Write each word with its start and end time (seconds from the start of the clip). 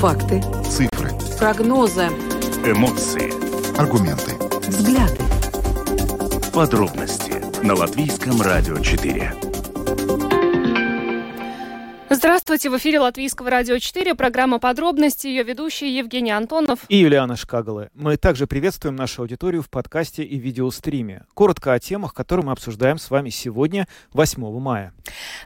Факты. 0.00 0.42
Цифры. 0.64 1.10
Прогнозы. 1.38 2.06
Эмоции. 2.64 3.30
Аргументы. 3.78 4.34
Взгляды. 4.66 5.18
Подробности 6.54 7.34
на 7.62 7.74
Латвийском 7.74 8.40
радио 8.40 8.78
4. 8.78 9.34
Здравствуйте, 12.08 12.39
в 12.50 12.76
эфире 12.78 12.98
Латвийского 12.98 13.48
радио 13.48 13.78
4, 13.78 14.16
программа 14.16 14.58
«Подробности», 14.58 15.28
ее 15.28 15.44
ведущий 15.44 15.88
Евгений 15.96 16.32
Антонов. 16.32 16.80
И 16.88 16.96
Юлиана 16.96 17.36
Шкагала. 17.36 17.90
Мы 17.94 18.16
также 18.16 18.48
приветствуем 18.48 18.96
нашу 18.96 19.22
аудиторию 19.22 19.62
в 19.62 19.70
подкасте 19.70 20.24
и 20.24 20.36
видеостриме. 20.36 21.26
Коротко 21.34 21.72
о 21.72 21.78
темах, 21.78 22.12
которые 22.12 22.46
мы 22.46 22.50
обсуждаем 22.52 22.98
с 22.98 23.08
вами 23.08 23.30
сегодня, 23.30 23.86
8 24.14 24.58
мая. 24.58 24.92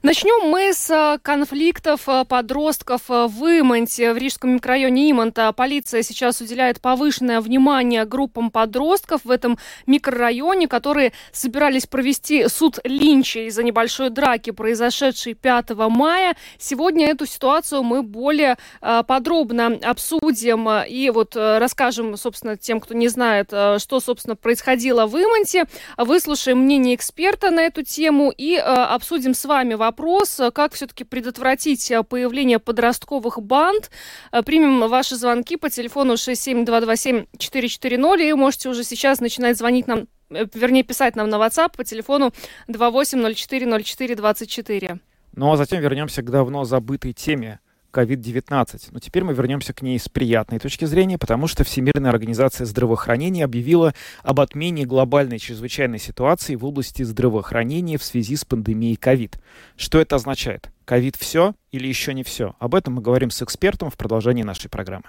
Начнем 0.03 0.49
мы 0.49 0.73
с 0.73 0.91
э, 0.91 1.19
конфликтов 1.21 2.09
э, 2.09 2.25
подростков 2.25 3.03
э, 3.11 3.27
в 3.27 3.43
Имонте, 3.61 4.15
в 4.15 4.17
Рижском 4.17 4.55
микрорайоне 4.55 5.11
Имонта. 5.11 5.53
Полиция 5.53 6.03
сейчас 6.03 6.41
уделяет 6.41 6.81
повышенное 6.81 7.43
внимание 7.43 8.07
группам 8.07 8.51
подростков 8.51 9.25
в 9.25 9.31
этом 9.31 9.59
микрорайоне, 9.87 10.69
которые 10.69 11.13
собирались 11.33 11.87
провести 11.87 12.49
суд 12.49 12.79
Линча 12.85 13.47
из-за 13.49 13.63
небольшой 13.63 14.09
драки, 14.09 14.53
произошедшей 14.53 15.35
5 15.35 15.71
мая. 15.91 16.35
Сегодня 16.59 16.94
эту 17.03 17.27
ситуацию 17.27 17.83
мы 17.83 18.03
более 18.03 18.57
э, 18.81 19.03
подробно 19.07 19.79
обсудим 19.83 20.69
и 20.89 21.11
вот 21.11 21.37
э, 21.37 21.59
расскажем, 21.59 22.17
собственно, 22.17 22.57
тем, 22.57 22.81
кто 22.81 22.95
не 22.95 23.09
знает, 23.09 23.49
э, 23.53 23.79
что, 23.79 24.01
собственно, 24.01 24.37
происходило 24.37 25.07
в 25.07 25.15
Имонте. 25.17 25.65
Выслушаем 25.97 26.59
мнение 26.59 26.95
эксперта 26.95 27.51
на 27.51 27.63
эту 27.63 27.83
тему 27.83 28.33
и 28.37 28.57
обсудим 28.57 29.35
с 29.35 29.45
вами 29.45 29.75
вопрос, 29.75 30.41
как 30.55 30.73
все-таки 30.75 31.05
предотвратить 31.05 31.93
появление 32.09 32.59
подростковых 32.59 33.41
банд. 33.43 33.91
Примем 34.45 34.89
ваши 34.89 35.17
звонки 35.17 35.57
по 35.57 35.71
телефону 35.71 36.15
67227-440 36.15 38.29
и 38.29 38.33
можете 38.35 38.69
уже 38.69 38.85
сейчас 38.85 39.21
начинать 39.21 39.57
звонить 39.59 39.87
нам 39.87 40.07
вернее, 40.31 40.83
писать 40.83 41.17
нам 41.17 41.29
на 41.29 41.37
WhatsApp 41.37 41.77
по 41.77 41.85
телефону 41.85 42.33
28040424. 42.69 45.01
Ну 45.37 45.51
а 45.53 45.57
затем 45.57 45.81
вернемся 45.81 46.23
к 46.23 46.31
давно 46.31 46.65
забытой 46.65 47.13
теме 47.13 47.61
COVID-19. 47.93 48.89
Но 48.91 48.99
теперь 48.99 49.25
мы 49.25 49.33
вернемся 49.35 49.73
к 49.73 49.83
ней 49.83 49.99
с 49.99 50.09
приятной 50.09 50.59
точки 50.59 50.85
зрения, 50.85 51.17
потому 51.17 51.47
что 51.47 51.65
Всемирная 51.65 52.11
организация 52.11 52.67
здравоохранения 52.67 53.45
объявила 53.45 53.95
об 54.23 54.41
отмене 54.41 54.85
глобальной 54.85 55.39
чрезвычайной 55.39 55.99
ситуации 55.99 56.57
в 56.57 56.65
области 56.65 57.03
здравоохранения 57.03 57.99
в 57.99 58.05
связи 58.05 58.37
с 58.37 58.45
пандемией 58.45 58.99
COVID. 59.01 59.35
Что 59.77 60.01
это 60.01 60.17
означает? 60.17 60.71
Ковид 60.85 61.17
все 61.17 61.55
или 61.75 61.89
еще 61.89 62.15
не 62.15 62.23
все? 62.23 62.55
Об 62.61 62.77
этом 62.77 62.95
мы 62.95 63.03
говорим 63.03 63.31
с 63.31 63.43
экспертом 63.43 63.91
в 63.91 63.97
продолжении 63.97 64.45
нашей 64.45 64.71
программы. 64.71 65.05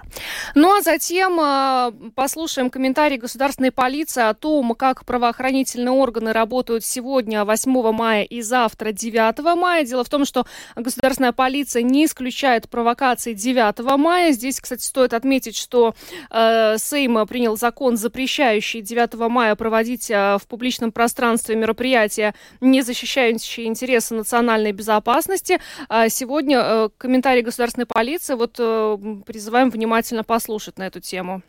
Ну 0.56 0.76
а 0.76 0.82
затем 0.82 1.40
э, 1.40 2.12
послушаем 2.16 2.72
комментарий 2.72 3.18
государственной 3.18 3.72
полиции 3.72 4.24
о 4.24 4.34
том, 4.34 4.74
как 4.74 5.06
правоохранительные 5.06 5.92
органы 5.92 6.34
работают 6.34 6.84
сегодня, 6.84 7.46
8 7.46 7.92
мая 7.92 8.24
и 8.24 8.42
завтра, 8.42 8.92
9 8.92 9.56
мая. 9.56 9.86
Дело 9.86 10.04
в 10.04 10.10
том, 10.10 10.26
что 10.26 10.48
государственная 10.76 11.34
полиция 11.34 11.84
не 11.84 12.06
исключает 12.06 12.68
провокации 12.68 13.34
9 13.34 13.98
мая. 14.00 14.32
Здесь, 14.32 14.60
кстати, 14.60 14.82
стоит 14.82 15.14
отметить, 15.14 15.56
что 15.56 15.94
э, 16.32 16.78
Сейм 16.80 17.28
принял 17.28 17.58
закон, 17.58 17.96
запрещающий 17.96 18.82
9 18.82 19.14
мая 19.30 19.56
проводить 19.56 20.10
э, 20.10 20.38
в 20.42 20.48
публичном 20.48 20.92
пространстве 20.92 21.56
мероприятия, 21.56 22.34
не 22.60 22.82
защищающие 22.82 23.68
интересы 23.68 24.16
национальной 24.16 24.72
безопасности. 24.72 25.60
А 25.90 26.10
сегодня 26.10 26.60
э, 26.60 26.90
комментарий 26.98 27.42
государственной 27.42 27.86
полиции. 27.86 28.36
Вот 28.36 28.56
э, 28.60 28.98
призываем 29.26 29.70
внимательно 29.70 30.24
послушать 30.24 30.78
на 30.78 30.88
эту 30.88 31.00
тему. 31.00 31.42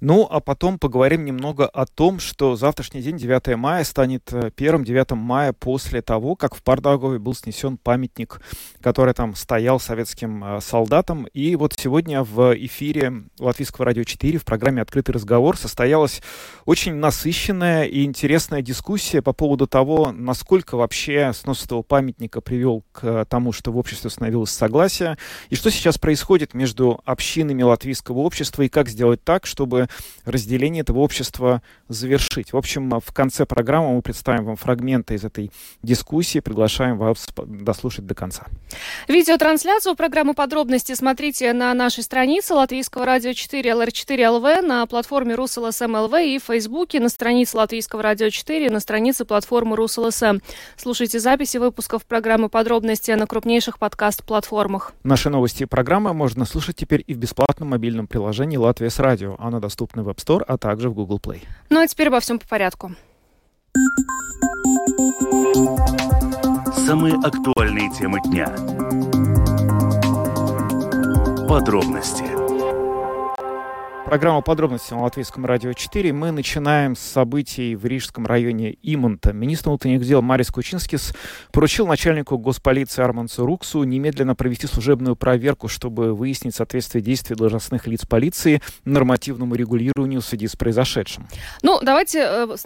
Ну, 0.00 0.28
а 0.30 0.40
потом 0.40 0.78
поговорим 0.78 1.24
немного 1.24 1.66
о 1.66 1.84
том, 1.84 2.20
что 2.20 2.54
завтрашний 2.54 3.02
день, 3.02 3.16
9 3.16 3.56
мая, 3.56 3.82
станет 3.82 4.32
э, 4.32 4.50
первым 4.54 4.84
9 4.84 5.10
мая 5.12 5.52
после 5.52 6.02
того, 6.02 6.36
как 6.36 6.54
в 6.54 6.62
Пардагове 6.62 7.18
был 7.18 7.34
снесен 7.34 7.76
памятник, 7.78 8.40
который 8.80 9.12
там 9.12 9.34
стоял 9.34 9.80
советским 9.80 10.44
э, 10.44 10.60
солдатам. 10.60 11.26
И 11.32 11.56
вот 11.56 11.74
сегодня 11.76 12.22
в 12.22 12.54
эфире 12.56 13.24
Латвийского 13.40 13.86
радио 13.86 14.04
4 14.04 14.38
в 14.38 14.44
программе 14.44 14.82
«Открытый 14.82 15.14
разговор» 15.14 15.56
состоялась 15.56 16.22
очень 16.64 16.94
насыщенная 16.94 17.84
и 17.84 18.04
интересная 18.04 18.62
дискуссия 18.62 19.20
по 19.20 19.32
поводу 19.32 19.66
того, 19.66 20.12
насколько 20.12 20.76
вообще 20.76 21.32
снос 21.34 21.64
этого 21.64 21.82
памятника 21.82 22.40
привел 22.40 22.84
к 22.92 23.24
тому, 23.24 23.52
что 23.52 23.72
в 23.72 23.78
обществе 23.78 24.08
установилось 24.08 24.50
согласие, 24.50 25.18
и 25.50 25.56
что 25.56 25.70
сейчас 25.70 25.98
происходит 25.98 26.54
между 26.54 27.00
общинами 27.04 27.62
латвийского 27.62 28.18
общества, 28.18 28.62
и 28.62 28.68
как 28.68 28.88
сделать 28.88 29.24
так, 29.24 29.46
чтобы 29.48 29.88
разделение 30.24 30.82
этого 30.82 30.98
общества 30.98 31.62
завершить. 31.88 32.52
В 32.52 32.56
общем, 32.56 33.00
в 33.00 33.12
конце 33.12 33.46
программы 33.46 33.94
мы 33.94 34.02
представим 34.02 34.44
вам 34.44 34.56
фрагменты 34.56 35.14
из 35.14 35.24
этой 35.24 35.50
дискуссии, 35.82 36.40
приглашаем 36.40 36.98
вас 36.98 37.26
дослушать 37.46 38.06
до 38.06 38.14
конца. 38.14 38.44
Видеотрансляцию 39.08 39.96
программы 39.96 40.34
«Подробности» 40.34 40.94
смотрите 40.94 41.52
на 41.52 41.72
нашей 41.74 42.02
странице 42.02 42.54
Латвийского 42.54 43.06
радио 43.06 43.32
4 43.32 43.70
LR4 43.70 44.28
ЛВ, 44.28 44.66
на 44.66 44.86
платформе 44.86 45.34
РусЛСМ 45.34 45.96
ЛВ 45.96 46.14
и 46.20 46.38
в 46.38 46.44
Фейсбуке, 46.44 47.00
на 47.00 47.08
странице 47.08 47.56
Латвийского 47.56 48.02
радио 48.02 48.30
4, 48.30 48.70
на 48.70 48.80
странице 48.80 49.24
платформы 49.24 49.76
РусЛСМ. 49.76 50.38
Слушайте 50.76 51.20
записи 51.20 51.56
выпусков 51.56 52.04
программы 52.04 52.48
«Подробности» 52.48 53.10
на 53.12 53.26
крупнейших 53.26 53.78
подкаст-платформах. 53.78 54.92
Наши 55.02 55.30
новости 55.30 55.62
и 55.62 55.66
программы 55.66 56.12
можно 56.12 56.44
слушать 56.44 56.76
теперь 56.76 57.02
и 57.06 57.14
в 57.14 57.18
бесплатном 57.18 57.70
мобильном 57.70 58.06
приложении 58.06 58.56
«Латвия 58.56 58.90
с 58.90 58.98
радио». 58.98 59.36
Оно 59.38 59.60
доступно 59.60 60.02
в 60.02 60.08
App 60.08 60.16
Store, 60.16 60.42
а 60.46 60.58
также 60.58 60.90
в 60.90 60.94
Google 60.94 61.18
Play. 61.18 61.44
Ну 61.70 61.80
а 61.80 61.86
теперь 61.86 62.08
обо 62.08 62.18
всем 62.18 62.38
по 62.38 62.46
порядку. 62.46 62.92
Самые 66.86 67.14
актуальные 67.14 67.90
темы 67.92 68.20
дня. 68.24 68.46
Подробности 71.48 72.37
Программа 74.08 74.40
подробности 74.40 74.94
на 74.94 75.02
Латвийском 75.02 75.44
радио 75.44 75.74
4. 75.74 76.14
Мы 76.14 76.30
начинаем 76.30 76.96
с 76.96 77.00
событий 77.00 77.76
в 77.76 77.84
Рижском 77.84 78.24
районе 78.24 78.74
Имонта. 78.82 79.34
Министр 79.34 79.68
внутренних 79.68 80.02
дел 80.02 80.22
Марис 80.22 80.48
Кучинскис 80.48 81.12
поручил 81.52 81.86
начальнику 81.86 82.38
госполиции 82.38 83.02
Армансу 83.02 83.44
Руксу 83.44 83.82
немедленно 83.82 84.34
провести 84.34 84.66
служебную 84.66 85.14
проверку, 85.14 85.68
чтобы 85.68 86.14
выяснить 86.14 86.54
соответствие 86.54 87.02
действий 87.02 87.36
должностных 87.36 87.86
лиц 87.86 88.06
полиции 88.06 88.62
нормативному 88.86 89.54
регулированию 89.54 90.22
в 90.22 90.24
связи 90.24 90.48
с 90.48 90.56
произошедшим. 90.56 91.28
Ну, 91.60 91.78
давайте 91.82 92.20
э, 92.20 92.56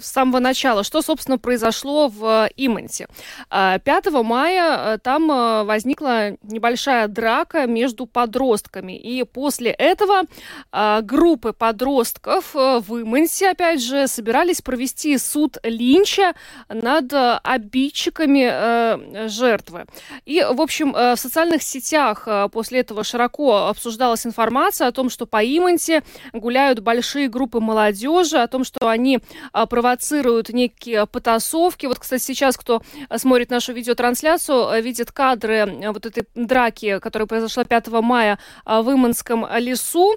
с 0.00 0.06
самого 0.06 0.38
начала. 0.40 0.82
Что, 0.82 1.02
собственно, 1.02 1.36
произошло 1.36 2.08
в 2.08 2.48
Имонте? 2.56 3.06
5 3.50 3.82
э, 3.84 4.22
мая 4.22 4.94
э, 4.94 4.98
там 4.98 5.30
э, 5.30 5.64
возникла 5.64 6.38
небольшая 6.42 7.06
драка 7.06 7.66
между 7.66 8.06
подростками. 8.06 8.96
И 8.96 9.24
после 9.24 9.72
этого 9.72 10.22
э, 10.22 10.85
а, 10.85 10.85
группы 11.02 11.52
подростков 11.52 12.54
э, 12.54 12.80
в 12.80 13.02
Имансе, 13.02 13.50
опять 13.50 13.82
же, 13.82 14.06
собирались 14.06 14.60
провести 14.60 15.16
суд 15.18 15.58
Линча 15.62 16.34
над 16.68 17.12
э, 17.12 17.40
обидчиками 17.42 18.48
э, 18.50 19.28
жертвы. 19.28 19.86
И, 20.24 20.40
в 20.42 20.60
общем, 20.60 20.92
в 20.92 21.16
социальных 21.16 21.62
сетях 21.62 22.28
после 22.52 22.80
этого 22.80 23.04
широко 23.04 23.66
обсуждалась 23.68 24.26
информация 24.26 24.88
о 24.88 24.92
том, 24.92 25.10
что 25.10 25.26
по 25.26 25.44
Имансе 25.44 26.02
гуляют 26.32 26.80
большие 26.80 27.28
группы 27.28 27.60
молодежи, 27.60 28.38
о 28.38 28.46
том, 28.46 28.64
что 28.64 28.88
они 28.88 29.20
провоцируют 29.52 30.48
некие 30.50 31.06
потасовки. 31.06 31.86
Вот, 31.86 31.98
кстати, 31.98 32.22
сейчас, 32.22 32.56
кто 32.56 32.82
смотрит 33.16 33.50
нашу 33.50 33.72
видеотрансляцию, 33.72 34.82
видит 34.82 35.12
кадры 35.12 35.78
вот 35.92 36.06
этой 36.06 36.26
драки, 36.34 36.98
которая 36.98 37.26
произошла 37.26 37.64
5 37.64 37.88
мая 37.88 38.38
в 38.64 38.92
Иманском 38.92 39.46
лесу. 39.58 40.16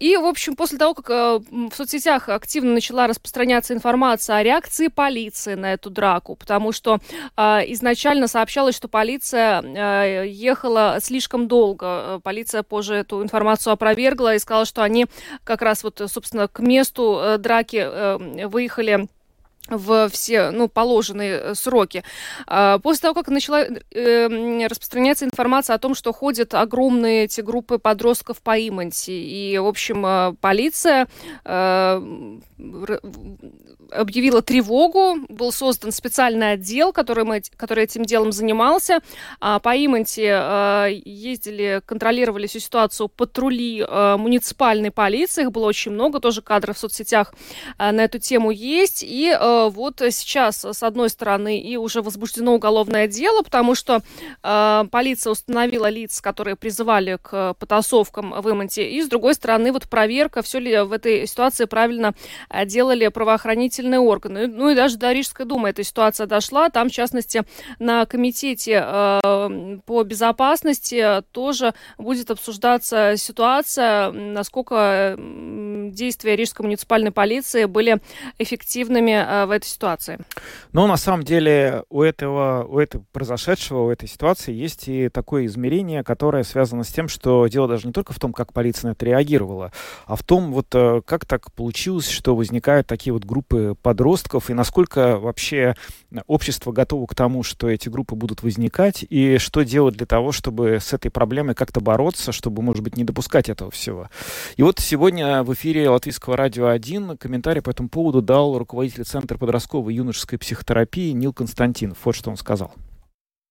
И, 0.00 0.16
в 0.16 0.24
общем, 0.24 0.56
после 0.56 0.78
того, 0.78 0.94
как 0.94 1.10
э, 1.10 1.40
в 1.70 1.74
соцсетях 1.74 2.30
активно 2.30 2.72
начала 2.72 3.06
распространяться 3.06 3.74
информация 3.74 4.36
о 4.36 4.42
реакции 4.42 4.88
полиции 4.88 5.54
на 5.54 5.74
эту 5.74 5.90
драку, 5.90 6.36
потому 6.36 6.72
что 6.72 7.00
э, 7.36 7.42
изначально 7.72 8.26
сообщалось, 8.26 8.74
что 8.74 8.88
полиция 8.88 9.62
э, 9.62 10.26
ехала 10.26 10.96
слишком 11.00 11.48
долго. 11.48 12.18
Полиция 12.24 12.62
позже 12.62 12.94
эту 12.94 13.22
информацию 13.22 13.74
опровергла 13.74 14.34
и 14.34 14.38
сказала, 14.38 14.64
что 14.64 14.82
они 14.82 15.06
как 15.44 15.60
раз 15.60 15.84
вот, 15.84 16.00
собственно, 16.06 16.48
к 16.48 16.60
месту 16.60 17.36
драки 17.38 18.46
выехали 18.46 19.06
в 19.70 20.08
все 20.08 20.50
ну, 20.50 20.68
положенные 20.68 21.40
э, 21.40 21.54
сроки. 21.54 22.04
А, 22.46 22.78
после 22.78 23.02
того, 23.02 23.14
как 23.14 23.28
начала 23.28 23.62
э, 23.62 24.66
распространяться 24.66 25.24
информация 25.24 25.74
о 25.74 25.78
том, 25.78 25.94
что 25.94 26.12
ходят 26.12 26.54
огромные 26.54 27.24
эти 27.24 27.40
группы 27.40 27.78
подростков 27.78 28.42
по 28.42 28.56
Иманти, 28.58 29.10
и, 29.10 29.58
в 29.58 29.66
общем, 29.66 30.04
э, 30.06 30.34
полиция 30.40 31.08
объявила 33.92 34.42
тревогу, 34.42 35.16
был 35.28 35.52
создан 35.52 35.92
специальный 35.92 36.52
отдел, 36.52 36.92
который, 36.92 37.24
мы, 37.24 37.42
который 37.56 37.84
этим 37.84 38.04
делом 38.04 38.32
занимался. 38.32 39.00
А, 39.40 39.58
по 39.58 39.70
Иманте 39.76 40.30
а, 40.32 40.86
ездили, 40.86 41.82
контролировали 41.84 42.46
всю 42.46 42.58
ситуацию 42.58 43.08
патрули 43.08 43.84
а, 43.86 44.16
муниципальной 44.16 44.90
полиции, 44.90 45.42
их 45.42 45.52
было 45.52 45.66
очень 45.66 45.92
много, 45.92 46.20
тоже 46.20 46.42
кадры 46.42 46.74
в 46.74 46.78
соцсетях 46.78 47.34
на 47.78 48.04
эту 48.04 48.18
тему 48.18 48.50
есть. 48.50 49.04
И 49.06 49.36
вот 49.40 50.02
сейчас, 50.10 50.64
с 50.64 50.82
одной 50.82 51.08
стороны, 51.10 51.60
и 51.60 51.76
уже 51.76 52.02
возбуждено 52.02 52.54
уголовное 52.54 53.06
дело, 53.06 53.42
потому 53.42 53.74
что 53.74 54.02
полиция 54.42 55.30
установила 55.30 55.88
лиц, 55.88 56.20
которые 56.20 56.56
призывали 56.56 57.18
к 57.20 57.54
потасовкам 57.54 58.40
в 58.40 58.50
Иманте, 58.50 58.88
и 58.88 59.02
с 59.02 59.08
другой 59.08 59.34
стороны, 59.34 59.72
вот 59.72 59.88
проверка, 59.88 60.42
все 60.42 60.58
ли 60.58 60.78
в 60.80 60.92
этой 60.92 61.26
ситуации 61.26 61.64
правильно 61.64 62.14
делали 62.64 63.08
правоохранительные 63.80 64.00
органы. 64.00 64.46
Ну 64.46 64.70
и 64.70 64.74
даже 64.74 64.96
до 64.96 65.12
Рижской 65.12 65.46
думы 65.46 65.70
эта 65.70 65.82
ситуация 65.82 66.26
дошла. 66.26 66.70
Там, 66.70 66.88
в 66.88 66.92
частности, 66.92 67.42
на 67.78 68.06
комитете 68.06 68.82
э, 68.84 69.78
по 69.86 70.02
безопасности 70.02 71.22
тоже 71.32 71.74
будет 71.98 72.30
обсуждаться 72.30 73.14
ситуация, 73.16 74.10
насколько 74.12 75.16
действия 75.18 76.36
Рижской 76.36 76.64
муниципальной 76.64 77.10
полиции 77.10 77.64
были 77.64 78.00
эффективными 78.38 79.12
э, 79.12 79.46
в 79.46 79.50
этой 79.50 79.66
ситуации. 79.66 80.18
Но 80.72 80.86
на 80.86 80.96
самом 80.96 81.22
деле 81.24 81.84
у 81.88 82.02
этого, 82.02 82.64
у 82.68 82.78
этого 82.78 83.04
произошедшего, 83.12 83.86
у 83.86 83.90
этой 83.90 84.08
ситуации 84.08 84.52
есть 84.52 84.88
и 84.88 85.08
такое 85.08 85.46
измерение, 85.46 86.04
которое 86.04 86.44
связано 86.44 86.84
с 86.84 86.88
тем, 86.88 87.08
что 87.08 87.46
дело 87.46 87.68
даже 87.68 87.86
не 87.86 87.92
только 87.92 88.12
в 88.12 88.18
том, 88.18 88.32
как 88.32 88.52
полиция 88.52 88.88
на 88.88 88.92
это 88.92 89.06
реагировала, 89.06 89.72
а 90.06 90.16
в 90.16 90.22
том, 90.22 90.52
вот 90.52 90.66
э, 90.74 91.02
как 91.04 91.24
так 91.24 91.52
получилось, 91.52 92.08
что 92.08 92.36
возникают 92.36 92.86
такие 92.86 93.12
вот 93.12 93.24
группы 93.24 93.69
подростков, 93.74 94.50
и 94.50 94.54
насколько 94.54 95.18
вообще 95.18 95.74
общество 96.26 96.72
готово 96.72 97.06
к 97.06 97.14
тому, 97.14 97.42
что 97.42 97.68
эти 97.68 97.88
группы 97.88 98.14
будут 98.14 98.42
возникать, 98.42 99.04
и 99.08 99.38
что 99.38 99.62
делать 99.62 99.96
для 99.96 100.06
того, 100.06 100.32
чтобы 100.32 100.78
с 100.80 100.92
этой 100.92 101.10
проблемой 101.10 101.54
как-то 101.54 101.80
бороться, 101.80 102.32
чтобы, 102.32 102.62
может 102.62 102.82
быть, 102.82 102.96
не 102.96 103.04
допускать 103.04 103.48
этого 103.48 103.70
всего. 103.70 104.08
И 104.56 104.62
вот 104.62 104.78
сегодня 104.78 105.42
в 105.42 105.52
эфире 105.54 105.88
Латвийского 105.88 106.36
радио 106.36 106.68
1 106.68 107.16
комментарий 107.16 107.62
по 107.62 107.70
этому 107.70 107.88
поводу 107.88 108.22
дал 108.22 108.58
руководитель 108.58 109.04
Центра 109.04 109.38
подростковой 109.38 109.94
и 109.94 109.96
юношеской 109.96 110.38
психотерапии 110.38 111.12
Нил 111.12 111.32
Константинов. 111.32 111.98
Вот 112.04 112.14
что 112.14 112.30
он 112.30 112.36
сказал. 112.36 112.72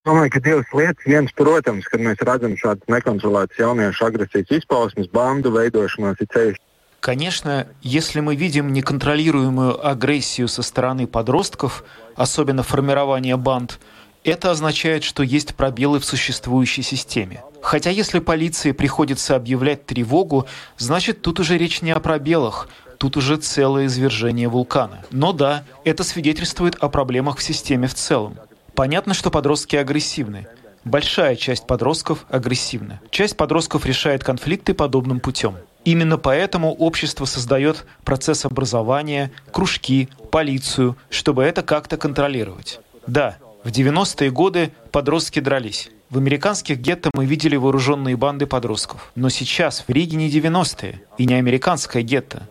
Domāju, 0.08 0.32
ka 0.32 0.40
divas 0.40 0.70
lietas. 0.72 1.04
Viens, 1.06 1.32
protams, 1.36 1.84
kad 1.92 2.00
mēs 2.00 2.22
redzam 2.24 2.56
šādas 2.56 2.88
nekontrolētas 2.88 3.60
jauniešu 3.60 4.06
agresijas 4.08 4.54
izpausmes, 4.62 5.10
bandu 5.12 5.52
veidošanos, 5.52 6.22
ir 6.24 6.30
ceļš 6.32 6.60
Конечно, 7.00 7.68
если 7.82 8.20
мы 8.20 8.36
видим 8.36 8.74
неконтролируемую 8.74 9.88
агрессию 9.88 10.48
со 10.48 10.62
стороны 10.62 11.08
подростков, 11.08 11.84
особенно 12.16 12.62
формирование 12.62 13.38
банд, 13.38 13.80
это 14.26 14.52
означает, 14.52 15.04
что 15.04 15.24
есть 15.24 15.56
пробелы 15.56 16.00
в 16.00 16.06
существующей 16.06 16.82
системе. 16.82 17.42
Хотя 17.62 17.90
если 17.90 18.20
полиции 18.20 18.74
приходится 18.74 19.36
объявлять 19.36 19.86
тревогу, 19.86 20.46
значит 20.78 21.22
тут 21.22 21.40
уже 21.40 21.58
речь 21.58 21.82
не 21.82 21.92
о 21.92 22.00
пробелах, 22.00 22.68
тут 22.98 23.16
уже 23.16 23.38
целое 23.38 23.86
извержение 23.86 24.50
вулкана. 24.50 25.00
Но 25.10 25.32
да, 25.32 25.64
это 25.86 26.04
свидетельствует 26.04 26.76
о 26.76 26.90
проблемах 26.90 27.38
в 27.38 27.44
системе 27.44 27.88
в 27.88 27.94
целом. 27.94 28.38
Понятно, 28.76 29.14
что 29.14 29.32
подростки 29.32 29.78
агрессивны. 29.78 30.48
Большая 30.84 31.36
часть 31.36 31.66
подростков 31.66 32.26
агрессивна. 32.30 33.02
Часть 33.10 33.38
подростков 33.38 33.86
решает 33.86 34.24
конфликты 34.24 34.74
подобным 34.74 35.20
путем. 35.20 35.56
Именно 35.86 36.18
поэтому 36.18 36.74
общество 36.74 37.26
создает 37.26 37.86
процесс 38.04 38.46
образования, 38.46 39.32
кружки, 39.52 40.10
полицию, 40.32 40.98
чтобы 41.10 41.44
это 41.44 41.64
как-то 41.64 41.98
контролировать. 41.98 42.80
Да, 43.08 43.38
в 43.64 43.70
90-е 43.70 44.30
годы 44.32 44.72
подростки 44.92 45.40
дрались. 45.40 45.90
В 46.10 46.18
американских 46.18 46.80
гетто 46.80 47.12
мы 47.14 47.26
видели 47.26 47.56
вооруженные 47.56 48.18
банды 48.18 48.46
подростков. 48.46 49.12
Но 49.16 49.30
сейчас 49.30 49.84
в 49.88 49.92
Риге 49.92 50.18
не 50.18 50.30
90-е 50.30 51.02
и 51.18 51.26
не 51.26 51.36
американское 51.36 52.04
гетто. 52.04 52.48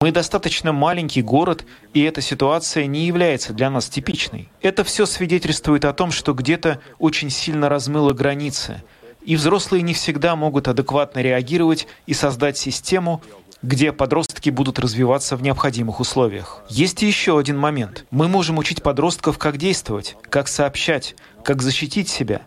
Мы 0.00 0.12
достаточно 0.12 0.72
маленький 0.72 1.22
город, 1.22 1.64
и 1.94 2.02
эта 2.02 2.20
ситуация 2.20 2.86
не 2.86 3.06
является 3.06 3.54
для 3.54 3.70
нас 3.70 3.88
типичной. 3.88 4.50
Это 4.60 4.84
все 4.84 5.06
свидетельствует 5.06 5.86
о 5.86 5.94
том, 5.94 6.10
что 6.10 6.34
где-то 6.34 6.80
очень 6.98 7.30
сильно 7.30 7.68
размыло 7.68 8.12
границы– 8.12 8.82
и 9.24 9.36
взрослые 9.36 9.82
не 9.82 9.94
всегда 9.94 10.36
могут 10.36 10.68
адекватно 10.68 11.20
реагировать 11.20 11.86
и 12.06 12.14
создать 12.14 12.56
систему, 12.56 13.22
где 13.62 13.92
подростки 13.92 14.50
будут 14.50 14.78
развиваться 14.78 15.36
в 15.36 15.42
необходимых 15.42 16.00
условиях. 16.00 16.62
Есть 16.68 17.02
еще 17.02 17.38
один 17.38 17.58
момент. 17.58 18.04
Мы 18.10 18.28
можем 18.28 18.58
учить 18.58 18.82
подростков, 18.82 19.38
как 19.38 19.56
действовать, 19.56 20.16
как 20.30 20.48
сообщать, 20.48 21.16
как 21.42 21.62
защитить 21.62 22.08
себя. 22.08 22.42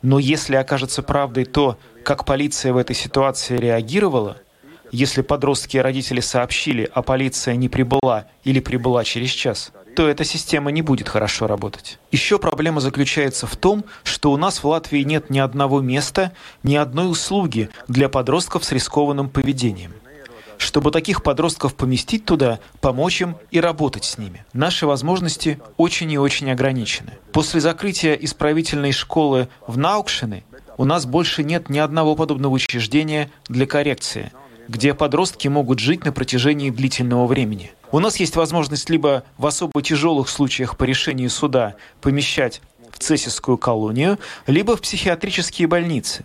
Но 0.00 0.18
если 0.18 0.56
окажется 0.56 1.02
правдой 1.02 1.44
то, 1.44 1.78
как 2.04 2.24
полиция 2.24 2.72
в 2.72 2.78
этой 2.78 2.96
ситуации 2.96 3.58
реагировала, 3.58 4.38
если 4.90 5.20
подростки 5.20 5.76
и 5.76 5.80
родители 5.80 6.20
сообщили, 6.20 6.88
а 6.94 7.02
полиция 7.02 7.56
не 7.56 7.68
прибыла 7.68 8.26
или 8.44 8.60
прибыла 8.60 9.04
через 9.04 9.30
час, 9.30 9.72
то 9.98 10.08
эта 10.08 10.22
система 10.22 10.70
не 10.70 10.80
будет 10.80 11.08
хорошо 11.08 11.48
работать. 11.48 11.98
Еще 12.12 12.38
проблема 12.38 12.80
заключается 12.80 13.48
в 13.48 13.56
том, 13.56 13.84
что 14.04 14.30
у 14.30 14.36
нас 14.36 14.62
в 14.62 14.68
Латвии 14.68 15.00
нет 15.00 15.28
ни 15.28 15.40
одного 15.40 15.80
места, 15.80 16.30
ни 16.62 16.76
одной 16.76 17.10
услуги 17.10 17.68
для 17.88 18.08
подростков 18.08 18.64
с 18.64 18.70
рискованным 18.70 19.28
поведением 19.28 19.92
чтобы 20.56 20.90
таких 20.90 21.22
подростков 21.22 21.76
поместить 21.76 22.24
туда, 22.24 22.58
помочь 22.80 23.20
им 23.20 23.36
и 23.52 23.60
работать 23.60 24.04
с 24.04 24.18
ними. 24.18 24.44
Наши 24.52 24.88
возможности 24.88 25.60
очень 25.76 26.10
и 26.10 26.18
очень 26.18 26.50
ограничены. 26.50 27.12
После 27.30 27.60
закрытия 27.60 28.14
исправительной 28.14 28.90
школы 28.90 29.48
в 29.68 29.78
Наукшине 29.78 30.42
у 30.76 30.84
нас 30.84 31.06
больше 31.06 31.44
нет 31.44 31.68
ни 31.68 31.78
одного 31.78 32.16
подобного 32.16 32.54
учреждения 32.54 33.30
для 33.48 33.66
коррекции, 33.66 34.32
где 34.66 34.94
подростки 34.94 35.46
могут 35.46 35.78
жить 35.78 36.04
на 36.04 36.10
протяжении 36.10 36.70
длительного 36.70 37.26
времени. 37.26 37.70
У 37.90 38.00
нас 38.00 38.16
есть 38.16 38.36
возможность 38.36 38.90
либо 38.90 39.24
в 39.38 39.46
особо 39.46 39.80
тяжелых 39.82 40.28
случаях 40.28 40.76
по 40.76 40.84
решению 40.84 41.30
суда 41.30 41.74
помещать 42.02 42.60
в 42.92 42.98
цесисскую 42.98 43.56
колонию, 43.56 44.18
либо 44.46 44.76
в 44.76 44.82
психиатрические 44.82 45.68
больницы. 45.68 46.22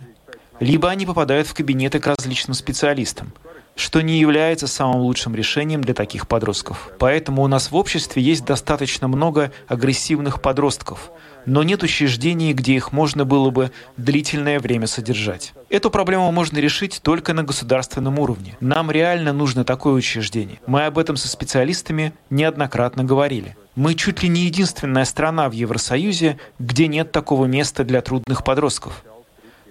Либо 0.60 0.90
они 0.90 1.06
попадают 1.06 1.46
в 1.46 1.54
кабинеты 1.54 2.00
к 2.00 2.06
различным 2.06 2.52
специалистам, 2.52 3.32
что 3.76 4.02
не 4.02 4.18
является 4.18 4.66
самым 4.66 5.00
лучшим 5.00 5.34
решением 5.34 5.82
для 5.82 5.94
таких 5.94 6.28
подростков. 6.28 6.90
Поэтому 6.98 7.42
у 7.42 7.46
нас 7.46 7.70
в 7.70 7.76
обществе 7.76 8.22
есть 8.22 8.44
достаточно 8.44 9.08
много 9.08 9.50
агрессивных 9.66 10.42
подростков– 10.42 11.10
но 11.46 11.62
нет 11.62 11.82
учреждений, 11.82 12.52
где 12.52 12.74
их 12.74 12.92
можно 12.92 13.24
было 13.24 13.50
бы 13.50 13.70
длительное 13.96 14.60
время 14.60 14.86
содержать. 14.86 15.52
Эту 15.70 15.90
проблему 15.90 16.30
можно 16.32 16.58
решить 16.58 17.00
только 17.02 17.32
на 17.32 17.42
государственном 17.42 18.18
уровне. 18.18 18.56
Нам 18.60 18.90
реально 18.90 19.32
нужно 19.32 19.64
такое 19.64 19.94
учреждение. 19.94 20.60
Мы 20.66 20.84
об 20.86 20.98
этом 20.98 21.16
со 21.16 21.28
специалистами 21.28 22.12
неоднократно 22.30 23.04
говорили. 23.04 23.56
Мы 23.74 23.94
чуть 23.94 24.22
ли 24.22 24.28
не 24.28 24.42
единственная 24.42 25.04
страна 25.04 25.48
в 25.48 25.52
Евросоюзе, 25.52 26.38
где 26.58 26.86
нет 26.86 27.10
такого 27.10 27.46
места 27.46 27.84
для 27.84 28.02
трудных 28.02 28.44
подростков. 28.44 29.02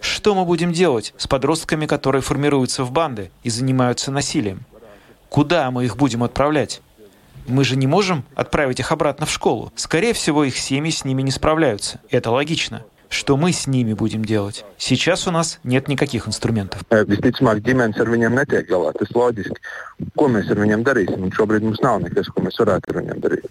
Что 0.01 0.35
мы 0.35 0.43
будем 0.43 0.73
делать 0.73 1.13
с 1.17 1.27
подростками, 1.27 1.85
которые 1.85 2.21
формируются 2.21 2.83
в 2.83 2.91
банды 2.91 3.31
и 3.43 3.49
занимаются 3.49 4.11
насилием? 4.11 4.65
Куда 5.29 5.71
мы 5.71 5.85
их 5.85 5.95
будем 5.95 6.23
отправлять? 6.23 6.81
Мы 7.47 7.63
же 7.63 7.75
не 7.75 7.87
можем 7.87 8.23
отправить 8.35 8.79
их 8.79 8.91
обратно 8.91 9.25
в 9.25 9.31
школу. 9.31 9.71
Скорее 9.75 10.13
всего, 10.13 10.43
их 10.43 10.57
семьи 10.57 10.91
с 10.91 11.03
ними 11.05 11.21
не 11.21 11.31
справляются. 11.31 11.99
Это 12.09 12.31
логично. 12.31 12.83
Что 13.09 13.37
мы 13.37 13.51
с 13.51 13.67
ними 13.67 13.93
будем 13.93 14.25
делать? 14.25 14.65
Сейчас 14.77 15.27
у 15.27 15.31
нас 15.31 15.59
нет 15.63 15.87
никаких 15.87 16.27
инструментов. 16.27 16.81
Visticamāk, 16.89 17.61
ģimenes 17.61 17.99
ar 18.01 18.09
viņiem 18.09 18.33
netiek 18.33 18.65
galā. 18.65 18.89
Tas 18.97 19.13
loģiski. 19.13 19.59
Ko 20.17 20.31
mēs 20.33 20.49
ar 20.49 20.57
viņiem 20.57 20.81
darīsim? 20.81 21.21
Un 21.21 21.29
šobrīd 21.29 21.61
mums 21.61 21.83
nav 21.85 22.01
nekas, 22.01 22.31
ko 22.33 22.41
mēs 22.41 22.57
varētu 22.57 22.89
ar 22.89 23.01
viņiem 23.03 23.21
darīt. 23.21 23.45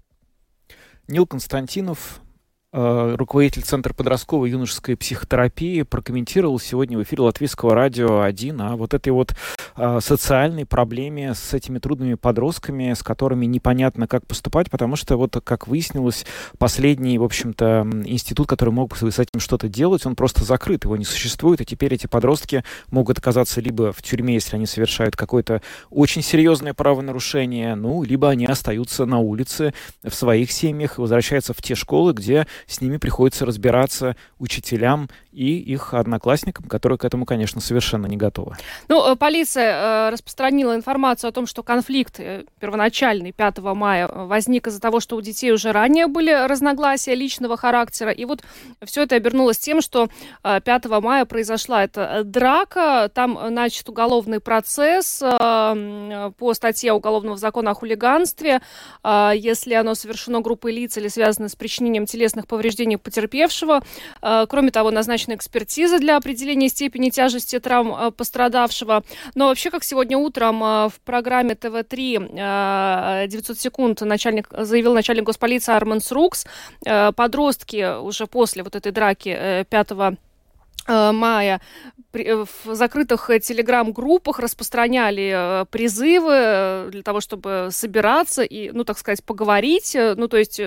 Нил 1.06 1.26
Константинов, 1.26 2.18
Э, 2.18 2.31
руководитель 2.72 3.62
Центра 3.62 3.92
подростковой 3.92 4.48
и 4.48 4.52
юношеской 4.52 4.96
психотерапии, 4.96 5.82
прокомментировал 5.82 6.58
сегодня 6.58 6.96
в 6.96 7.02
эфире 7.02 7.22
Латвийского 7.22 7.74
радио 7.74 8.22
1 8.22 8.60
о 8.62 8.76
вот 8.76 8.94
этой 8.94 9.10
вот 9.10 9.34
э, 9.76 9.98
социальной 10.00 10.64
проблеме 10.64 11.34
с 11.34 11.52
этими 11.52 11.78
трудными 11.78 12.14
подростками, 12.14 12.94
с 12.94 13.02
которыми 13.02 13.44
непонятно, 13.44 14.06
как 14.06 14.26
поступать, 14.26 14.70
потому 14.70 14.96
что 14.96 15.18
вот, 15.18 15.36
как 15.44 15.68
выяснилось, 15.68 16.24
последний, 16.56 17.18
в 17.18 17.24
общем-то, 17.24 17.86
институт, 18.06 18.48
который 18.48 18.70
мог 18.70 18.96
с 18.96 19.18
этим 19.18 19.38
что-то 19.40 19.68
делать, 19.68 20.06
он 20.06 20.16
просто 20.16 20.42
закрыт, 20.44 20.84
его 20.84 20.96
не 20.96 21.04
существует, 21.04 21.60
и 21.60 21.66
теперь 21.66 21.92
эти 21.92 22.06
подростки 22.06 22.64
могут 22.90 23.18
оказаться 23.18 23.60
либо 23.60 23.92
в 23.92 24.02
тюрьме, 24.02 24.34
если 24.34 24.56
они 24.56 24.64
совершают 24.64 25.14
какое-то 25.14 25.60
очень 25.90 26.22
серьезное 26.22 26.72
правонарушение, 26.72 27.74
ну, 27.74 28.02
либо 28.02 28.30
они 28.30 28.46
остаются 28.46 29.04
на 29.04 29.18
улице 29.18 29.74
в 30.02 30.14
своих 30.14 30.50
семьях, 30.50 30.96
возвращаются 30.96 31.52
в 31.52 31.60
те 31.60 31.74
школы, 31.74 32.14
где 32.14 32.46
с 32.66 32.80
ними 32.80 32.96
приходится 32.96 33.46
разбираться 33.46 34.16
учителям 34.38 35.08
и 35.32 35.58
их 35.58 35.94
одноклассникам, 35.94 36.66
которые 36.66 36.98
к 36.98 37.04
этому, 37.04 37.24
конечно, 37.24 37.60
совершенно 37.60 38.06
не 38.06 38.16
готовы. 38.16 38.56
Ну, 38.88 39.16
полиция 39.16 40.10
распространила 40.10 40.74
информацию 40.74 41.28
о 41.28 41.32
том, 41.32 41.46
что 41.46 41.62
конфликт 41.62 42.20
первоначальный 42.60 43.32
5 43.32 43.58
мая 43.58 44.08
возник 44.08 44.66
из-за 44.66 44.80
того, 44.80 45.00
что 45.00 45.16
у 45.16 45.20
детей 45.20 45.52
уже 45.52 45.72
ранее 45.72 46.06
были 46.06 46.46
разногласия 46.46 47.14
личного 47.14 47.56
характера. 47.56 48.10
И 48.10 48.24
вот 48.24 48.42
все 48.82 49.02
это 49.02 49.14
обернулось 49.14 49.58
тем, 49.58 49.80
что 49.80 50.08
5 50.42 50.84
мая 51.00 51.24
произошла 51.24 51.84
эта 51.84 52.22
драка, 52.24 53.10
там 53.14 53.38
начат 53.50 53.88
уголовный 53.88 54.40
процесс 54.40 55.20
по 55.20 56.54
статье 56.54 56.92
Уголовного 56.92 57.38
закона 57.38 57.70
о 57.70 57.74
хулиганстве, 57.74 58.60
если 59.04 59.74
оно 59.74 59.94
совершено 59.94 60.40
группой 60.40 60.72
лиц 60.72 60.96
или 60.98 61.08
связано 61.08 61.48
с 61.48 61.56
причинением 61.56 62.06
телесных 62.06 62.46
повреждений 62.52 62.98
потерпевшего. 62.98 63.80
Кроме 64.20 64.70
того, 64.70 64.90
назначена 64.90 65.34
экспертиза 65.34 65.98
для 65.98 66.18
определения 66.18 66.68
степени 66.68 67.08
тяжести 67.08 67.58
травм 67.58 68.12
пострадавшего. 68.12 69.04
Но 69.34 69.46
вообще, 69.48 69.70
как 69.70 69.84
сегодня 69.84 70.18
утром 70.18 70.60
в 70.60 70.92
программе 71.04 71.54
ТВ-3 71.54 73.26
900 73.26 73.58
секунд 73.58 74.02
начальник, 74.02 74.48
заявил 74.50 74.92
начальник 74.92 75.24
госполиции 75.24 75.72
Арманс 75.72 76.12
Рукс, 76.12 76.44
подростки 77.16 77.98
уже 77.98 78.26
после 78.26 78.62
вот 78.62 78.76
этой 78.76 78.92
драки 78.92 79.64
5 79.70 79.92
Э, 79.92 80.12
мая 80.86 81.60
э, 82.12 82.44
в 82.44 82.74
закрытых 82.74 83.30
э, 83.30 83.40
телеграм-группах 83.40 84.38
распространяли 84.38 85.66
призывы 85.70 86.90
для 86.90 87.02
того, 87.02 87.20
чтобы 87.20 87.68
собираться 87.70 88.42
и, 88.42 88.70
ну, 88.70 88.84
так 88.84 88.98
сказать, 88.98 89.24
поговорить. 89.24 89.96
Ну, 90.16 90.28
то 90.28 90.36
есть 90.36 90.60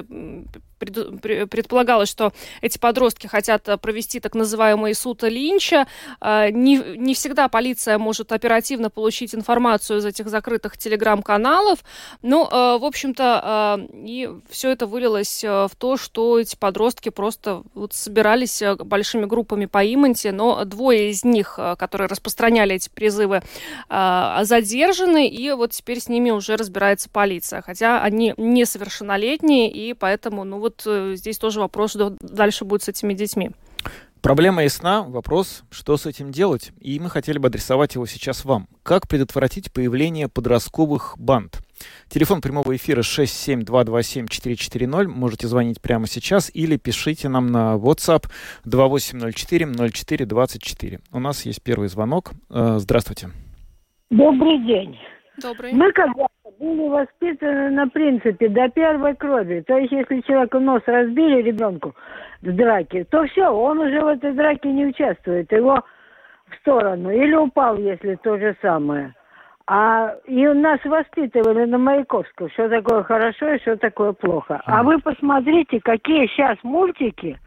предполагалось, 0.78 2.10
что 2.10 2.34
эти 2.62 2.78
подростки 2.78 3.28
хотят 3.28 3.68
э, 3.68 3.78
провести 3.78 4.20
так 4.20 4.36
называемый 4.36 4.94
суд 4.94 5.24
Линча. 5.24 5.88
Э, 6.22 6.50
не, 6.52 6.78
не 6.98 7.14
всегда 7.14 7.48
полиция 7.48 7.98
может 7.98 8.32
оперативно 8.32 8.90
получить 8.90 9.34
информацию 9.34 10.00
из 10.00 10.06
этих 10.06 10.28
закрытых 10.30 10.78
телеграм-каналов. 10.78 11.80
Ну, 12.22 12.46
э, 12.46 12.78
в 12.78 12.86
общем-то, 12.86 13.88
и 13.94 14.30
все 14.50 14.72
это 14.72 14.88
вылилось 14.88 15.44
в 15.44 15.72
то, 15.78 15.98
что 15.98 16.40
эти 16.40 16.56
подростки 16.56 17.10
просто 17.10 17.64
вот 17.74 17.94
собирались 17.94 18.62
большими 18.80 19.26
группами 19.26 19.66
по 19.66 19.84
Иманте, 20.06 20.32
но 20.32 20.64
двое 20.66 21.10
из 21.10 21.24
них, 21.24 21.60
которые 21.78 22.08
распространяли 22.08 22.76
эти 22.76 22.90
призывы, 22.90 23.42
задержаны, 23.90 25.28
и 25.28 25.52
вот 25.52 25.72
теперь 25.72 26.00
с 26.00 26.08
ними 26.08 26.32
уже 26.32 26.56
разбирается 26.56 27.10
полиция. 27.10 27.62
Хотя 27.62 28.02
они 28.02 28.34
несовершеннолетние, 28.38 29.72
и 29.72 29.94
поэтому, 29.94 30.44
ну, 30.44 30.60
вот 30.60 30.84
э, 30.86 31.14
здесь 31.16 31.38
тоже 31.38 31.60
вопрос, 31.60 31.92
что 31.92 32.16
дальше 32.20 32.66
будет 32.66 32.84
с 32.84 32.90
этими 32.90 33.14
детьми. 33.14 33.52
Проблема 34.22 34.64
ясна, 34.64 35.04
вопрос, 35.04 35.64
что 35.70 35.98
с 35.98 36.06
этим 36.06 36.32
делать, 36.32 36.72
и 36.80 37.00
мы 37.00 37.10
хотели 37.10 37.38
бы 37.38 37.48
адресовать 37.48 37.96
его 37.96 38.06
сейчас 38.06 38.46
вам. 38.46 38.68
Как 38.84 39.08
предотвратить 39.08 39.72
появление 39.72 40.28
подростковых 40.30 41.16
банд? 41.18 41.62
Телефон 42.08 42.42
прямого 42.42 42.76
эфира 42.76 43.02
67227-440. 43.02 45.08
Можете 45.08 45.48
звонить 45.48 45.82
прямо 45.82 46.06
сейчас 46.08 46.52
или 46.54 46.78
пишите 46.78 47.30
нам 47.30 47.52
на 47.52 47.76
WhatsApp 47.76 48.26
2804-0424. 48.66 51.00
У 51.12 51.20
нас 51.20 51.46
есть 51.46 51.64
первый 51.64 51.88
звонок. 51.88 52.32
Э, 52.50 52.78
здравствуйте. 52.78 53.30
Добрый 54.10 54.58
день. 54.66 54.98
Добрый. 55.42 55.74
Мы 55.74 55.92
когда 55.92 56.28
были 56.60 56.88
воспитаны 56.88 57.72
на 57.72 57.88
принципе 57.88 58.50
до 58.50 58.70
первой 58.70 59.16
крови. 59.16 59.64
То 59.68 59.78
есть, 59.78 59.92
если 59.92 60.22
человеку 60.22 60.60
нос 60.60 60.82
разбили 60.86 61.42
ребенку 61.42 61.96
в 62.42 62.56
драке, 62.56 63.04
то 63.06 63.26
все, 63.26 63.50
он 63.50 63.80
уже 63.80 64.02
в 64.02 64.08
этой 64.08 64.34
драке 64.34 64.72
не 64.72 64.86
участвует. 64.86 65.52
Его 65.52 65.84
в 66.50 66.56
сторону. 66.62 67.10
Или 67.10 67.36
упал, 67.36 67.78
если 67.78 68.16
то 68.16 68.38
же 68.38 68.56
самое. 68.62 69.14
А 69.68 70.14
и 70.26 70.46
нас 70.46 70.80
воспитывали 70.86 71.66
на 71.66 71.80
Маяковском, 71.80 72.50
что 72.52 72.70
такое 72.70 73.02
хорошо 73.04 73.54
и 73.54 73.60
что 73.62 73.76
такое 73.78 74.14
плохо. 74.14 74.62
А 74.66 74.84
вы 74.84 75.00
посмотрите, 75.00 75.80
какие 75.82 76.28
сейчас 76.28 76.58
мультики 76.62 77.40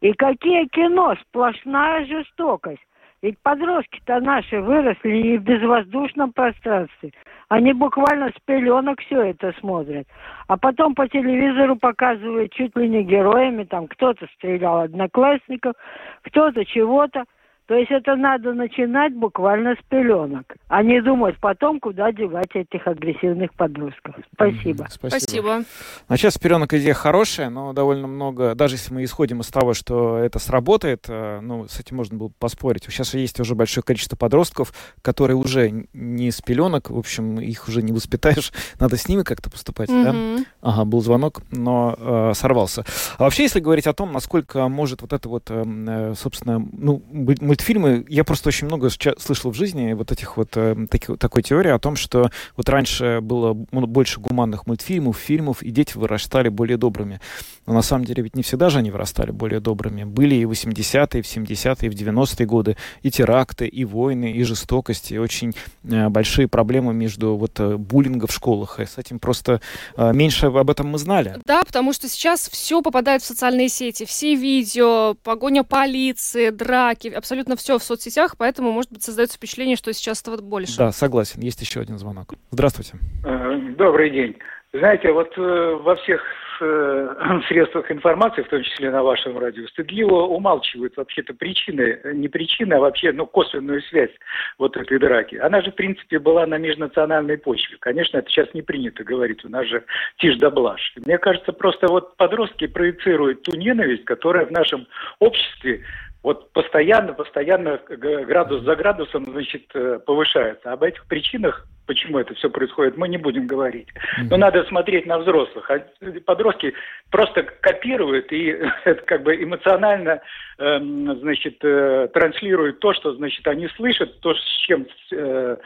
и 0.00 0.12
какие 0.14 0.66
кино, 0.66 1.14
сплошная 1.28 2.06
жестокость. 2.06 2.82
Ведь 3.20 3.36
подростки-то 3.42 4.20
наши 4.20 4.60
выросли 4.60 5.22
не 5.22 5.38
в 5.38 5.42
безвоздушном 5.42 6.32
пространстве. 6.32 7.12
Они 7.48 7.72
буквально 7.72 8.28
с 8.28 8.40
пеленок 8.44 9.00
все 9.00 9.30
это 9.30 9.52
смотрят. 9.58 10.06
А 10.46 10.56
потом 10.56 10.94
по 10.94 11.08
телевизору 11.08 11.76
показывают 11.76 12.52
чуть 12.52 12.76
ли 12.76 12.88
не 12.88 13.02
героями. 13.02 13.64
Там 13.64 13.88
кто-то 13.88 14.26
стрелял 14.36 14.80
одноклассников, 14.82 15.74
кто-то 16.22 16.64
чего-то. 16.64 17.24
То 17.68 17.74
есть 17.74 17.90
это 17.90 18.16
надо 18.16 18.54
начинать 18.54 19.14
буквально 19.14 19.74
с 19.74 19.78
пеленок, 19.90 20.56
а 20.68 20.82
не 20.82 21.02
думать 21.02 21.36
потом, 21.38 21.80
куда 21.80 22.10
девать 22.12 22.48
этих 22.54 22.86
агрессивных 22.86 23.52
подростков. 23.52 24.14
Спасибо. 24.32 24.84
Mm, 24.84 24.90
спасибо. 24.90 25.20
спасибо. 25.20 25.64
А 26.08 26.16
сейчас 26.16 26.34
с 26.34 26.38
пеленок 26.38 26.72
идея 26.72 26.94
хорошая, 26.94 27.50
но 27.50 27.74
довольно 27.74 28.06
много, 28.06 28.54
даже 28.54 28.76
если 28.76 28.94
мы 28.94 29.04
исходим 29.04 29.42
из 29.42 29.48
того, 29.48 29.74
что 29.74 30.16
это 30.16 30.38
сработает, 30.38 31.04
э, 31.08 31.40
ну, 31.42 31.68
с 31.68 31.78
этим 31.78 31.96
можно 31.96 32.16
было 32.16 32.32
поспорить. 32.38 32.84
Сейчас 32.84 33.12
есть 33.12 33.38
уже 33.38 33.54
большое 33.54 33.84
количество 33.84 34.16
подростков, 34.16 34.72
которые 35.02 35.36
уже 35.36 35.86
не 35.92 36.30
с 36.30 36.40
пеленок, 36.40 36.88
в 36.88 36.96
общем, 36.96 37.38
их 37.38 37.68
уже 37.68 37.82
не 37.82 37.92
воспитаешь, 37.92 38.50
надо 38.80 38.96
с 38.96 39.06
ними 39.10 39.24
как-то 39.24 39.50
поступать, 39.50 39.90
mm-hmm. 39.90 40.38
да? 40.38 40.44
Ага, 40.62 40.84
был 40.86 41.02
звонок, 41.02 41.42
но 41.50 41.94
э, 41.98 42.32
сорвался. 42.34 42.86
А 43.18 43.24
вообще, 43.24 43.42
если 43.42 43.60
говорить 43.60 43.86
о 43.86 43.92
том, 43.92 44.10
насколько 44.10 44.68
может 44.68 45.02
вот 45.02 45.12
это 45.12 45.28
вот, 45.28 45.50
эм, 45.50 45.86
э, 45.86 46.14
собственно, 46.14 46.66
ну, 46.72 47.02
быть 47.10 47.42
мультфильмы, 47.58 48.04
я 48.08 48.24
просто 48.24 48.48
очень 48.48 48.66
много 48.66 48.88
слышал 49.18 49.50
в 49.50 49.54
жизни 49.54 49.92
вот 49.92 50.12
этих 50.12 50.36
вот 50.36 50.50
э, 50.56 50.76
таки, 50.88 51.16
такой 51.16 51.42
теории 51.42 51.70
о 51.70 51.78
том, 51.78 51.96
что 51.96 52.30
вот 52.56 52.68
раньше 52.68 53.20
было 53.20 53.52
больше 53.52 54.20
гуманных 54.20 54.66
мультфильмов, 54.66 55.16
фильмов, 55.16 55.62
и 55.62 55.70
дети 55.70 55.96
вырастали 55.96 56.48
более 56.48 56.76
добрыми. 56.76 57.20
Но 57.66 57.74
на 57.74 57.82
самом 57.82 58.04
деле 58.04 58.22
ведь 58.22 58.36
не 58.36 58.42
всегда 58.42 58.70
же 58.70 58.78
они 58.78 58.90
вырастали 58.90 59.32
более 59.32 59.60
добрыми. 59.60 60.04
Были 60.04 60.36
и 60.36 60.44
в 60.44 60.52
80-е, 60.52 61.20
и 61.20 61.22
в 61.22 61.26
70-е, 61.26 61.88
и 61.88 61.88
в 61.88 61.94
90-е 61.94 62.46
годы 62.46 62.76
и 63.02 63.10
теракты, 63.10 63.66
и 63.66 63.84
войны, 63.84 64.32
и 64.32 64.42
жестокости, 64.44 65.14
и 65.14 65.18
очень 65.18 65.52
э, 65.84 66.08
большие 66.08 66.48
проблемы 66.48 66.94
между 66.94 67.36
вот 67.36 67.58
э, 67.60 67.76
буллинга 67.76 68.26
в 68.26 68.32
школах. 68.32 68.80
И 68.80 68.86
с 68.86 68.98
этим 68.98 69.18
просто 69.18 69.60
э, 69.96 70.12
меньше 70.12 70.46
об 70.46 70.70
этом 70.70 70.88
мы 70.88 70.98
знали. 70.98 71.36
Да, 71.44 71.64
потому 71.64 71.92
что 71.92 72.08
сейчас 72.08 72.48
все 72.48 72.82
попадает 72.82 73.22
в 73.22 73.26
социальные 73.26 73.68
сети. 73.68 74.04
Все 74.04 74.34
видео, 74.34 75.14
погоня 75.22 75.64
полиции, 75.64 76.50
драки, 76.50 77.08
абсолютно 77.08 77.47
абсолютно 77.48 77.56
все 77.56 77.78
в 77.78 77.82
соцсетях, 77.82 78.36
поэтому, 78.38 78.70
может 78.72 78.92
быть, 78.92 79.02
создается 79.02 79.36
впечатление, 79.36 79.76
что 79.76 79.92
сейчас 79.92 80.20
этого 80.22 80.36
больше. 80.40 80.76
Да, 80.76 80.92
согласен. 80.92 81.40
Есть 81.40 81.60
еще 81.60 81.80
один 81.80 81.98
звонок. 81.98 82.34
Здравствуйте. 82.50 82.94
Э, 83.24 83.58
добрый 83.76 84.10
день. 84.10 84.36
Знаете, 84.72 85.12
вот 85.12 85.32
э, 85.38 85.78
во 85.82 85.96
всех 85.96 86.22
э, 86.60 87.40
средствах 87.48 87.90
информации, 87.90 88.42
в 88.42 88.48
том 88.48 88.62
числе 88.62 88.90
на 88.90 89.02
вашем 89.02 89.38
радио, 89.38 89.66
стыдливо 89.68 90.26
умалчивают 90.26 90.96
вообще-то 90.96 91.32
причины, 91.32 91.98
не 92.12 92.28
причины, 92.28 92.74
а 92.74 92.80
вообще 92.80 93.12
ну, 93.12 93.24
косвенную 93.26 93.80
связь 93.82 94.10
вот 94.58 94.76
этой 94.76 94.98
драки. 94.98 95.36
Она 95.36 95.62
же, 95.62 95.70
в 95.70 95.74
принципе, 95.74 96.18
была 96.18 96.46
на 96.46 96.58
межнациональной 96.58 97.38
почве. 97.38 97.78
Конечно, 97.80 98.18
это 98.18 98.28
сейчас 98.28 98.52
не 98.52 98.62
принято 98.62 99.04
говорить, 99.04 99.44
у 99.44 99.48
нас 99.48 99.66
же 99.66 99.84
тишь 100.18 100.36
да 100.36 100.50
блажь. 100.50 100.92
Мне 100.96 101.16
кажется, 101.16 101.52
просто 101.52 101.86
вот 101.88 102.16
подростки 102.16 102.66
проецируют 102.66 103.42
ту 103.42 103.56
ненависть, 103.56 104.04
которая 104.04 104.44
в 104.44 104.50
нашем 104.50 104.86
обществе 105.18 105.82
вот 106.22 106.52
постоянно, 106.52 107.12
постоянно 107.12 107.80
градус 107.88 108.64
за 108.64 108.76
градусом, 108.76 109.24
значит, 109.26 109.70
э, 109.74 110.00
повышается. 110.04 110.72
Об 110.72 110.82
этих 110.82 111.06
причинах 111.06 111.66
почему 111.88 112.18
это 112.18 112.34
все 112.34 112.50
происходит, 112.50 112.96
мы 112.96 113.08
не 113.08 113.16
будем 113.16 113.46
говорить. 113.46 113.88
Но 114.30 114.36
надо 114.36 114.62
смотреть 114.64 115.06
на 115.06 115.18
взрослых. 115.18 115.68
А 115.70 115.84
подростки 116.26 116.74
просто 117.10 117.42
копируют 117.42 118.30
и 118.30 118.56
это 118.84 119.02
как 119.02 119.22
бы 119.22 119.34
эмоционально 119.42 120.20
э, 120.58 120.78
значит, 120.78 121.56
э, 121.64 122.08
транслируют 122.12 122.78
то, 122.78 122.92
что 122.92 123.14
значит, 123.14 123.46
они 123.48 123.68
слышат, 123.68 124.20
то, 124.20 124.34
с 124.34 124.58
чем 124.66 124.86
э, 125.10 125.56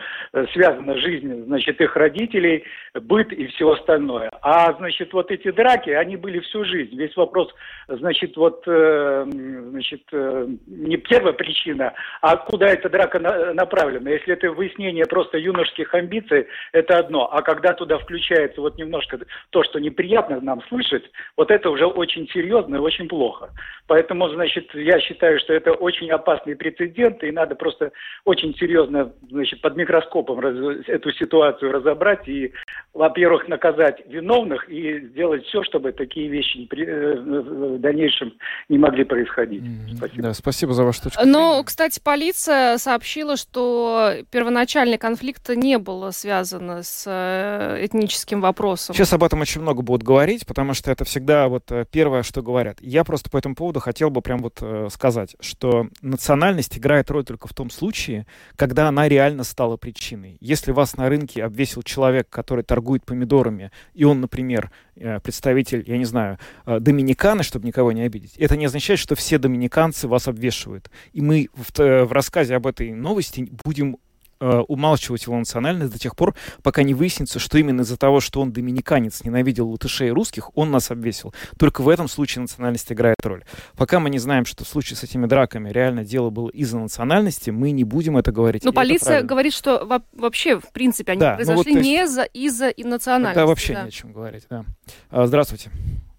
связана 0.53 0.97
жизнь 0.99 1.45
значит, 1.47 1.81
их 1.81 1.97
родителей, 1.97 2.65
быт 2.95 3.33
и 3.33 3.49
все 3.49 3.73
остальное. 3.73 4.31
А 4.43 4.73
значит, 4.75 5.13
вот 5.13 5.31
эти 5.31 5.51
драки, 5.51 5.91
они 5.91 6.17
были 6.17 6.39
всю 6.41 6.65
жизнь. 6.65 6.97
Весь 6.97 7.17
вопрос, 7.17 7.53
значит, 7.89 8.37
вот 8.37 8.63
э, 8.67 9.27
значит, 9.71 10.03
э, 10.13 10.47
не 10.67 10.97
первая 10.99 11.33
причина, 11.33 11.95
а 12.21 12.37
куда 12.37 12.69
эта 12.69 12.89
драка 12.89 13.19
на, 13.19 13.53
направлена. 13.53 14.11
Если 14.11 14.33
это 14.33 14.53
выяснение 14.53 15.05
просто 15.07 15.39
юношеских 15.39 15.93
амбиций, 15.95 16.12
амбиции, 16.13 16.47
это 16.73 16.99
одно. 16.99 17.29
А 17.33 17.43
когда 17.43 17.73
туда 17.73 17.99
включается 17.99 18.61
вот 18.61 18.77
немножко 18.77 19.19
то, 19.51 19.63
что 19.65 19.79
неприятно 19.79 20.41
нам 20.41 20.63
слышать, 20.69 21.05
вот 21.37 21.51
это 21.51 21.71
уже 21.71 21.87
очень 21.87 22.29
серьезно 22.29 22.77
и 22.77 22.79
очень 22.79 23.09
плохо. 23.09 23.51
Поэтому, 23.87 24.29
значит, 24.29 24.75
я 24.75 25.01
считаю, 25.01 25.39
что 25.41 25.53
это 25.53 25.73
очень 25.73 26.11
опасный 26.11 26.57
прецедент, 26.57 27.23
и 27.25 27.31
надо 27.31 27.55
просто 27.55 27.93
очень 28.25 28.55
серьезно, 28.57 29.13
значит, 29.31 29.61
под 29.61 29.77
микроскопом 29.77 30.41
раз, 30.41 30.55
эту 30.87 31.11
ситуацию 31.13 31.73
разобрать 31.73 32.27
и, 32.29 32.53
во-первых, 32.95 33.49
наказать 33.49 34.03
виновных 34.07 34.69
и 34.69 35.01
сделать 35.09 35.45
все, 35.47 35.63
чтобы 35.65 35.93
такие 35.93 36.29
вещи 36.29 36.67
при, 36.67 36.87
э, 36.87 37.17
в 37.17 37.79
дальнейшем 37.79 38.35
не 38.69 38.79
могли 38.79 39.05
происходить. 39.05 39.63
Mm-hmm. 39.63 39.97
Спасибо. 39.97 40.23
Да, 40.23 40.35
спасибо 40.35 40.73
за 40.73 40.85
вашу 40.85 41.03
точку 41.03 41.23
Но, 41.25 41.63
кстати, 41.65 42.01
полиция 42.03 42.79
сообщила, 42.79 43.37
что 43.37 44.13
первоначальный 44.31 44.99
конфликт 44.99 45.49
не 45.51 45.79
был 45.79 46.02
связан 46.11 46.83
с 46.83 47.05
э, 47.07 47.85
этническим 47.85 48.41
вопросом. 48.41 48.95
Сейчас 48.95 49.13
об 49.13 49.23
этом 49.23 49.41
очень 49.41 49.61
много 49.61 49.83
будут 49.83 50.03
говорить, 50.03 50.47
потому 50.47 50.75
что 50.75 50.91
это 50.91 51.05
всегда 51.05 51.49
вот 51.49 51.71
э, 51.71 51.85
первое, 51.91 52.23
что 52.23 52.43
говорят. 52.43 52.79
Я 52.81 53.05
просто 53.05 53.31
по 53.31 53.39
этому 53.39 53.55
поводу 53.55 53.81
хотел 53.81 54.11
бы 54.11 54.23
прям 54.23 54.41
вот 54.41 54.59
э, 54.61 54.89
сказать, 54.91 55.37
что 55.41 55.89
национальность 56.01 56.77
играет 56.77 57.11
роль 57.11 57.25
только 57.25 57.49
в 57.49 57.55
том 57.55 57.71
случае, 57.71 58.27
когда 58.57 58.89
она 58.89 59.09
реально 59.09 59.45
стала 59.45 59.77
причиной. 59.77 60.37
Если 60.41 60.73
вас 60.73 60.97
на 60.97 61.09
рынке 61.09 61.45
обвесил 61.45 61.83
человек, 61.83 62.29
который 62.29 62.65
торгует 62.65 63.05
помидорами, 63.05 63.71
и 63.95 64.05
он, 64.05 64.21
например, 64.21 64.71
представитель, 64.95 65.85
я 65.87 65.97
не 65.97 66.05
знаю, 66.05 66.39
доминиканы, 66.67 67.43
чтобы 67.43 67.67
никого 67.67 67.93
не 67.93 68.03
обидеть, 68.03 68.37
это 68.37 68.57
не 68.57 68.67
означает, 68.67 69.01
что 69.01 69.15
все 69.15 69.39
доминиканцы 69.39 70.07
вас 70.07 70.29
обвешивают. 70.29 70.91
И 71.13 71.21
мы 71.21 71.49
в, 71.55 71.79
в 71.79 72.13
рассказе 72.13 72.57
об 72.57 72.67
этой 72.67 72.93
новости 72.93 73.49
будем 73.65 73.97
э, 74.43 74.59
умалчивать 74.69 75.25
его 75.27 75.39
национальность 75.39 75.93
до 75.93 75.99
тех 75.99 76.17
пор, 76.17 76.35
пока 76.63 76.83
не 76.83 76.95
выяснится, 76.95 77.39
что 77.39 77.59
именно 77.59 77.83
из-за 77.83 77.97
того, 77.97 78.21
что 78.21 78.41
он 78.41 78.53
доминиканец, 78.53 79.25
ненавидел 79.25 79.71
латышей 79.71 80.09
и 80.09 80.11
русских, 80.11 80.51
он 80.57 80.71
нас 80.71 80.91
обвесил. 80.91 81.33
Только 81.59 81.83
в 81.83 81.89
этом 81.89 82.09
случае 82.09 82.43
национальность 82.43 82.91
играет 82.93 83.17
роль. 83.25 83.45
Пока 83.77 84.01
мы 84.01 84.11
не 84.11 84.19
знаем, 84.19 84.45
что 84.45 84.65
в 84.65 84.69
случае 84.69 84.97
с 84.97 85.05
этими 85.05 85.27
драками 85.27 85.71
реально 85.71 86.05
дело 86.05 86.31
было 86.31 86.49
из-за 86.51 86.79
национальности, 86.79 87.51
мы 87.51 87.71
не 87.71 87.85
будем 87.85 88.17
это 88.17 88.33
говорить. 88.33 88.65
Но 88.65 88.73
полиция 88.73 89.23
говорит, 89.23 89.53
что 89.53 90.03
вообще, 90.13 90.59
в 90.59 90.73
принципе, 90.73 91.13
они 91.13 91.21
да, 91.21 91.31
ну 91.31 91.37
произошли 91.37 91.73
ну 91.73 91.79
вот, 91.79 91.85
не 91.85 92.03
из-за 92.03 92.25
из 92.25 92.85
национальности. 92.85 93.35
Тогда 93.35 93.47
вообще 93.47 93.75
да. 93.75 93.83
не 93.83 93.89
о 93.89 93.93
чем 93.93 94.13
говорить. 94.13 94.45
Да. 94.51 94.65
А, 95.11 95.27
здравствуйте. 95.27 95.71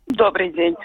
Добрый 0.08 0.50
день. 0.50 0.76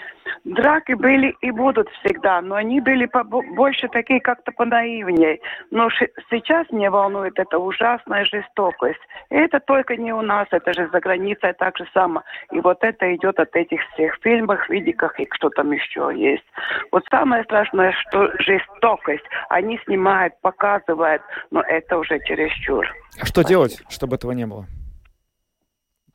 Драки 0.45 0.93
были 0.93 1.35
и 1.41 1.51
будут 1.51 1.89
всегда, 1.89 2.41
но 2.41 2.55
они 2.55 2.79
были 2.79 3.09
больше 3.55 3.89
такие 3.89 4.21
как-то 4.21 4.51
понаивнее. 4.51 5.39
Но 5.71 5.89
сейчас 6.29 6.67
мне 6.71 6.89
волнует 6.89 7.37
эта 7.37 7.59
ужасная 7.59 8.23
жестокость. 8.25 8.99
И 9.29 9.35
это 9.35 9.59
только 9.59 9.97
не 9.97 10.13
у 10.13 10.21
нас, 10.21 10.47
это 10.51 10.73
же 10.73 10.89
за 10.91 10.99
границей 10.99 11.53
так 11.53 11.77
же 11.77 11.85
само. 11.93 12.23
И 12.51 12.59
вот 12.61 12.77
это 12.81 13.13
идет 13.15 13.39
от 13.39 13.53
этих 13.55 13.81
всех 13.93 14.17
фильмов, 14.21 14.69
видиках 14.69 15.19
и 15.19 15.27
что 15.33 15.49
там 15.49 15.71
еще 15.71 16.11
есть. 16.15 16.45
Вот 16.91 17.03
самое 17.11 17.43
страшное, 17.43 17.91
что 17.91 18.31
жестокость. 18.39 19.25
Они 19.49 19.79
снимают, 19.85 20.39
показывают, 20.41 21.21
но 21.51 21.61
это 21.61 21.97
уже 21.97 22.19
чересчур. 22.19 22.87
А 23.21 23.25
что 23.25 23.41
Спасибо. 23.41 23.49
делать, 23.49 23.83
чтобы 23.89 24.15
этого 24.15 24.31
не 24.31 24.45
было? 24.45 24.65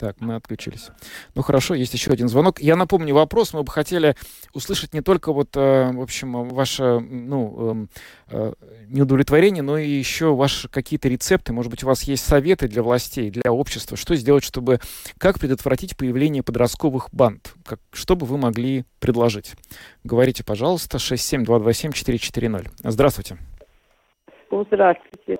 Так, 0.04 0.20
мы 0.20 0.34
отключились. 0.34 0.90
Ну 1.34 1.40
хорошо, 1.40 1.73
есть 1.73 1.94
еще 1.94 2.11
один 2.11 2.28
звонок. 2.28 2.61
Я 2.61 2.76
напомню 2.76 3.14
вопрос. 3.14 3.54
Мы 3.54 3.62
бы 3.62 3.73
хотели 3.73 4.16
услышать 4.52 4.92
не 4.92 5.00
только 5.00 5.32
вот, 5.32 5.56
э, 5.56 5.92
в 5.92 6.02
общем, 6.02 6.46
ваше 6.50 6.99
ну, 7.00 7.88
э, 8.30 8.52
неудовлетворение, 8.88 9.62
но 9.62 9.78
и 9.78 9.88
еще 9.88 10.34
ваши 10.34 10.68
какие-то 10.68 11.08
рецепты. 11.08 11.54
Может 11.54 11.70
быть, 11.70 11.84
у 11.84 11.87
вас 11.87 12.02
есть 12.02 12.23
советы 12.23 12.68
для 12.68 12.82
властей, 12.82 13.30
для 13.30 13.50
общества, 13.50 13.96
что 13.96 14.14
сделать, 14.14 14.44
чтобы 14.44 14.78
как 15.16 15.38
предотвратить 15.38 15.96
появление 15.96 16.42
подростковых 16.42 17.08
банд? 17.11 17.54
Как, 17.64 17.80
что 17.90 18.14
бы 18.14 18.26
вы 18.26 18.37
могли 18.37 18.84
предложить? 19.00 19.54
Говорите, 20.04 20.44
пожалуйста, 20.44 20.99
67227-440. 20.99 22.73
Здравствуйте. 22.82 23.38
Здравствуйте. 24.50 25.38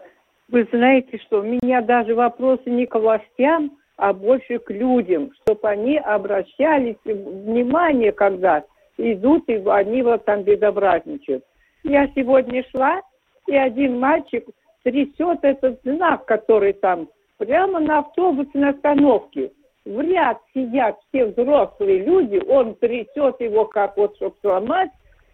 Вы 0.49 0.67
знаете, 0.73 1.19
что 1.27 1.41
у 1.41 1.43
меня 1.43 1.83
даже 1.83 2.15
вопросы 2.15 2.71
не 2.71 2.87
к 2.87 2.99
властям, 2.99 3.73
а 3.97 4.13
больше 4.13 4.59
к 4.59 4.71
людям, 4.71 5.31
чтобы 5.43 5.69
они 5.69 5.99
обращались 5.99 6.97
внимание, 7.05 8.13
когда 8.13 8.65
идут, 8.99 9.49
и 9.49 9.63
они 9.67 10.03
вот 10.03 10.25
там 10.25 10.43
безобразничают. 10.43 11.45
Я 11.83 12.09
сегодня 12.15 12.65
шла, 12.71 13.01
и 13.47 13.57
один 13.57 13.99
мальчик 13.99 14.47
трясет 14.83 15.39
этот 15.43 15.81
знак, 15.85 16.25
который 16.27 16.73
там, 16.73 17.09
прямо 17.39 17.81
на 17.81 18.01
автобусной 18.01 18.71
остановке. 18.71 19.53
В 19.85 20.01
ряд 20.01 20.39
сидят 20.55 20.97
все 21.09 21.27
взрослые 21.27 22.05
люди, 22.05 22.43
он 22.49 22.75
трясет 22.77 23.41
его, 23.41 23.67
как 23.67 23.97
вот, 23.97 24.17
чтобы 24.17 24.35
сломать, 24.41 24.91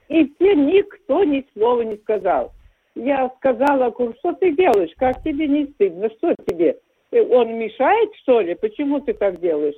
и 0.09 0.27
все 0.35 0.55
никто 0.55 1.23
ни 1.23 1.47
слова 1.55 1.83
не 1.83 1.97
сказал. 1.99 2.53
Я 2.97 3.31
сказала, 3.37 3.93
что 4.19 4.33
ты 4.33 4.51
делаешь, 4.57 4.91
как 4.97 5.23
тебе 5.23 5.47
не 5.47 5.67
стыдно, 5.67 6.11
что 6.11 6.35
тебе? 6.49 6.77
Он 7.13 7.59
мешает, 7.59 8.15
что 8.23 8.41
ли? 8.41 8.55
Почему 8.55 9.01
ты 9.01 9.15
так 9.15 9.41
делаешь? 9.41 9.77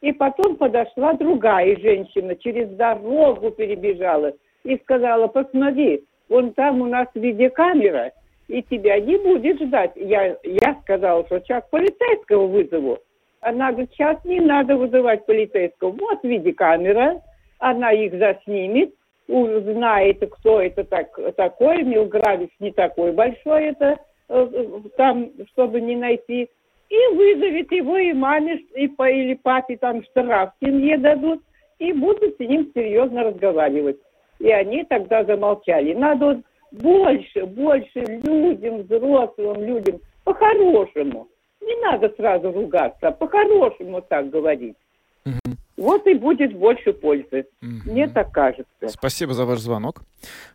И 0.00 0.12
потом 0.12 0.56
подошла 0.56 1.12
другая 1.12 1.76
женщина, 1.76 2.34
через 2.36 2.68
дорогу 2.70 3.50
перебежала 3.52 4.32
и 4.64 4.76
сказала, 4.78 5.28
посмотри, 5.28 6.04
вон 6.28 6.52
там 6.54 6.80
у 6.80 6.86
нас 6.86 7.06
видеокамера, 7.14 8.12
и 8.48 8.62
тебя 8.62 8.98
не 8.98 9.16
будет 9.16 9.60
ждать. 9.62 9.92
Я, 9.94 10.36
я 10.42 10.76
сказала, 10.82 11.24
что 11.26 11.40
сейчас 11.40 11.64
полицейского 11.70 12.46
вызову. 12.46 12.98
Она 13.40 13.70
говорит, 13.70 13.90
сейчас 13.92 14.24
не 14.24 14.40
надо 14.40 14.76
вызывать 14.76 15.24
полицейского. 15.26 15.90
Вот 15.90 16.22
видеокамера, 16.22 17.22
она 17.58 17.92
их 17.92 18.12
заснимет, 18.18 18.92
узнает, 19.28 20.18
кто 20.32 20.60
это 20.60 20.84
так, 20.84 21.18
такой, 21.36 21.82
Милгравис 21.82 22.50
не 22.58 22.72
такой 22.72 23.12
большой 23.12 23.66
это, 23.66 23.98
э, 24.28 24.48
э, 24.52 24.80
там, 24.96 25.30
чтобы 25.52 25.80
не 25.80 25.96
найти 25.96 26.50
и 26.92 27.14
вызовет 27.14 27.72
его 27.72 27.96
и 27.96 28.12
маме, 28.12 28.58
и 28.76 28.86
по, 28.86 29.08
или 29.08 29.34
папе 29.34 29.78
там 29.78 30.04
штраф 30.04 30.50
семье 30.62 30.98
дадут, 30.98 31.42
и 31.78 31.92
будут 31.92 32.36
с 32.36 32.38
ним 32.40 32.70
серьезно 32.74 33.24
разговаривать. 33.24 33.96
И 34.38 34.50
они 34.50 34.84
тогда 34.84 35.24
замолчали. 35.24 35.94
Надо 35.94 36.42
больше, 36.70 37.46
больше 37.46 38.00
людям, 38.22 38.82
взрослым 38.82 39.64
людям, 39.64 40.00
по-хорошему. 40.24 41.28
Не 41.62 41.80
надо 41.80 42.12
сразу 42.16 42.52
ругаться, 42.52 43.08
а 43.08 43.12
по-хорошему 43.12 44.02
так 44.02 44.28
говорить. 44.28 44.76
Угу. 45.24 45.56
Вот 45.78 46.06
и 46.06 46.14
будет 46.14 46.52
больше 46.52 46.92
пользы. 46.92 47.46
Угу. 47.62 47.90
Мне 47.90 48.08
так 48.08 48.32
кажется. 48.32 48.88
Спасибо 48.88 49.32
за 49.32 49.46
ваш 49.46 49.60
звонок. 49.60 50.02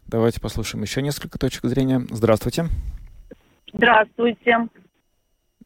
Давайте 0.05 0.39
послушаем 0.39 0.83
еще 0.83 1.01
несколько 1.01 1.39
точек 1.39 1.63
зрения. 1.63 2.01
Здравствуйте. 2.11 2.65
Здравствуйте. 3.73 4.67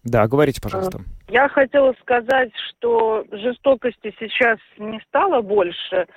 Да, 0.04 0.28
говорите, 0.28 0.60
пожалуйста. 0.62 1.00
Э, 1.00 1.32
я 1.32 1.48
хотела 1.48 1.94
сказать, 2.02 2.52
что 2.70 3.24
жестокости 3.32 4.16
сейчас 4.20 4.58
не 4.78 5.00
стало 5.08 5.42
больше. 5.42 6.08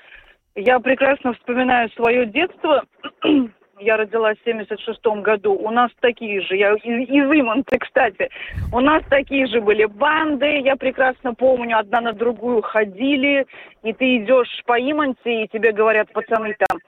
Я 0.54 0.78
прекрасно 0.80 1.34
вспоминаю 1.34 1.90
свое 1.90 2.26
детство. 2.26 2.84
Я 3.80 3.96
родилась 3.96 4.38
в 4.38 4.44
76 4.44 5.04
году. 5.20 5.52
У 5.52 5.68
нас 5.70 5.90
такие 6.00 6.40
же, 6.42 6.56
я 6.56 6.74
из, 6.74 7.08
из 7.08 7.40
Иманта, 7.40 7.76
кстати, 7.76 8.30
у 8.72 8.78
нас 8.78 9.02
такие 9.10 9.48
же 9.48 9.60
были 9.60 9.84
банды. 9.84 10.60
Я 10.60 10.76
прекрасно 10.76 11.34
помню, 11.34 11.76
одна 11.78 12.00
на 12.00 12.12
другую 12.12 12.62
ходили, 12.62 13.44
и 13.82 13.92
ты 13.92 14.18
идешь 14.18 14.62
по 14.64 14.78
Иманте, 14.78 15.42
и 15.42 15.48
тебе 15.48 15.72
говорят 15.72 16.12
пацаны 16.12 16.54
там, 16.68 16.78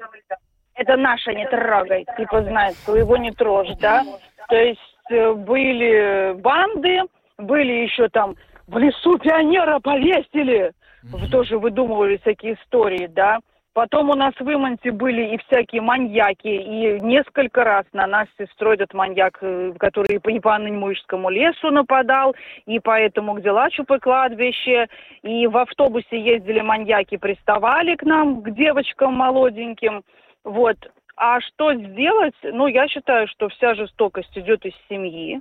это 0.77 0.97
наше, 0.97 1.35
не 1.35 1.47
трогай. 1.49 2.07
Типа, 2.17 2.43
знаешь, 2.43 2.77
своего 2.77 3.17
не 3.17 3.33
трожь, 3.33 3.75
да? 3.81 4.05
То 4.49 4.57
есть 4.57 4.96
были 5.11 6.35
банды, 6.41 7.01
были 7.39 7.73
еще 7.85 8.09
там 8.09 8.37
в 8.67 8.79
лесу 8.79 9.19
пионера 9.19 9.79
повесили, 9.79 10.73
mm-hmm. 11.05 11.31
тоже 11.31 11.59
выдумывали 11.59 12.17
всякие 12.19 12.55
истории, 12.55 13.07
да. 13.07 13.39
Потом 13.77 14.09
у 14.09 14.15
нас 14.15 14.33
в 14.41 14.51
Иманте 14.51 14.91
были 14.91 15.35
и 15.35 15.39
всякие 15.47 15.83
маньяки, 15.83 16.49
и 16.49 16.99
несколько 17.03 17.63
раз 17.63 17.85
на 17.93 18.07
нас 18.07 18.27
с 18.29 18.43
сестрой 18.45 18.77
этот 18.77 18.95
маньяк, 18.95 19.37
э, 19.43 19.75
который 19.79 20.17
и 20.17 20.41
по 20.41 20.55
Анненмуйскому 20.55 21.29
лесу 21.29 21.71
нападал, 21.71 22.35
и 22.65 22.81
по 22.81 22.99
этому 22.99 23.35
где 23.35 23.51
Лачупы 23.51 23.99
кладбище, 23.99 24.89
и 25.23 25.47
в 25.47 25.59
автобусе 25.59 26.19
ездили 26.19 26.63
маньяки, 26.63 27.19
приставали 27.19 27.97
к 27.97 28.03
нам, 28.03 28.41
к 28.41 28.51
девочкам 28.51 29.13
молоденьким. 29.13 30.05
Вот. 30.43 30.79
А 31.17 31.41
что 31.41 31.75
сделать? 31.75 32.35
Ну, 32.43 32.67
я 32.67 32.89
считаю, 32.89 33.27
что 33.29 33.49
вся 33.49 33.75
жестокость 33.75 34.37
идет 34.37 34.65
из 34.67 34.75
семьи. 34.89 35.41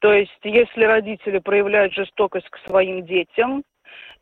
То 0.00 0.12
есть, 0.12 0.38
если 0.42 0.84
родители 0.84 1.38
проявляют 1.38 1.92
жестокость 1.92 2.48
к 2.48 2.58
своим 2.66 3.04
детям, 3.04 3.62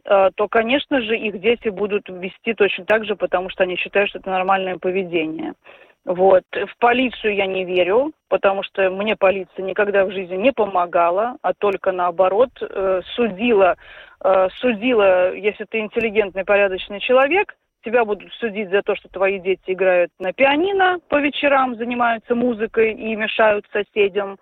э, 0.05 0.31
то, 0.35 0.49
конечно 0.49 1.01
же, 1.01 1.17
их 1.17 1.41
дети 1.41 1.69
будут 1.69 2.09
вести 2.09 2.55
точно 2.55 2.85
так 2.85 3.05
же, 3.05 3.17
потому 3.17 3.49
что 3.49 3.63
они 3.63 3.77
считают, 3.77 4.11
что 4.11 4.19
это 4.19 4.31
нормальное 4.31 4.79
поведение. 4.79 5.55
Вот. 6.05 6.43
В 6.53 6.79
полицию 6.79 7.37
я 7.37 7.47
не 7.47 7.65
верю, 7.65 8.13
потому 8.29 8.65
что 8.65 8.91
мне 8.91 9.15
полиция 9.15 9.65
никогда 9.65 10.05
в 10.05 10.11
жизни 10.11 10.35
не 10.35 10.53
помогала, 10.53 11.37
а 11.43 11.55
только 11.55 11.93
наоборот 11.93 12.51
э, 12.61 13.03
судила, 13.15 13.77
э, 14.25 14.49
судила, 14.57 15.33
если 15.33 15.65
ты 15.65 15.79
интеллигентный, 15.79 16.45
порядочный 16.45 16.99
человек, 16.99 17.55
тебя 17.85 18.05
будут 18.05 18.33
судить 18.35 18.71
за 18.71 18.83
то, 18.83 18.95
что 18.97 19.09
твои 19.09 19.39
дети 19.39 19.63
играют 19.67 20.11
на 20.19 20.33
пианино 20.33 20.99
по 21.09 21.21
вечерам, 21.21 21.77
занимаются 21.77 22.35
музыкой 22.35 22.93
и 22.93 23.15
мешают 23.17 23.67
соседям. 23.73 24.39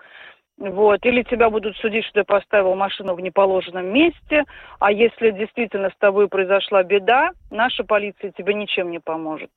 Вот. 0.59 1.05
Или 1.07 1.23
тебя 1.23 1.49
будут 1.49 1.77
судить, 1.79 2.05
что 2.05 2.21
ты 2.21 2.25
поставил 2.25 2.75
машину 2.75 3.15
в 3.15 3.21
неположенном 3.21 3.87
месте. 3.87 4.45
А 4.79 4.93
если 4.93 5.31
действительно 5.31 5.89
с 5.89 5.97
тобой 5.99 6.29
произошла 6.29 6.83
беда, 6.83 7.31
наша 7.51 7.83
полиция 7.83 8.33
тебе 8.33 8.53
ничем 8.55 8.91
не 8.91 8.99
поможет. 8.99 9.51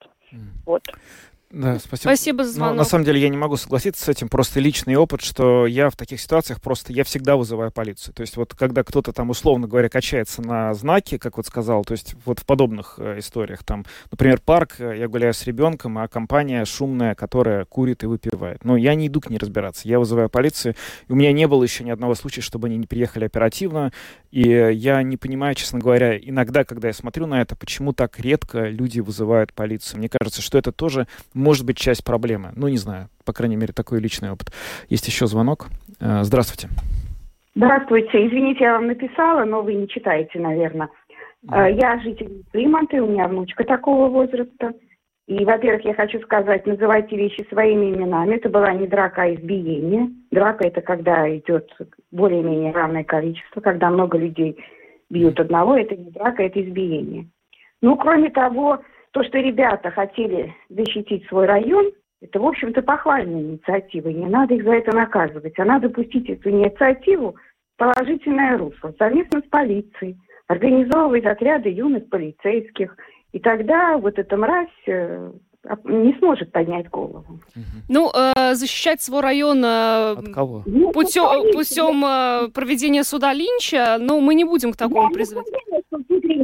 Вот. 0.66 0.82
Да, 1.54 1.78
спасибо. 1.78 2.10
Спасибо 2.10 2.44
за 2.44 2.50
Но 2.50 2.56
звонок. 2.56 2.78
на 2.78 2.84
самом 2.84 3.06
деле 3.06 3.22
я 3.22 3.30
не 3.30 3.38
могу 3.38 3.58
согласиться 3.58 4.04
с 4.04 4.10
этим, 4.10 4.28
просто 4.28 4.60
личный 4.60 4.96
опыт, 4.96 5.22
что 5.22 5.68
я 5.68 5.92
в 5.92 5.96
таких 5.96 6.20
ситуациях 6.20 6.60
просто, 6.60 6.92
я 6.92 7.04
всегда 7.04 7.36
вызываю 7.36 7.72
полицию. 7.72 8.16
То 8.16 8.22
есть 8.22 8.38
вот 8.38 8.56
когда 8.56 8.84
кто-то 8.84 9.14
там, 9.14 9.30
условно 9.30 9.68
говоря, 9.68 9.88
качается 9.88 10.42
на 10.42 10.74
знаке, 10.74 11.20
как 11.20 11.38
вот 11.38 11.46
сказал, 11.46 11.86
то 11.86 11.92
есть 11.92 12.16
вот 12.26 12.40
в 12.40 12.46
подобных 12.48 12.96
э, 12.98 13.20
историях, 13.20 13.64
там, 13.64 13.86
например, 14.10 14.42
парк, 14.42 14.78
э, 14.80 14.98
я 14.98 15.08
гуляю 15.08 15.36
с 15.36 15.46
ребенком, 15.46 16.00
а 16.00 16.08
компания 16.08 16.66
шумная, 16.66 17.14
которая 17.14 17.66
курит 17.66 18.02
и 18.02 18.08
выпивает. 18.08 18.66
Но 18.66 18.76
я 18.76 18.96
не 18.96 19.06
иду 19.06 19.22
к 19.22 19.30
ней 19.30 19.38
разбираться, 19.38 19.88
я 19.88 20.00
вызываю 20.00 20.30
полицию. 20.30 20.74
И 21.08 21.12
у 21.12 21.16
меня 21.16 21.32
не 21.34 21.48
было 21.48 21.62
еще 21.62 21.84
ни 21.84 21.92
одного 21.92 22.16
случая, 22.16 22.42
чтобы 22.42 22.68
они 22.68 22.78
не 22.78 22.88
приехали 22.88 23.26
оперативно. 23.26 23.94
И 24.32 24.42
я 24.42 25.04
не 25.04 25.18
понимаю, 25.18 25.54
честно 25.54 25.78
говоря, 25.78 26.18
иногда, 26.18 26.64
когда 26.64 26.88
я 26.88 26.94
смотрю 26.96 27.28
на 27.28 27.44
это, 27.44 27.56
почему 27.56 27.94
так 27.94 28.20
редко 28.20 28.70
люди 28.70 29.00
вызывают 29.00 29.54
полицию. 29.54 30.00
Мне 30.00 30.10
кажется, 30.10 30.42
что 30.42 30.58
это 30.58 30.72
тоже 30.72 31.08
может 31.44 31.66
быть 31.66 31.78
часть 31.78 32.04
проблемы. 32.04 32.50
Ну, 32.56 32.68
не 32.68 32.78
знаю, 32.78 33.10
по 33.26 33.34
крайней 33.34 33.58
мере, 33.58 33.74
такой 33.74 34.00
личный 34.00 34.32
опыт. 34.32 34.52
Есть 34.90 35.08
еще 35.08 35.28
звонок. 35.28 35.68
Э, 36.00 36.24
Здравствуйте. 36.24 36.70
Здравствуйте. 37.56 38.28
Извините, 38.28 38.64
я 38.64 38.74
вам 38.74 38.88
написала, 38.88 39.46
но 39.46 39.62
вы 39.62 39.76
не 39.76 39.88
читаете, 39.88 40.40
наверное. 40.40 40.90
Э, 41.52 41.72
Я 41.72 42.00
житель 42.00 42.44
Фримонта, 42.52 43.04
у 43.04 43.08
меня 43.08 43.28
внучка 43.28 43.64
такого 43.64 44.08
возраста. 44.10 44.74
И, 45.26 45.46
во-первых, 45.46 45.86
я 45.86 45.94
хочу 45.94 46.20
сказать, 46.22 46.66
называйте 46.66 47.16
вещи 47.16 47.48
своими 47.50 47.92
именами. 47.92 48.36
Это 48.36 48.50
была 48.50 48.74
не 48.74 48.88
драка, 48.88 49.24
а 49.24 49.34
избиение. 49.34 50.10
Драка– 50.32 50.68
это 50.68 50.82
когда 50.82 51.30
идет 51.38 51.70
более-менее 52.12 52.74
равное 52.74 53.06
количество, 53.06 53.62
когда 53.62 53.90
много 53.90 54.18
людей 54.18 54.58
бьют 55.10 55.40
одного. 55.40 55.78
Это 55.78 55.96
не 55.96 56.12
драка, 56.12 56.44
это 56.44 56.62
избиение. 56.62 57.28
Ну, 57.82 57.96
кроме 57.96 58.32
того, 58.32 58.82
то, 59.14 59.24
что 59.24 59.38
ребята 59.38 59.92
хотели 59.92 60.54
защитить 60.70 61.26
свой 61.28 61.46
район, 61.46 61.92
это, 62.20 62.40
в 62.40 62.46
общем-то, 62.46 62.82
похвальная 62.82 63.42
инициатива. 63.42 64.10
и 64.10 64.14
Не 64.14 64.26
надо 64.26 64.56
их 64.56 64.64
за 64.64 64.74
это 64.74 64.96
наказывать, 64.96 65.58
а 65.60 65.66
надо 65.66 65.90
пустить 65.90 66.30
эту 66.30 66.50
инициативу 66.50 67.36
в 67.76 67.78
положительное 67.78 68.58
русло, 68.58 68.94
совместно 68.98 69.42
с 69.42 69.50
полицией, 69.50 70.18
организовывать 70.48 71.26
отряды 71.26 71.70
юных 71.70 72.10
полицейских. 72.10 72.98
И 73.34 73.40
тогда 73.40 73.98
вот 73.98 74.18
эта 74.18 74.36
мразь 74.36 74.70
э, 74.88 75.32
не 75.84 76.18
сможет 76.20 76.52
поднять 76.52 76.90
голову. 76.90 77.40
Ну, 77.90 78.12
э, 78.14 78.56
защищать 78.56 79.02
свой 79.02 79.22
район 79.22 79.64
э, 79.64 80.12
От 80.14 80.30
кого? 80.34 80.64
Ну, 80.66 80.92
путем, 80.92 81.54
путем 81.54 82.04
э, 82.04 82.50
проведения 82.50 83.04
суда 83.04 83.34
Линча, 83.34 83.98
но 84.00 84.20
мы 84.20 84.34
не 84.34 84.44
будем 84.44 84.74
к 84.74 84.78
такому 84.78 85.12
призывать. 85.12 85.46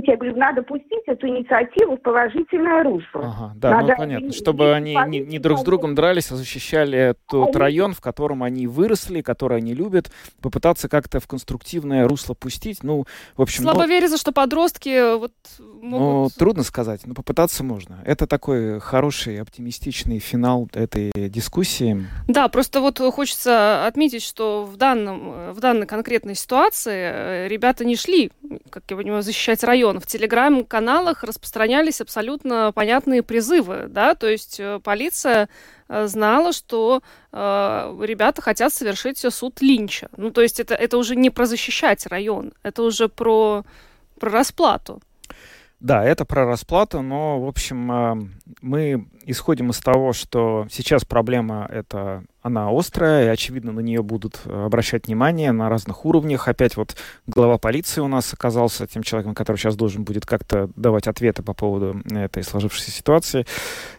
Я 0.10 0.18
говорю, 0.18 0.36
надо 0.38 0.64
пустить 0.64 1.04
эту 1.06 1.28
инициативу 1.28 1.96
в 1.96 2.02
положительное 2.02 2.84
русло. 2.84 3.22
Ага, 3.22 3.54
да, 3.56 3.70
Надо 3.70 3.88
ну 3.88 3.96
понятно. 3.98 4.32
Чтобы 4.32 4.74
они 4.74 4.98
не, 5.08 5.20
не 5.20 5.38
друг 5.38 5.60
с 5.60 5.64
другом 5.64 5.94
дрались, 5.94 6.32
а 6.32 6.36
защищали 6.36 7.14
тот 7.28 7.56
район, 7.56 7.94
в 7.94 8.02
котором 8.02 8.42
они 8.42 8.66
выросли, 8.66 9.22
который 9.22 9.60
они 9.60 9.76
любят, 9.76 10.12
попытаться 10.42 10.90
как-то 10.90 11.20
в 11.20 11.28
конструктивное 11.28 12.08
русло 12.08 12.34
пустить. 12.34 12.84
Ну, 12.84 13.06
в 13.38 13.42
общем, 13.44 13.66
ну, 13.66 13.72
Слабо 13.72 13.88
верится, 13.88 14.18
что 14.18 14.32
подростки 14.32 14.90
э, 14.90 15.16
вот 15.16 15.32
ну, 15.60 16.00
могут... 16.00 16.34
трудно 16.34 16.64
сказать, 16.64 17.02
но 17.06 17.14
попытаться 17.14 17.64
можно. 17.64 18.00
Это 18.04 18.26
такой 18.26 18.80
хороший, 18.80 19.40
оптимистичный 19.40 20.18
финал 20.18 20.70
этой 20.74 21.12
дискуссии. 21.30 22.08
Да, 22.28 22.48
просто 22.48 22.82
вот 22.82 22.98
хочется 22.98 23.86
отметить, 23.86 24.24
что 24.24 24.66
в, 24.66 24.76
данном, 24.76 25.32
э, 25.34 25.52
в 25.52 25.60
данной 25.60 25.86
конкретной 25.86 26.34
ситуации 26.34 27.12
э, 27.14 27.48
ребята 27.48 27.86
не 27.86 27.96
шли, 27.96 28.32
как 28.72 28.84
я 28.90 28.98
понимаю, 28.98 29.22
защищать 29.22 29.64
район. 29.64 29.99
В 30.00 30.06
телеграм-каналах 30.06 31.24
распространялись 31.24 32.02
абсолютно 32.02 32.72
понятные 32.74 33.22
призывы, 33.22 33.88
да, 33.90 34.16
то 34.16 34.28
есть 34.28 34.60
э, 34.60 34.80
полиция 34.84 35.50
э, 35.88 36.08
знала, 36.08 36.54
что 36.54 37.02
э, 37.32 37.38
ребята 38.02 38.42
хотят 38.42 38.74
совершить 38.74 39.18
суд 39.18 39.62
Линча. 39.62 40.10
Ну, 40.16 40.32
то 40.32 40.42
есть 40.42 40.60
это, 40.60 40.74
это 40.74 40.98
уже 40.98 41.16
не 41.16 41.30
про 41.30 41.46
защищать 41.46 42.06
район, 42.08 42.54
это 42.64 42.84
уже 42.84 43.10
про, 43.10 43.66
про 44.20 44.30
расплату. 44.30 45.02
Да, 45.80 46.04
это 46.04 46.26
про 46.26 46.46
расплату, 46.46 47.02
но, 47.02 47.40
в 47.40 47.48
общем, 47.48 47.92
э, 47.92 48.16
мы 48.62 49.08
исходим 49.26 49.70
из 49.70 49.80
того, 49.80 50.14
что 50.14 50.68
сейчас 50.70 51.06
проблема 51.06 51.68
это 51.72 52.24
она 52.42 52.70
острая, 52.70 53.26
и, 53.26 53.28
очевидно, 53.28 53.72
на 53.72 53.82
нее 53.82 54.02
будут 54.02 54.40
э, 54.46 54.66
обращать 54.66 55.08
внимание 55.08 55.52
на 55.52 55.70
разных 55.70 56.06
уровнях. 56.06 56.48
Опять 56.48 56.78
вот 56.78 56.96
глава 57.28 57.58
полиции 57.58 58.00
у 58.00 58.08
нас 58.08 58.34
оказался 58.34 58.88
тем 58.88 59.04
человеком, 59.04 59.36
который 59.36 59.58
сейчас 59.58 59.76
должен 59.76 60.04
будет 60.04 60.26
как-то 60.26 60.70
давать 60.76 61.08
ответы 61.08 61.44
по 61.44 61.54
поводу 61.54 62.02
этой 62.10 62.44
сложившейся 62.44 62.92
ситуации. 62.92 63.46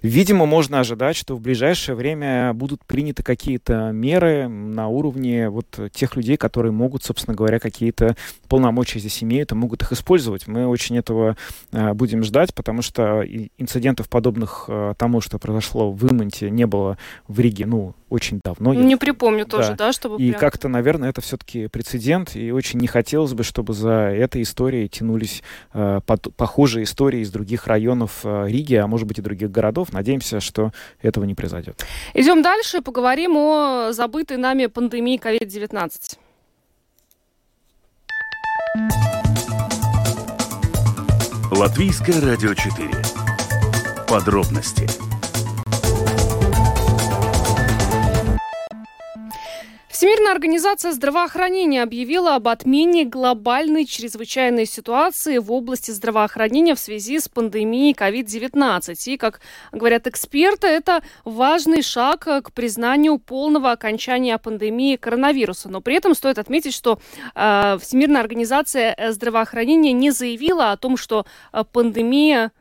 Видимо, 0.02 0.46
можно 0.46 0.80
ожидать, 0.80 1.16
что 1.16 1.36
в 1.36 1.40
ближайшее 1.40 1.94
время 1.94 2.54
будут 2.54 2.84
приняты 2.84 3.22
какие-то 3.22 3.90
меры 3.92 4.48
на 4.48 4.88
уровне 4.88 5.50
вот 5.50 5.78
тех 5.92 6.16
людей, 6.16 6.36
которые 6.36 6.72
могут, 6.72 7.04
собственно 7.04 7.36
говоря, 7.36 7.58
какие-то 7.58 8.16
полномочия 8.48 9.00
здесь 9.00 9.22
имеют 9.22 9.52
и 9.52 9.54
могут 9.54 9.82
их 9.82 9.92
использовать. 9.92 10.46
Мы 10.46 10.66
очень 10.66 10.96
этого 10.96 11.36
э, 11.72 11.92
будем 11.92 12.22
ждать, 12.22 12.54
потому 12.54 12.80
что 12.80 13.22
инцидентов, 13.58 14.08
подобных 14.08 14.64
э, 14.68 14.94
тому, 14.96 15.20
что 15.20 15.38
произошло 15.38 15.92
в 15.92 16.10
Имонте, 16.10 16.50
не 16.50 16.66
было 16.66 16.96
в 17.28 17.38
Риге, 17.38 17.66
ну, 17.66 17.94
очень 18.08 18.29
давно. 18.44 18.72
Я 18.72 18.80
Не 18.80 18.96
припомню 18.96 19.46
тоже, 19.46 19.70
Да. 19.70 19.86
да, 19.86 19.92
чтобы 19.92 20.22
и 20.22 20.28
прям- 20.30 20.40
как-то, 20.40 20.68
наверное, 20.68 21.08
это 21.10 21.20
все-таки 21.20 21.66
прецедент, 21.66 22.36
и 22.36 22.52
очень 22.52 22.78
не 22.78 22.86
хотелось 22.86 23.32
бы, 23.34 23.42
чтобы 23.42 23.72
за 23.72 23.90
этой 23.90 24.42
историей 24.42 24.88
тянулись 24.88 25.42
э, 25.72 26.00
под- 26.06 26.34
похожие 26.36 26.84
истории 26.84 27.20
из 27.20 27.30
других 27.30 27.66
районов 27.66 28.20
э, 28.24 28.46
Риги, 28.48 28.74
а 28.74 28.86
может 28.86 29.06
быть 29.08 29.18
и 29.18 29.22
других 29.22 29.50
городов. 29.50 29.92
Надеемся, 29.92 30.40
что 30.40 30.72
этого 31.02 31.24
не 31.24 31.34
произойдет. 31.34 31.84
Идем 32.14 32.42
дальше, 32.42 32.82
поговорим 32.82 33.36
о 33.36 33.92
забытой 33.92 34.36
нами 34.36 34.66
пандемии 34.66 35.18
COVID-19. 35.18 36.18
Латвийское 41.50 42.20
радио 42.20 42.54
4. 42.54 42.88
Подробности 44.08 44.88
Всемирная 50.00 50.32
организация 50.32 50.92
здравоохранения 50.92 51.82
объявила 51.82 52.34
об 52.34 52.48
отмене 52.48 53.04
глобальной 53.04 53.84
чрезвычайной 53.84 54.64
ситуации 54.64 55.36
в 55.36 55.52
области 55.52 55.90
здравоохранения 55.90 56.74
в 56.74 56.78
связи 56.78 57.20
с 57.20 57.28
пандемией 57.28 57.92
COVID-19. 57.92 58.94
И, 59.04 59.18
как 59.18 59.42
говорят 59.72 60.06
эксперты, 60.06 60.68
это 60.68 61.02
важный 61.26 61.82
шаг 61.82 62.26
э, 62.28 62.40
к 62.40 62.50
признанию 62.52 63.18
полного 63.18 63.72
окончания 63.72 64.38
пандемии 64.38 64.96
коронавируса. 64.96 65.68
Но 65.68 65.82
при 65.82 65.96
этом 65.96 66.14
стоит 66.14 66.38
отметить, 66.38 66.72
что 66.72 66.98
э, 67.34 67.76
Всемирная 67.82 68.22
организация 68.22 68.94
э, 68.96 69.12
здравоохранения 69.12 69.92
не 69.92 70.12
заявила 70.12 70.72
о 70.72 70.78
том, 70.78 70.96
что 70.96 71.26
э, 71.52 71.62
пандемия 71.70 72.52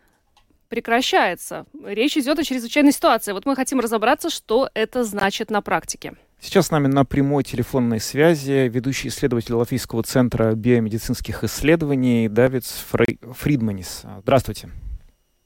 прекращается. 0.69 1.65
Речь 1.83 2.15
идет 2.17 2.39
о 2.39 2.43
чрезвычайной 2.43 2.91
ситуации. 2.91 3.33
Вот 3.33 3.45
мы 3.45 3.55
хотим 3.55 3.79
разобраться, 3.79 4.29
что 4.29 4.69
это 4.73 5.03
значит 5.03 5.49
на 5.51 5.61
практике. 5.61 6.13
Сейчас 6.41 6.67
с 6.67 6.71
нами 6.71 6.87
на 6.87 7.03
прямой 7.03 7.43
телефонной 7.43 7.99
связи 7.99 8.69
ведущий 8.69 9.09
исследователь 9.09 9.55
Латвийского 9.55 10.03
центра 10.03 10.53
биомедицинских 10.53 11.43
исследований 11.43 12.29
Давидс 12.29 12.85
Фрей- 12.93 13.19
Фридманис. 13.33 14.03
Здравствуйте. 14.21 14.69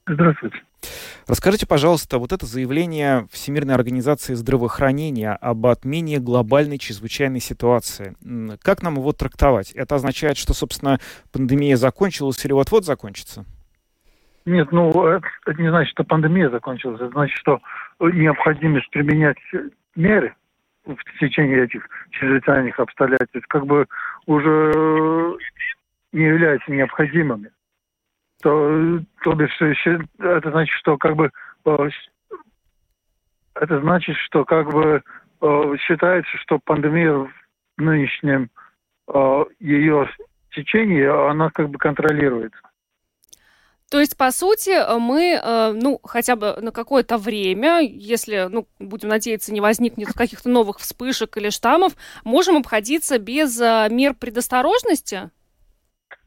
Здравствуйте. 0.06 0.58
Расскажите, 1.26 1.66
пожалуйста, 1.66 2.18
вот 2.18 2.32
это 2.32 2.44
заявление 2.44 3.26
Всемирной 3.32 3.74
организации 3.74 4.34
здравоохранения 4.34 5.32
об 5.32 5.66
отмене 5.66 6.18
глобальной 6.18 6.76
чрезвычайной 6.78 7.40
ситуации. 7.40 8.14
Как 8.60 8.82
нам 8.82 8.96
его 8.96 9.12
трактовать? 9.12 9.72
Это 9.72 9.94
означает, 9.94 10.36
что, 10.36 10.52
собственно, 10.52 11.00
пандемия 11.32 11.78
закончилась 11.78 12.44
или 12.44 12.52
вот-вот 12.52 12.84
закончится? 12.84 13.46
Нет, 14.46 14.72
ну 14.72 14.90
это, 15.06 15.26
не 15.58 15.68
значит, 15.68 15.92
что 15.92 16.04
пандемия 16.04 16.50
закончилась. 16.50 17.00
Это 17.00 17.10
значит, 17.10 17.36
что 17.38 17.60
необходимость 18.00 18.90
применять 18.90 19.38
меры 19.96 20.34
в 20.84 21.18
течение 21.18 21.64
этих 21.64 21.88
чрезвычайных 22.10 22.78
обстоятельств 22.78 23.48
как 23.48 23.64
бы 23.66 23.86
уже 24.26 25.38
не 26.12 26.24
являются 26.24 26.70
необходимыми. 26.70 27.50
То, 28.42 29.00
то 29.22 29.32
бишь, 29.32 29.58
это 29.60 30.50
значит, 30.50 30.74
что 30.74 30.98
как 30.98 31.16
бы 31.16 31.30
э, 31.64 31.88
это 33.54 33.80
значит, 33.80 34.16
что 34.16 34.44
как 34.44 34.70
бы 34.70 35.02
э, 35.40 35.76
считается, 35.80 36.36
что 36.38 36.58
пандемия 36.58 37.14
в 37.14 37.30
нынешнем 37.78 38.50
э, 39.08 39.44
ее 39.60 40.10
течении, 40.50 41.04
она 41.04 41.48
как 41.50 41.70
бы 41.70 41.78
контролируется. 41.78 42.60
То 43.90 44.00
есть, 44.00 44.16
по 44.16 44.30
сути, 44.30 44.70
э, 44.70 44.98
мы, 44.98 45.38
э, 45.40 45.72
ну, 45.72 46.00
хотя 46.02 46.36
бы 46.36 46.56
на 46.60 46.72
какое-то 46.72 47.18
время, 47.18 47.80
если, 47.80 48.48
ну, 48.50 48.66
будем 48.78 49.08
надеяться, 49.08 49.52
не 49.52 49.60
возникнет 49.60 50.12
каких-то 50.12 50.48
новых 50.48 50.78
вспышек 50.78 51.36
или 51.36 51.50
штаммов, 51.50 51.92
можем 52.24 52.56
обходиться 52.56 53.18
без 53.18 53.60
э, 53.60 53.88
мер 53.90 54.14
предосторожности? 54.14 55.30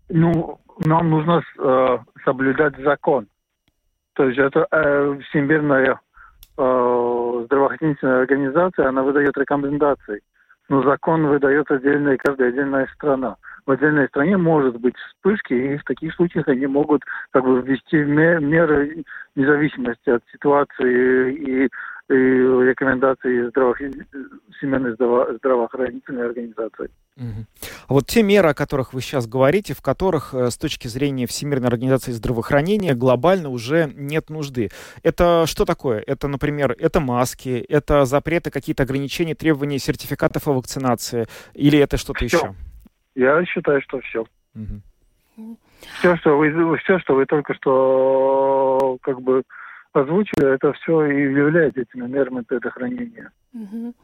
Ну, 0.10 0.60
нам 0.86 1.10
нужно 1.10 1.42
э, 1.58 1.98
соблюдать 2.24 2.78
закон. 2.78 3.28
То 4.14 4.26
есть 4.26 4.40
это 4.40 4.68
э, 4.72 5.20
Всемирная 5.30 6.00
э, 6.58 7.42
здравоохранительная 7.46 8.22
организация, 8.22 8.88
она 8.88 9.04
выдает 9.04 9.36
рекомендации. 9.38 10.22
Но 10.70 10.84
закон 10.84 11.26
выдает 11.28 11.70
отдельная, 11.72 12.18
каждая 12.18 12.50
отдельная 12.50 12.88
страна 12.94 13.38
в 13.68 13.72
отдельной 13.72 14.08
стране 14.08 14.38
может 14.38 14.80
быть 14.80 14.96
вспышки, 14.96 15.54
и 15.54 15.78
в 15.78 15.84
таких 15.84 16.14
случаях 16.16 16.48
они 16.48 16.66
могут 16.68 17.04
как 17.32 17.44
бы 17.44 17.62
ввести 17.62 17.98
меры 17.98 19.04
независимости 19.36 20.10
от 20.10 20.24
ситуации 20.32 21.34
и, 21.36 21.66
и 21.66 22.14
рекомендаций 22.14 23.50
здраво... 23.50 23.76
Всемирной 24.58 24.94
здраво... 24.94 25.36
здравоохранительной 25.38 26.26
организации. 26.28 26.90
А 27.88 27.94
вот 27.94 28.08
те 28.08 28.24
меры, 28.24 28.50
о 28.50 28.54
которых 28.54 28.94
вы 28.94 29.02
сейчас 29.02 29.28
говорите, 29.28 29.74
в 29.74 29.82
которых 29.82 30.34
э, 30.34 30.50
с 30.50 30.58
точки 30.58 30.88
зрения 30.88 31.26
Всемирной 31.26 31.68
организации 31.68 32.12
здравоохранения 32.12 32.94
глобально 32.94 33.50
уже 33.50 33.92
нет 33.96 34.30
нужды. 34.30 34.70
Это 35.04 35.46
что 35.48 35.66
такое? 35.66 36.04
Это, 36.06 36.28
например, 36.28 36.76
это 36.78 37.00
маски, 37.00 37.66
это 37.68 38.06
запреты, 38.06 38.52
какие-то 38.52 38.84
ограничения, 38.84 39.36
требования 39.36 39.80
сертификатов 39.80 40.48
о 40.48 40.54
вакцинации, 40.54 41.28
или 41.54 41.80
это 41.80 41.98
что-то 41.98 42.24
еще? 42.24 42.56
Я 43.18 43.44
считаю, 43.46 43.82
что 43.82 44.00
все. 44.02 44.28
Угу. 44.54 45.58
Все, 45.98 46.16
что 46.18 46.38
вы, 46.38 46.78
все, 46.78 47.00
что 47.00 47.16
вы 47.16 47.26
только 47.26 47.56
что 47.56 49.00
как 49.02 49.20
бы 49.22 49.42
озвучили, 49.92 50.54
это 50.54 50.72
все 50.74 51.04
и 51.06 51.22
является 51.24 51.82
этими 51.82 52.06
мерами 52.08 52.42
предохранения. 52.42 53.32
Угу. 53.54 53.96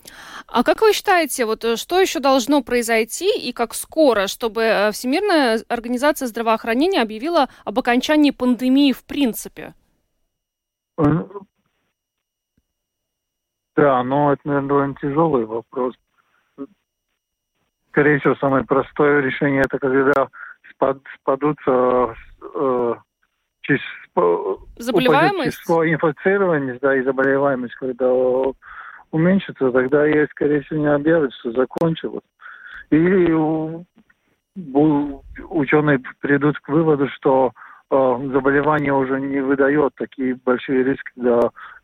А 0.48 0.64
как 0.64 0.82
вы 0.82 0.94
считаете, 0.94 1.46
вот 1.46 1.64
э, 1.64 1.76
что 1.76 2.00
еще 2.00 2.20
должно 2.20 2.64
произойти 2.64 3.30
и 3.38 3.54
как 3.54 3.76
скоро, 3.76 4.26
чтобы 4.26 4.64
э, 4.64 4.92
Всемирная 4.92 5.60
организация 5.70 6.28
здравоохранения 6.28 7.04
объявила 7.04 7.50
об 7.66 7.78
окончании 7.78 8.32
пандемии 8.32 8.94
в 8.94 9.04
принципе? 9.06 9.76
Да, 13.76 14.04
но 14.04 14.34
это, 14.34 14.42
наверное, 14.46 14.70
довольно 14.70 14.96
тяжелый 14.96 15.46
вопрос, 15.46 15.94
скорее 17.94 18.20
всего, 18.20 18.36
самое 18.36 18.66
простое 18.66 19.22
решение 19.22 19.62
это 19.62 19.78
когда 19.78 20.28
спад, 20.72 20.98
спадут 21.20 21.58
э, 21.68 22.14
э, 22.56 22.94
число, 23.62 24.60
заболеваемость? 24.78 25.60
число 25.60 25.86
инфицированных, 25.86 26.80
да, 26.82 26.96
и 26.96 27.04
заболеваемость, 27.04 27.76
когда 27.76 28.12
уменьшится, 29.12 29.72
тогда 29.72 30.08
я, 30.08 30.26
скорее 30.28 30.62
всего, 30.62 30.80
не 30.80 30.88
объявят, 30.88 31.32
что 31.34 31.52
закончилось. 31.52 32.24
Или 32.90 33.32
ученые 35.50 36.02
придут 36.20 36.58
к 36.60 36.70
выводу, 36.70 37.08
что 37.10 37.52
э, 37.92 38.30
заболевание 38.34 38.94
уже 38.94 39.22
не 39.22 39.40
выдает 39.40 39.94
такие 39.96 40.36
большие 40.44 40.84
риски 40.84 41.12
для, 41.16 41.40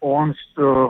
Он 0.00 0.34
э, 0.56 0.88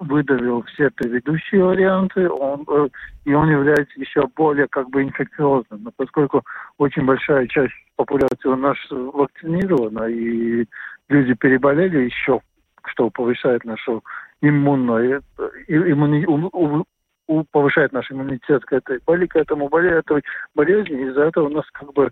выдавил 0.00 0.62
все 0.62 0.90
предыдущие 0.90 1.62
варианты, 1.62 2.28
он, 2.28 2.64
э, 2.66 2.88
и 3.26 3.34
он 3.34 3.50
является 3.50 4.00
еще 4.00 4.26
более 4.34 4.66
как 4.66 4.88
бы 4.88 5.02
инфекциозным. 5.02 5.82
Но 5.84 5.92
поскольку 5.94 6.42
очень 6.78 7.04
большая 7.04 7.46
часть 7.46 7.74
популяции 7.96 8.48
у 8.48 8.56
нас 8.56 8.78
вакцинирована, 8.90 10.04
и 10.04 10.64
люди 11.10 11.34
переболели 11.34 12.04
еще, 12.04 12.40
что 12.86 13.10
повышает 13.10 13.64
нашу 13.64 14.02
иммунную, 14.40 15.22
иммуни, 15.68 16.24
у, 16.26 16.84
у, 17.26 17.44
повышает 17.44 17.92
наш 17.92 18.10
иммунитет 18.10 18.64
к 18.64 18.72
этой, 18.72 19.00
к 19.00 19.36
этому 19.36 19.68
этой 19.68 20.22
болезни, 20.54 21.08
из-за 21.08 21.24
этого 21.24 21.46
у 21.46 21.50
нас 21.50 21.66
как 21.72 21.92
бы 21.92 22.10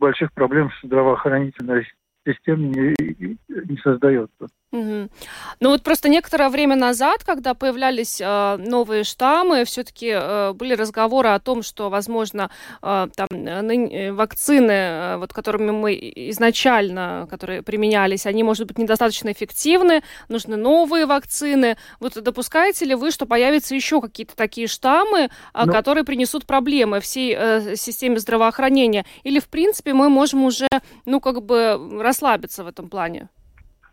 больших 0.00 0.32
проблем 0.32 0.70
с 0.72 0.86
здравоохранительной 0.86 1.86
системой 2.26 2.96
не, 2.98 3.38
не 3.48 3.76
создается. 3.78 4.48
Угу. 4.72 5.08
Ну 5.60 5.68
вот 5.68 5.82
просто 5.82 6.08
некоторое 6.08 6.48
время 6.48 6.76
назад, 6.76 7.24
когда 7.24 7.52
появлялись 7.52 8.22
э, 8.22 8.56
новые 8.56 9.04
штаммы, 9.04 9.66
все-таки 9.66 10.10
э, 10.14 10.52
были 10.54 10.74
разговоры 10.74 11.28
о 11.28 11.38
том, 11.40 11.62
что, 11.62 11.90
возможно, 11.90 12.50
э, 12.80 13.08
там 13.14 13.28
ны- 13.30 13.92
э, 13.92 14.12
вакцины, 14.12 14.72
э, 14.72 15.16
вот 15.18 15.34
которыми 15.34 15.72
мы 15.72 15.92
изначально, 16.30 17.26
которые 17.28 17.62
применялись, 17.62 18.24
они, 18.24 18.42
может 18.42 18.66
быть, 18.66 18.78
недостаточно 18.78 19.30
эффективны, 19.30 20.02
нужны 20.28 20.56
новые 20.56 21.04
вакцины. 21.04 21.76
Вот 22.00 22.14
допускаете 22.14 22.86
ли 22.86 22.94
вы, 22.94 23.10
что 23.10 23.26
появятся 23.26 23.74
еще 23.74 24.00
какие-то 24.00 24.34
такие 24.34 24.68
штаммы, 24.68 25.24
э, 25.24 25.28
ну... 25.66 25.70
которые 25.70 26.04
принесут 26.04 26.46
проблемы 26.46 27.00
всей 27.00 27.36
э, 27.38 27.76
системе 27.76 28.18
здравоохранения? 28.18 29.04
Или, 29.22 29.38
в 29.38 29.48
принципе, 29.48 29.92
мы 29.92 30.08
можем 30.08 30.44
уже, 30.44 30.68
ну, 31.04 31.20
как 31.20 31.42
бы 31.42 32.00
расслабиться 32.00 32.64
в 32.64 32.68
этом 32.68 32.88
плане? 32.88 33.28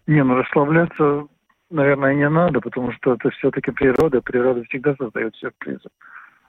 Не, 0.09 0.23
ну 0.23 0.37
расслабляться, 0.37 1.27
наверное, 1.69 2.15
не 2.15 2.27
надо, 2.27 2.61
потому 2.61 2.91
что 2.93 3.13
это 3.13 3.29
все-таки 3.29 3.69
природа. 3.69 4.21
Природа 4.21 4.63
всегда 4.63 4.95
создает 4.95 5.35
сюрпризы. 5.35 5.87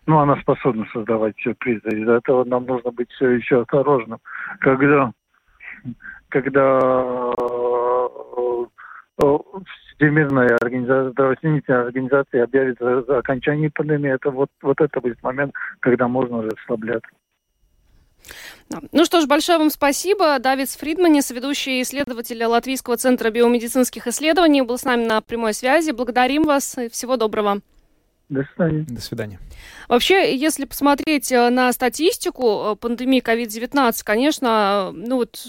Ну, 0.06 0.18
она 0.18 0.36
способна 0.40 0.86
создавать 0.94 1.38
сюрпризы. 1.38 1.86
Из-за 1.90 2.12
этого 2.12 2.44
нам 2.44 2.64
нужно 2.64 2.90
быть 2.90 3.10
все 3.10 3.32
еще 3.32 3.60
осторожным. 3.60 4.18
Когда, 4.60 5.12
когда 6.30 6.78
э, 9.20 9.44
Всемирная 9.94 10.56
организация, 10.62 11.10
здравоохранительная 11.10 11.82
организация 11.82 12.44
объявит 12.44 12.78
за 12.78 13.18
окончание 13.18 13.70
пандемии, 13.70 14.14
это 14.14 14.30
вот, 14.30 14.48
вот 14.62 14.80
это 14.80 15.02
будет 15.02 15.22
момент, 15.22 15.52
когда 15.80 16.08
можно 16.08 16.40
расслабляться. 16.40 17.10
Ну 18.92 19.04
что 19.04 19.20
ж, 19.20 19.26
большое 19.26 19.58
вам 19.58 19.70
спасибо. 19.70 20.38
Давид 20.38 20.70
Фридманис, 20.70 21.30
ведущий 21.30 21.82
исследователь 21.82 22.42
Латвийского 22.44 22.96
центра 22.96 23.30
биомедицинских 23.30 24.06
исследований, 24.06 24.62
был 24.62 24.78
с 24.78 24.84
нами 24.84 25.04
на 25.04 25.20
прямой 25.20 25.54
связи. 25.54 25.90
Благодарим 25.90 26.44
вас 26.44 26.78
и 26.78 26.88
всего 26.88 27.16
доброго. 27.16 27.60
До 28.28 28.44
свидания. 28.44 28.86
До 28.88 29.00
свидания. 29.00 29.40
Вообще, 29.88 30.36
если 30.36 30.64
посмотреть 30.64 31.32
э, 31.32 31.50
на 31.50 31.72
статистику 31.72 32.72
э, 32.72 32.76
пандемии 32.76 33.20
COVID-19, 33.20 34.04
конечно, 34.04 34.92
ну 34.94 35.16
вот 35.16 35.48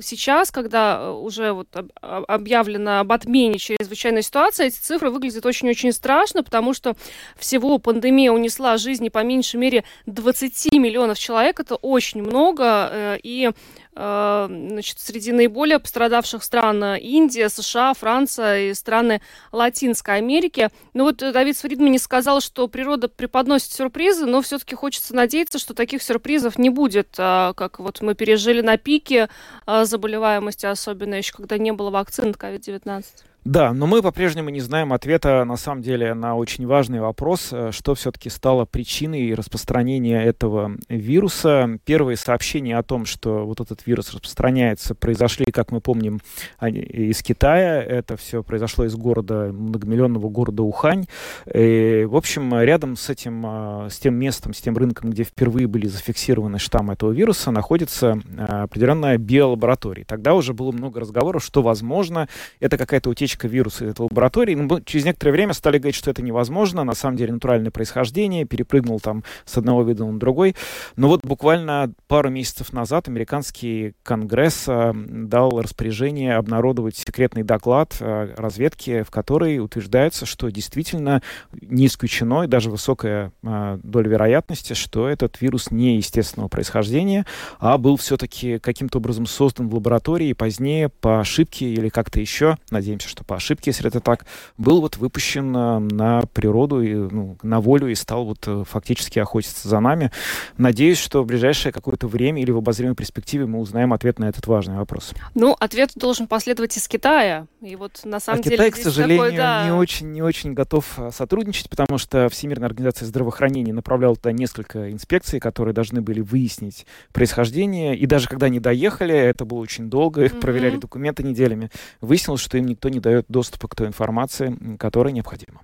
сейчас, 0.00 0.50
когда 0.50 0.98
э, 1.00 1.10
уже 1.10 1.52
вот 1.52 1.68
объявлено 2.00 3.00
об 3.00 3.12
отмене 3.12 3.58
чрезвычайной 3.58 4.22
ситуации, 4.22 4.66
эти 4.66 4.78
цифры 4.78 5.10
выглядят 5.10 5.44
очень-очень 5.44 5.92
страшно, 5.92 6.42
потому 6.42 6.74
что 6.74 6.96
всего 7.36 7.78
пандемия 7.78 8.32
унесла 8.32 8.76
жизни 8.76 9.08
по 9.08 9.22
меньшей 9.22 9.56
мере 9.56 9.84
20 10.06 10.72
миллионов 10.72 11.18
человек. 11.18 11.60
Это 11.60 11.76
очень 11.76 12.22
много. 12.22 12.88
Э, 12.90 13.18
и 13.22 13.50
значит, 13.96 14.98
среди 14.98 15.32
наиболее 15.32 15.78
пострадавших 15.78 16.44
стран 16.44 16.84
э, 16.84 17.00
Индия, 17.00 17.48
США, 17.48 17.94
Франция 17.94 18.70
и 18.70 18.74
страны 18.74 19.22
Латинской 19.52 20.16
Америки. 20.16 20.68
Ну 20.92 21.04
вот 21.04 21.22
э, 21.22 21.32
Давид 21.32 21.56
Фридмани 21.56 21.98
сказал, 21.98 22.42
что 22.42 22.68
природа 22.68 23.08
преподносит 23.08 23.72
сюрпризы, 23.72 24.26
но 24.26 24.42
все-таки 24.42 24.74
хочется 24.74 25.14
надеяться, 25.14 25.58
что 25.58 25.72
таких 25.72 26.02
сюрпризов 26.02 26.58
не 26.58 26.68
будет, 26.68 27.08
как 27.16 27.78
вот 27.78 28.02
мы 28.02 28.14
пережили 28.14 28.60
на 28.60 28.76
пике 28.76 29.30
заболеваемости, 29.66 30.66
особенно 30.66 31.14
еще 31.14 31.32
когда 31.32 31.56
не 31.56 31.72
было 31.72 31.90
вакцин 31.90 32.30
от 32.30 32.36
COVID-19. 32.36 33.04
Да, 33.46 33.72
но 33.72 33.86
мы 33.86 34.02
по-прежнему 34.02 34.50
не 34.50 34.60
знаем 34.60 34.92
ответа, 34.92 35.44
на 35.44 35.56
самом 35.56 35.80
деле, 35.80 36.14
на 36.14 36.34
очень 36.34 36.66
важный 36.66 36.98
вопрос, 36.98 37.50
э, 37.52 37.70
что 37.70 37.94
все-таки 37.94 38.28
стало 38.28 38.64
причиной 38.64 39.32
распространения 39.34 40.20
этого 40.20 40.72
вируса. 40.88 41.78
Первые 41.84 42.16
сообщения 42.16 42.76
о 42.76 42.82
том, 42.82 43.06
что 43.06 43.46
вот 43.46 43.60
этот 43.60 43.86
вирус 43.86 44.12
распространяется, 44.12 44.96
произошли, 44.96 45.44
как 45.52 45.70
мы 45.70 45.80
помним, 45.80 46.20
из 46.60 47.22
Китая. 47.22 47.80
Это 47.80 48.16
все 48.16 48.42
произошло 48.42 48.84
из 48.84 48.96
города, 48.96 49.52
многомиллионного 49.52 50.28
города 50.28 50.64
Ухань. 50.64 51.06
И, 51.54 52.04
в 52.04 52.16
общем, 52.16 52.52
рядом 52.58 52.96
с 52.96 53.10
этим, 53.10 53.44
э, 53.46 53.90
с 53.90 53.98
тем 54.00 54.16
местом, 54.16 54.54
с 54.54 54.60
тем 54.60 54.76
рынком, 54.76 55.10
где 55.10 55.22
впервые 55.22 55.68
были 55.68 55.86
зафиксированы 55.86 56.58
штаммы 56.58 56.94
этого 56.94 57.12
вируса, 57.12 57.52
находится 57.52 58.20
э, 58.24 58.42
определенная 58.42 59.18
биолаборатория. 59.18 60.04
Тогда 60.04 60.34
уже 60.34 60.52
было 60.52 60.72
много 60.72 60.98
разговоров, 60.98 61.44
что, 61.44 61.62
возможно, 61.62 62.28
это 62.58 62.76
какая-то 62.76 63.08
утечка 63.08 63.35
утечка 63.36 63.48
вируса 63.48 63.84
этой 63.86 64.02
лаборатории. 64.02 64.54
Но 64.54 64.80
через 64.80 65.04
некоторое 65.04 65.32
время 65.32 65.52
стали 65.52 65.78
говорить, 65.78 65.94
что 65.94 66.10
это 66.10 66.22
невозможно, 66.22 66.84
на 66.84 66.94
самом 66.94 67.16
деле 67.16 67.34
натуральное 67.34 67.70
происхождение, 67.70 68.44
перепрыгнул 68.44 69.00
там 69.00 69.24
с 69.44 69.56
одного 69.58 69.82
вида 69.82 70.04
на 70.04 70.18
другой. 70.18 70.56
Но 70.96 71.08
вот 71.08 71.24
буквально 71.24 71.92
пару 72.08 72.30
месяцев 72.30 72.72
назад 72.72 73.08
американский 73.08 73.94
конгресс 74.02 74.66
дал 74.66 75.60
распоряжение 75.60 76.36
обнародовать 76.36 76.96
секретный 76.96 77.42
доклад 77.42 77.96
разведки, 78.00 79.02
в 79.02 79.10
которой 79.10 79.58
утверждается, 79.58 80.26
что 80.26 80.50
действительно 80.50 81.22
не 81.60 81.86
исключено 81.86 82.42
и 82.44 82.48
даже 82.48 82.70
высокая 82.70 83.32
доля 83.42 84.08
вероятности, 84.08 84.72
что 84.72 85.08
этот 85.08 85.40
вирус 85.40 85.70
не 85.70 85.96
естественного 85.96 86.48
происхождения, 86.48 87.26
а 87.58 87.78
был 87.78 87.96
все-таки 87.96 88.58
каким-то 88.58 88.98
образом 88.98 89.26
создан 89.26 89.68
в 89.68 89.74
лаборатории 89.74 90.32
позднее 90.32 90.88
по 90.88 91.20
ошибке 91.20 91.66
или 91.66 91.88
как-то 91.88 92.20
еще, 92.20 92.56
надеемся, 92.70 93.08
что 93.08 93.24
по 93.26 93.36
ошибке, 93.36 93.70
если 93.70 93.88
это 93.88 94.00
так, 94.00 94.26
был 94.56 94.80
вот 94.80 94.96
выпущен 94.96 95.52
на 95.52 96.22
природу, 96.32 96.82
и, 96.82 96.94
ну, 96.94 97.36
на 97.42 97.60
волю 97.60 97.88
и 97.88 97.94
стал 97.94 98.24
вот 98.24 98.46
э, 98.46 98.64
фактически 98.68 99.18
охотиться 99.18 99.68
за 99.68 99.80
нами. 99.80 100.10
Надеюсь, 100.58 100.98
что 100.98 101.22
в 101.22 101.26
ближайшее 101.26 101.72
какое-то 101.72 102.06
время 102.08 102.42
или 102.42 102.50
в 102.50 102.58
обозримой 102.58 102.94
перспективе 102.94 103.46
мы 103.46 103.60
узнаем 103.60 103.92
ответ 103.92 104.18
на 104.18 104.26
этот 104.28 104.46
важный 104.46 104.76
вопрос. 104.76 105.12
Ну, 105.34 105.56
ответ 105.58 105.92
должен 105.94 106.26
последовать 106.26 106.76
из 106.76 106.86
Китая. 106.88 107.46
И 107.60 107.76
вот 107.76 108.00
на 108.04 108.20
самом 108.20 108.40
а 108.40 108.42
деле 108.42 108.56
Китай, 108.56 108.70
к 108.70 108.76
сожалению, 108.76 109.24
такой, 109.24 109.36
да... 109.36 109.64
не 109.64 109.72
очень, 109.72 110.12
не 110.12 110.22
очень 110.22 110.54
готов 110.54 110.98
э, 110.98 111.10
сотрудничать, 111.12 111.70
потому 111.70 111.98
что 111.98 112.28
Всемирная 112.28 112.68
организация 112.68 113.06
здравоохранения 113.06 113.72
направляла 113.72 114.16
туда 114.16 114.32
несколько 114.32 114.92
инспекций, 114.92 115.40
которые 115.40 115.74
должны 115.74 116.00
были 116.00 116.20
выяснить 116.20 116.86
происхождение. 117.12 117.96
И 117.96 118.06
даже 118.06 118.28
когда 118.28 118.46
они 118.46 118.60
доехали, 118.60 119.14
это 119.14 119.44
было 119.44 119.58
очень 119.58 119.88
долго, 119.88 120.24
их 120.24 120.34
mm-hmm. 120.34 120.40
проверяли 120.40 120.76
документы 120.76 121.22
неделями, 121.22 121.70
выяснилось, 122.00 122.40
что 122.40 122.58
им 122.58 122.66
никто 122.66 122.88
не 122.88 123.00
дает 123.00 123.15
доступа 123.28 123.68
к 123.68 123.74
той 123.74 123.86
информации, 123.86 124.76
которая 124.78 125.12
необходима. 125.12 125.60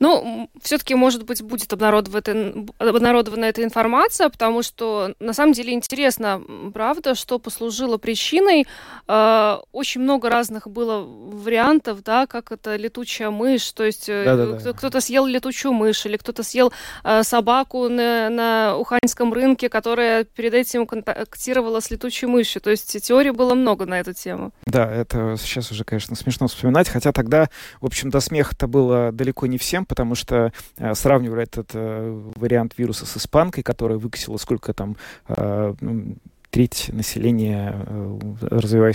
Ну, 0.00 0.50
все-таки, 0.60 0.94
может 0.94 1.24
быть, 1.24 1.42
будет 1.42 1.72
обнародована, 1.72 2.66
обнародована 2.78 3.44
эта 3.44 3.62
информация, 3.62 4.28
потому 4.28 4.62
что, 4.62 5.14
на 5.20 5.32
самом 5.32 5.52
деле, 5.52 5.72
интересно, 5.72 6.42
правда, 6.74 7.14
что 7.14 7.38
послужило 7.38 7.98
причиной. 7.98 8.66
Э, 9.08 9.58
очень 9.72 10.00
много 10.00 10.28
разных 10.30 10.66
было 10.66 11.04
вариантов, 11.04 12.02
да, 12.02 12.26
как 12.26 12.52
это 12.52 12.76
летучая 12.76 13.30
мышь, 13.30 13.70
то 13.72 13.84
есть 13.84 14.08
э, 14.08 14.72
кто-то 14.76 15.00
съел 15.00 15.26
летучую 15.26 15.72
мышь, 15.72 16.04
или 16.06 16.16
кто-то 16.16 16.42
съел 16.42 16.72
э, 17.04 17.22
собаку 17.22 17.88
на, 17.88 18.30
на 18.30 18.76
Уханьском 18.76 19.32
рынке, 19.32 19.68
которая 19.68 20.24
перед 20.24 20.54
этим 20.54 20.86
контактировала 20.86 21.80
с 21.80 21.90
летучей 21.90 22.26
мышью. 22.26 22.60
То 22.60 22.70
есть 22.70 23.00
теорий 23.02 23.30
было 23.30 23.54
много 23.54 23.86
на 23.86 24.00
эту 24.00 24.12
тему. 24.12 24.52
Да, 24.66 24.90
это 24.90 25.36
сейчас 25.38 25.70
уже, 25.70 25.84
конечно, 25.84 26.16
смешно 26.16 26.48
вспоминать, 26.48 26.88
хотя 26.88 27.12
тогда, 27.12 27.48
в 27.80 27.86
общем, 27.86 28.10
до 28.10 28.20
смеха-то 28.20 28.66
было 28.66 29.12
далеко 29.12 29.46
не 29.46 29.51
всем, 29.58 29.84
потому 29.86 30.14
что 30.14 30.52
э, 30.78 30.94
сравнивали 30.94 31.42
этот 31.42 31.70
э, 31.74 32.30
вариант 32.36 32.74
вируса 32.76 33.06
с 33.06 33.16
испанкой, 33.16 33.62
которая 33.62 33.98
выкосила 33.98 34.36
сколько 34.36 34.72
там 34.72 34.96
э, 35.28 35.74
ну, 35.80 36.16
треть 36.52 36.90
населения 36.92 37.74
э, 37.86 38.18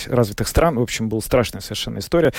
развитых 0.07 0.47
стран. 0.47 0.77
В 0.77 0.81
общем, 0.81 1.09
была 1.09 1.21
страшная 1.21 1.61
совершенно 1.61 1.99
история. 1.99 2.31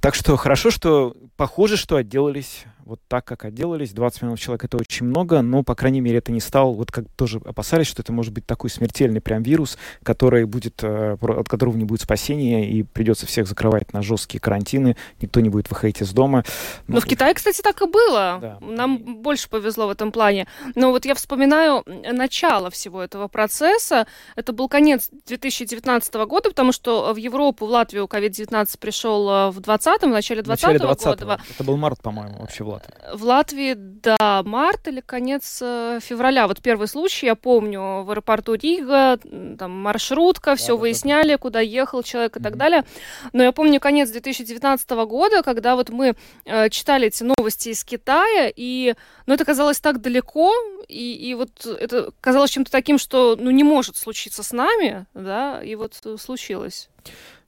Так 0.00 0.14
что 0.14 0.36
хорошо, 0.36 0.70
что 0.70 1.14
похоже, 1.36 1.76
что 1.76 1.96
отделались 1.96 2.64
вот 2.84 3.00
так, 3.08 3.24
как 3.24 3.44
отделались. 3.44 3.92
20 3.92 4.22
миллионов 4.22 4.40
человек— 4.40 4.64
это 4.66 4.76
очень 4.76 5.06
много, 5.06 5.40
но, 5.42 5.62
по 5.62 5.74
крайней 5.74 6.00
мере, 6.00 6.18
это 6.18 6.32
не 6.32 6.40
стал, 6.40 6.74
вот 6.74 6.92
как 6.92 7.06
тоже 7.16 7.40
опасались, 7.44 7.86
что 7.86 8.02
это 8.02 8.12
может 8.12 8.32
быть 8.32 8.46
такой 8.46 8.70
смертельный 8.70 9.20
прям 9.20 9.42
вирус, 9.42 9.78
который 10.02 10.44
будет, 10.44 10.82
э, 10.82 11.16
от 11.20 11.48
которого 11.48 11.76
не 11.76 11.84
будет 11.84 12.02
спасения, 12.02 12.70
и 12.70 12.82
придется 12.82 13.26
всех 13.26 13.46
закрывать 13.46 13.92
на 13.92 14.02
жесткие 14.02 14.40
карантины, 14.40 14.96
никто 15.20 15.40
не 15.40 15.48
будет 15.48 15.70
выходить 15.70 16.02
из 16.02 16.12
дома. 16.12 16.44
Но, 16.86 16.94
но 16.94 17.00
в 17.00 17.06
Китае, 17.06 17.34
кстати, 17.34 17.62
так 17.62 17.80
и 17.80 17.86
было. 17.86 18.38
Да. 18.40 18.58
Нам 18.60 19.22
больше 19.22 19.48
повезло 19.48 19.86
в 19.86 19.90
этом 19.90 20.12
плане. 20.12 20.46
Но 20.74 20.90
вот 20.90 21.04
я 21.04 21.14
вспоминаю 21.14 21.82
начало 21.86 22.70
всего 22.70 23.02
этого 23.02 23.28
процесса. 23.28 24.06
Это 24.36 24.52
был 24.52 24.68
конец 24.68 25.08
2019 25.26 26.14
года, 26.26 26.50
потому 26.50 26.72
что 26.72 27.12
в 27.12 27.16
Европу, 27.16 27.66
в 27.66 27.70
Латвию 27.70 28.04
COVID-19 28.04 28.78
пришел 28.78 29.28
э, 29.30 29.50
в 29.50 29.60
20 29.60 30.02
в 30.02 30.06
начале 30.08 30.42
2020 30.42 31.20
года. 31.20 31.40
Это 31.54 31.64
был 31.64 31.76
март, 31.76 32.02
по-моему, 32.02 32.40
вообще 32.40 32.64
в 32.64 32.73
Латвии? 32.74 33.16
В 33.16 33.24
Латвии, 33.24 33.74
да, 33.76 34.42
март 34.44 34.88
или 34.88 35.00
конец 35.00 35.60
э, 35.62 35.98
февраля. 36.02 36.46
Вот 36.46 36.62
первый 36.62 36.88
случай, 36.88 37.26
я 37.26 37.34
помню, 37.34 38.02
в 38.02 38.10
аэропорту 38.10 38.54
Рига, 38.54 39.18
там 39.58 39.70
маршрутка, 39.70 40.52
да, 40.52 40.56
все 40.56 40.74
да, 40.74 40.76
выясняли, 40.76 41.32
да. 41.32 41.38
куда 41.38 41.60
ехал 41.60 42.02
человек 42.02 42.36
и 42.36 42.40
mm-hmm. 42.40 42.42
так 42.42 42.56
далее. 42.56 42.84
Но 43.32 43.42
я 43.42 43.52
помню 43.52 43.80
конец 43.80 44.10
2019 44.10 44.90
года, 44.90 45.42
когда 45.42 45.76
вот 45.76 45.90
мы 45.90 46.14
э, 46.44 46.68
читали 46.70 47.08
эти 47.08 47.22
новости 47.22 47.70
из 47.70 47.84
Китая, 47.84 48.52
и, 48.54 48.94
ну, 49.26 49.34
это 49.34 49.44
казалось 49.44 49.80
так 49.80 50.00
далеко, 50.00 50.52
и, 50.88 51.14
и 51.14 51.34
вот 51.34 51.66
это 51.66 52.12
казалось 52.20 52.50
чем-то 52.50 52.70
таким, 52.70 52.98
что, 52.98 53.36
ну, 53.38 53.50
не 53.50 53.64
может 53.64 53.96
случиться 53.96 54.42
с 54.42 54.52
нами, 54.52 55.06
да, 55.14 55.62
и 55.62 55.74
вот 55.74 56.00
случилось. 56.18 56.88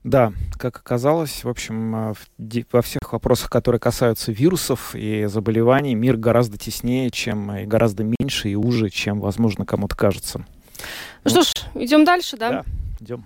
Да, 0.07 0.31
как 0.57 0.77
оказалось, 0.77 1.43
в 1.43 1.49
общем, 1.49 1.93
а, 1.93 2.13
во 2.71 2.81
всех 2.81 3.11
вопросах, 3.11 3.49
которые 3.49 3.81
касаются 3.81 4.31
вирусов 4.31 4.95
и 4.95 5.25
заболеваний, 5.25 5.95
мир 5.95 6.15
гораздо 6.15 6.57
теснее, 6.57 7.11
чем 7.11 7.51
и 7.51 7.65
гораздо 7.65 8.05
меньше 8.05 8.47
и 8.47 8.55
уже, 8.55 8.89
чем, 8.89 9.19
возможно, 9.19 9.65
кому-то 9.65 9.97
кажется. 9.97 10.45
Ну 11.25 11.29
что 11.29 11.41
ж, 11.41 11.51
идем 11.75 12.05
дальше, 12.05 12.37
да? 12.37 12.49
Да, 12.49 12.65
идем. 13.01 13.25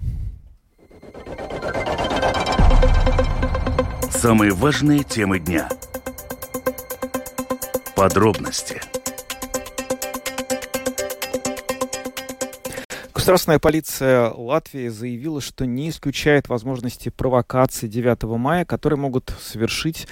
Самые 4.10 4.52
важные 4.52 5.04
темы 5.04 5.38
дня. 5.38 5.70
Подробности. 7.96 8.82
Государственная 13.22 13.60
полиция 13.60 14.32
Латвии 14.32 14.88
заявила, 14.88 15.42
что 15.42 15.68
не 15.68 15.90
исключает 15.90 16.50
возможности 16.50 17.10
провокации 17.10 17.88
9 17.88 18.24
мая, 18.24 18.66
которые 18.66 18.98
могут 18.98 19.32
совершить 19.40 20.08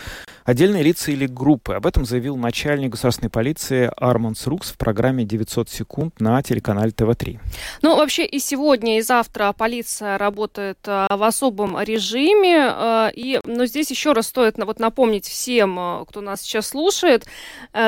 отдельные 0.46 0.84
лица 0.84 1.12
или 1.12 1.26
группы. 1.26 1.74
Об 1.74 1.88
этом 1.88 2.06
заявил 2.06 2.36
начальник 2.38 2.92
государственной 2.92 3.30
полиции 3.30 3.92
Арманс 3.98 4.46
Рукс 4.46 4.72
в 4.72 4.78
программе 4.78 5.24
«900 5.24 5.70
секунд» 5.70 6.20
на 6.20 6.42
телеканале 6.44 6.92
ТВ-3. 6.92 7.40
Ну, 7.82 7.96
вообще 7.96 8.26
и 8.26 8.40
сегодня, 8.40 9.00
и 9.00 9.02
завтра 9.02 9.54
полиция 9.58 10.18
работает 10.18 10.78
а, 10.86 11.16
в 11.16 11.24
особом 11.24 11.80
режиме. 11.82 12.68
А, 12.70 13.12
и, 13.14 13.40
но 13.44 13.66
здесь 13.66 13.90
еще 13.90 14.14
раз 14.14 14.28
стоит 14.28 14.58
вот 14.58 14.80
напомнить 14.80 15.28
всем, 15.28 15.80
а, 15.80 16.06
кто 16.06 16.22
нас 16.22 16.42
сейчас 16.42 16.68
слушает, 16.68 17.26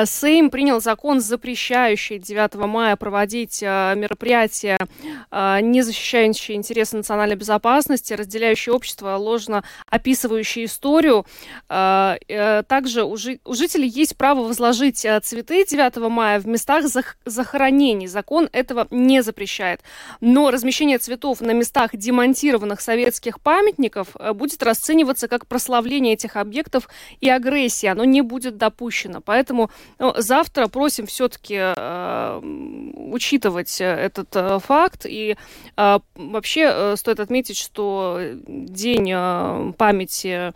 Сейм 0.04 0.50
принял 0.50 0.80
закон, 0.80 1.20
запрещающий 1.20 2.18
9 2.18 2.54
мая 2.66 2.96
проводить 2.96 3.62
мероприятия, 3.62 4.78
не 5.30 5.82
защищающие 5.82 6.56
интересы 6.56 6.96
национальной 6.96 7.36
безопасности, 7.36 8.12
разделяющие 8.12 8.74
общество, 8.74 9.16
ложно 9.16 9.64
описывающие 9.86 10.66
историю 10.66 11.24
Э, 11.68 12.62
также 12.66 13.04
у, 13.04 13.16
жи- 13.16 13.40
у 13.44 13.54
жителей 13.54 13.88
есть 13.88 14.16
право 14.16 14.42
возложить 14.42 15.04
э, 15.04 15.20
цветы 15.20 15.64
9 15.64 15.96
мая 16.10 16.40
в 16.40 16.46
местах 16.46 16.84
зах- 16.84 17.16
захоронений. 17.24 18.06
Закон 18.06 18.48
этого 18.52 18.86
не 18.90 19.22
запрещает. 19.22 19.80
Но 20.20 20.50
размещение 20.50 20.98
цветов 20.98 21.40
на 21.40 21.52
местах 21.52 21.90
демонтированных 21.94 22.80
советских 22.80 23.40
памятников 23.40 24.08
э, 24.18 24.32
будет 24.32 24.62
расцениваться 24.62 25.28
как 25.28 25.46
прославление 25.46 26.14
этих 26.14 26.36
объектов 26.36 26.88
и 27.20 27.28
агрессия. 27.28 27.90
Оно 27.90 28.04
не 28.04 28.22
будет 28.22 28.56
допущено. 28.56 29.20
Поэтому 29.20 29.70
ну, 29.98 30.14
завтра 30.16 30.68
просим 30.68 31.06
все-таки 31.06 31.56
э, 31.58 32.40
учитывать 32.42 33.80
этот 33.80 34.62
факт. 34.62 35.01
И 35.06 35.36
э, 35.76 35.98
вообще 36.14 36.70
э, 36.72 36.96
стоит 36.96 37.20
отметить, 37.20 37.58
что 37.58 38.20
День 38.46 39.10
э, 39.12 39.72
памяти 39.76 40.52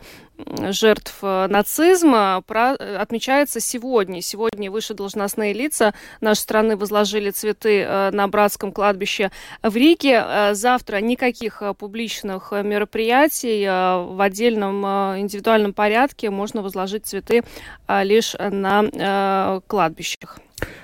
жертв 0.69 1.15
э, 1.21 1.47
нацизма 1.47 2.37
отмечается 2.37 3.59
сегодня. 3.59 4.21
Сегодня 4.21 4.71
высшие 4.71 4.95
должностные 4.95 5.53
лица 5.53 5.93
нашей 6.21 6.39
страны 6.39 6.75
возложили 6.77 7.31
цветы 7.31 7.81
э, 7.81 8.11
на 8.11 8.27
братском 8.27 8.71
кладбище 8.71 9.31
в 9.63 9.75
Риге. 9.75 10.23
Э, 10.25 10.53
завтра 10.53 10.97
никаких 10.97 11.61
публичных 11.77 12.51
мероприятий 12.51 13.65
в 13.67 14.21
отдельном 14.21 14.85
индивидуальном 15.19 15.73
порядке 15.73 16.29
можно 16.29 16.61
возложить 16.61 17.05
цветы 17.05 17.43
лишь 17.87 18.35
на 18.39 19.61
кладбищах. 19.67 20.39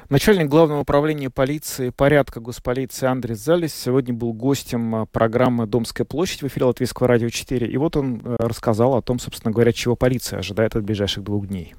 Начальник 0.09 0.47
главного 0.47 0.81
управления 0.81 1.31
полиции 1.31 1.89
порядка 1.89 2.39
госполиции 2.39 3.07
Андрей 3.07 3.35
Залис 3.35 3.73
сегодня 3.73 4.13
был 4.13 4.31
гостем 4.33 5.07
программы 5.11 5.65
«Домская 5.65 6.05
площадь» 6.05 6.43
в 6.43 6.47
эфире 6.47 6.67
Латвийского 6.67 7.07
радио 7.07 7.29
4. 7.29 7.65
И 7.65 7.77
вот 7.77 7.97
он 7.97 8.21
э, 8.23 8.35
рассказал 8.37 8.95
о 8.95 9.01
том, 9.01 9.17
собственно 9.17 9.42
говоря, 9.51 9.71
чего 9.73 9.95
полиция 9.95 10.39
ожидает 10.39 10.75
от 10.75 10.83
ближайших 10.83 11.23
двух 11.23 11.47
дней. 11.47 11.73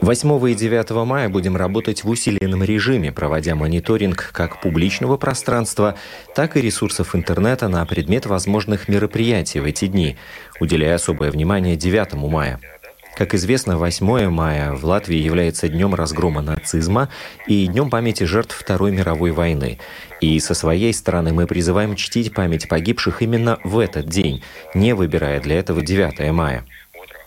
8. 0.00 0.28
8 0.28 0.50
и 0.50 0.54
9 0.54 0.90
мая 1.06 1.28
будем 1.28 1.56
работать 1.56 2.04
в 2.04 2.08
усиленном 2.08 2.62
режиме, 2.64 3.12
проводя 3.12 3.54
мониторинг 3.54 4.30
как 4.32 4.60
публичного 4.60 5.16
пространства, 5.16 5.96
так 6.34 6.56
и 6.56 6.60
ресурсов 6.60 7.14
интернета 7.14 7.68
на 7.68 7.84
предмет 7.84 8.26
возможных 8.26 8.88
мероприятий 8.88 9.60
в 9.60 9.64
эти 9.64 9.86
дни, 9.86 10.16
уделяя 10.60 10.94
особое 10.94 11.30
внимание 11.30 11.76
9 11.76 12.14
мая. 12.14 12.58
Как 13.18 13.34
известно, 13.34 13.78
8 13.78 14.30
мая 14.30 14.74
в 14.74 14.84
Латвии 14.84 15.16
является 15.16 15.68
днем 15.68 15.92
разгрома 15.92 16.40
нацизма 16.40 17.08
и 17.48 17.66
днем 17.66 17.90
памяти 17.90 18.22
жертв 18.22 18.56
Второй 18.56 18.92
мировой 18.92 19.32
войны. 19.32 19.80
И 20.20 20.38
со 20.38 20.54
своей 20.54 20.94
стороны 20.94 21.32
мы 21.32 21.48
призываем 21.48 21.96
чтить 21.96 22.32
память 22.32 22.68
погибших 22.68 23.20
именно 23.20 23.58
в 23.64 23.80
этот 23.80 24.06
день, 24.06 24.44
не 24.72 24.92
выбирая 24.92 25.40
для 25.40 25.58
этого 25.58 25.82
9 25.82 26.30
мая. 26.30 26.64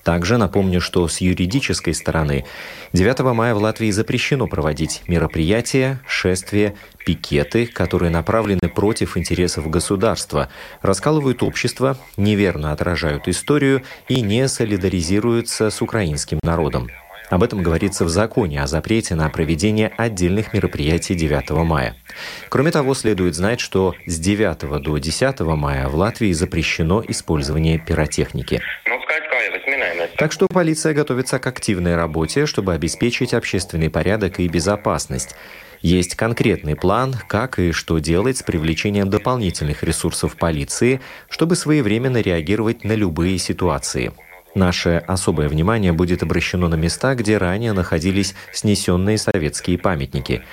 Также 0.03 0.37
напомню, 0.37 0.81
что 0.81 1.07
с 1.07 1.21
юридической 1.21 1.93
стороны 1.93 2.45
9 2.93 3.19
мая 3.33 3.53
в 3.53 3.59
Латвии 3.59 3.91
запрещено 3.91 4.47
проводить 4.47 5.03
мероприятия, 5.07 5.99
шествия, 6.07 6.75
пикеты, 7.05 7.67
которые 7.67 8.09
направлены 8.09 8.69
против 8.73 9.17
интересов 9.17 9.69
государства, 9.69 10.49
раскалывают 10.81 11.43
общество, 11.43 11.97
неверно 12.17 12.71
отражают 12.71 13.27
историю 13.27 13.83
и 14.07 14.21
не 14.21 14.47
солидаризируются 14.47 15.69
с 15.69 15.81
украинским 15.81 16.39
народом. 16.43 16.89
Об 17.31 17.43
этом 17.43 17.63
говорится 17.63 18.03
в 18.03 18.09
законе 18.09 18.61
о 18.61 18.67
запрете 18.67 19.15
на 19.15 19.29
проведение 19.29 19.87
отдельных 19.95 20.53
мероприятий 20.53 21.15
9 21.15 21.49
мая. 21.65 21.95
Кроме 22.49 22.71
того, 22.71 22.93
следует 22.93 23.35
знать, 23.35 23.61
что 23.61 23.95
с 24.05 24.19
9 24.19 24.81
до 24.83 24.97
10 24.97 25.39
мая 25.39 25.87
в 25.87 25.95
Латвии 25.95 26.33
запрещено 26.33 27.01
использование 27.07 27.79
пиротехники. 27.79 28.61
Так 30.21 30.31
что 30.31 30.45
полиция 30.45 30.93
готовится 30.93 31.39
к 31.39 31.47
активной 31.47 31.95
работе, 31.95 32.45
чтобы 32.45 32.75
обеспечить 32.75 33.33
общественный 33.33 33.89
порядок 33.89 34.39
и 34.39 34.47
безопасность. 34.47 35.33
Есть 35.81 36.13
конкретный 36.13 36.75
план, 36.75 37.15
как 37.27 37.57
и 37.57 37.71
что 37.71 37.97
делать 37.97 38.37
с 38.37 38.43
привлечением 38.43 39.09
дополнительных 39.09 39.81
ресурсов 39.81 40.35
полиции, 40.35 41.01
чтобы 41.27 41.55
своевременно 41.55 42.21
реагировать 42.21 42.83
на 42.83 42.91
любые 42.91 43.39
ситуации. 43.39 44.11
Наше 44.53 45.03
особое 45.07 45.49
внимание 45.49 45.91
будет 45.91 46.21
обращено 46.21 46.67
на 46.67 46.75
места, 46.75 47.15
где 47.15 47.39
ранее 47.39 47.73
находились 47.73 48.35
снесенные 48.53 49.17
советские 49.17 49.79
памятники. 49.79 50.43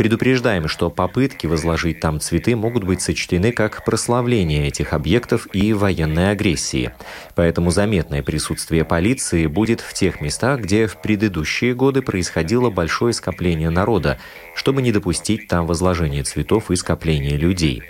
Предупреждаем, 0.00 0.66
что 0.66 0.88
попытки 0.88 1.46
возложить 1.46 2.00
там 2.00 2.20
цветы 2.20 2.56
могут 2.56 2.84
быть 2.84 3.02
сочтены 3.02 3.52
как 3.52 3.84
прославление 3.84 4.66
этих 4.66 4.94
объектов 4.94 5.46
и 5.52 5.74
военной 5.74 6.30
агрессии. 6.30 6.94
Поэтому 7.34 7.70
заметное 7.70 8.22
присутствие 8.22 8.86
полиции 8.86 9.44
будет 9.44 9.82
в 9.82 9.92
тех 9.92 10.22
местах, 10.22 10.60
где 10.60 10.86
в 10.86 11.02
предыдущие 11.02 11.74
годы 11.74 12.00
происходило 12.00 12.70
большое 12.70 13.12
скопление 13.12 13.68
народа, 13.68 14.18
чтобы 14.54 14.80
не 14.80 14.90
допустить 14.90 15.48
там 15.48 15.66
возложения 15.66 16.22
цветов 16.22 16.70
и 16.70 16.76
скопления 16.76 17.36
людей. 17.36 17.82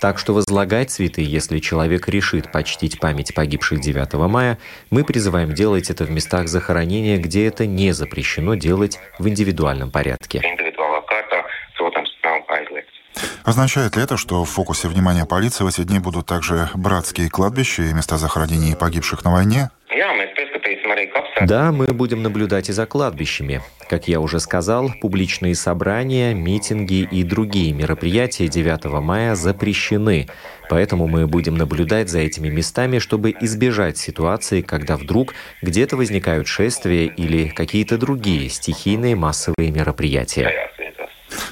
Так 0.00 0.20
что 0.20 0.34
возлагать 0.34 0.92
цветы, 0.92 1.22
если 1.22 1.58
человек 1.58 2.08
решит 2.08 2.52
почтить 2.52 3.00
память 3.00 3.34
погибших 3.34 3.80
9 3.80 4.14
мая, 4.30 4.58
мы 4.90 5.02
призываем 5.02 5.52
делать 5.52 5.90
это 5.90 6.04
в 6.04 6.10
местах 6.12 6.46
захоронения, 6.46 7.18
где 7.18 7.46
это 7.46 7.66
не 7.66 7.90
запрещено 7.90 8.54
делать 8.54 9.00
в 9.18 9.28
индивидуальном 9.28 9.90
порядке. 9.90 10.40
Означает 13.48 13.96
ли 13.96 14.02
это, 14.02 14.18
что 14.18 14.44
в 14.44 14.50
фокусе 14.50 14.88
внимания 14.88 15.24
полиции 15.24 15.64
в 15.64 15.68
эти 15.68 15.82
дни 15.82 16.00
будут 16.00 16.26
также 16.26 16.68
братские 16.74 17.30
кладбища 17.30 17.84
и 17.84 17.94
места 17.94 18.18
захоронений 18.18 18.76
погибших 18.76 19.24
на 19.24 19.32
войне? 19.32 19.70
Да, 21.40 21.72
мы 21.72 21.86
будем 21.86 22.22
наблюдать 22.22 22.68
и 22.68 22.72
за 22.72 22.84
кладбищами. 22.84 23.62
Как 23.88 24.06
я 24.06 24.20
уже 24.20 24.38
сказал, 24.38 24.90
публичные 25.00 25.54
собрания, 25.54 26.34
митинги 26.34 27.08
и 27.10 27.22
другие 27.22 27.72
мероприятия 27.72 28.48
9 28.48 28.84
мая 29.00 29.34
запрещены. 29.34 30.28
Поэтому 30.68 31.06
мы 31.06 31.26
будем 31.26 31.56
наблюдать 31.56 32.10
за 32.10 32.18
этими 32.18 32.50
местами, 32.50 32.98
чтобы 32.98 33.34
избежать 33.40 33.96
ситуации, 33.96 34.60
когда 34.60 34.98
вдруг 34.98 35.32
где-то 35.62 35.96
возникают 35.96 36.48
шествия 36.48 37.06
или 37.06 37.48
какие-то 37.48 37.96
другие 37.96 38.50
стихийные 38.50 39.16
массовые 39.16 39.70
мероприятия. 39.70 40.68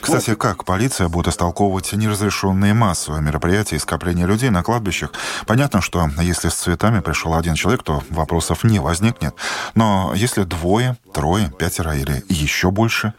Кстати, 0.00 0.34
как 0.34 0.64
полиция 0.64 1.08
будет 1.08 1.28
истолковывать 1.28 1.92
неразрешенные 1.92 2.74
массовые 2.74 3.22
мероприятия 3.22 3.76
и 3.76 3.78
скопления 3.78 4.26
людей 4.26 4.50
на 4.50 4.62
кладбищах? 4.62 5.12
Понятно, 5.46 5.80
что 5.80 6.08
если 6.20 6.48
с 6.48 6.54
цветами 6.54 7.00
пришел 7.00 7.34
один 7.34 7.54
человек, 7.54 7.82
то 7.82 8.02
вопросов 8.10 8.64
не 8.64 8.78
возникнет. 8.78 9.34
Но 9.74 10.12
если 10.14 10.44
двое, 10.44 10.96
трое, 11.12 11.50
пятеро 11.58 11.94
или 11.96 12.22
еще 12.28 12.70
больше? 12.70 13.14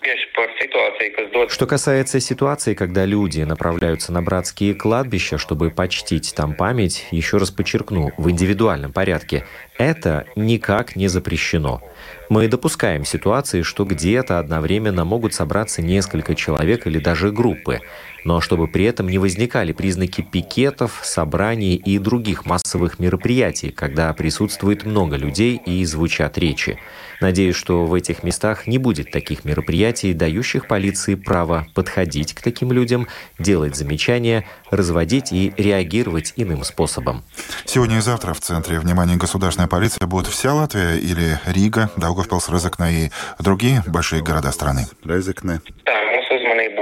Что 1.49 1.65
касается 1.65 2.19
ситуации, 2.19 2.73
когда 2.73 3.05
люди 3.05 3.41
направляются 3.41 4.11
на 4.11 4.21
братские 4.21 4.73
кладбища, 4.73 5.37
чтобы 5.37 5.69
почтить 5.69 6.33
там 6.35 6.53
память, 6.53 7.07
еще 7.11 7.37
раз 7.37 7.51
подчеркну, 7.51 8.11
в 8.17 8.29
индивидуальном 8.29 8.91
порядке, 8.91 9.45
это 9.77 10.25
никак 10.35 10.95
не 10.95 11.07
запрещено. 11.07 11.81
Мы 12.29 12.47
допускаем 12.47 13.05
ситуации, 13.05 13.61
что 13.61 13.85
где-то 13.85 14.39
одновременно 14.39 15.05
могут 15.05 15.33
собраться 15.33 15.81
несколько 15.81 16.35
человек 16.35 16.85
или 16.87 16.99
даже 16.99 17.31
группы, 17.31 17.79
но 18.23 18.41
чтобы 18.41 18.67
при 18.67 18.83
этом 18.83 19.07
не 19.07 19.17
возникали 19.17 19.71
признаки 19.71 20.21
пикетов, 20.21 20.99
собраний 21.03 21.75
и 21.75 21.97
других 21.97 22.45
массовых 22.45 22.99
мероприятий, 22.99 23.71
когда 23.71 24.13
присутствует 24.13 24.85
много 24.85 25.15
людей 25.15 25.61
и 25.65 25.85
звучат 25.85 26.37
речи. 26.37 26.77
Надеюсь, 27.21 27.55
что 27.55 27.85
в 27.85 27.93
этих 27.93 28.23
местах 28.23 28.67
не 28.67 28.77
будет 28.77 29.11
таких 29.11 29.45
мероприятий, 29.45 30.13
дающих 30.13 30.67
полиции 30.67 31.15
право 31.15 31.67
подходить 31.73 32.33
к 32.33 32.41
таким 32.41 32.71
людям, 32.71 33.07
делать 33.39 33.75
замечания, 33.75 34.45
разводить 34.69 35.31
и 35.31 35.53
реагировать 35.57 36.33
иным 36.35 36.63
способом. 36.63 37.23
Сегодня 37.65 37.97
и 37.97 38.01
завтра 38.01 38.33
в 38.33 38.41
центре 38.41 38.79
внимания 38.79 39.15
государственной 39.15 39.67
полиции 39.67 40.03
будет 40.05 40.27
вся 40.27 40.53
Латвия 40.53 40.97
или 40.97 41.39
Рига, 41.45 41.89
Даугавпилс, 41.97 42.49
Резекне 42.49 42.91
и 42.91 43.11
другие 43.39 43.83
большие 43.87 44.21
города 44.21 44.51
страны? 44.51 44.85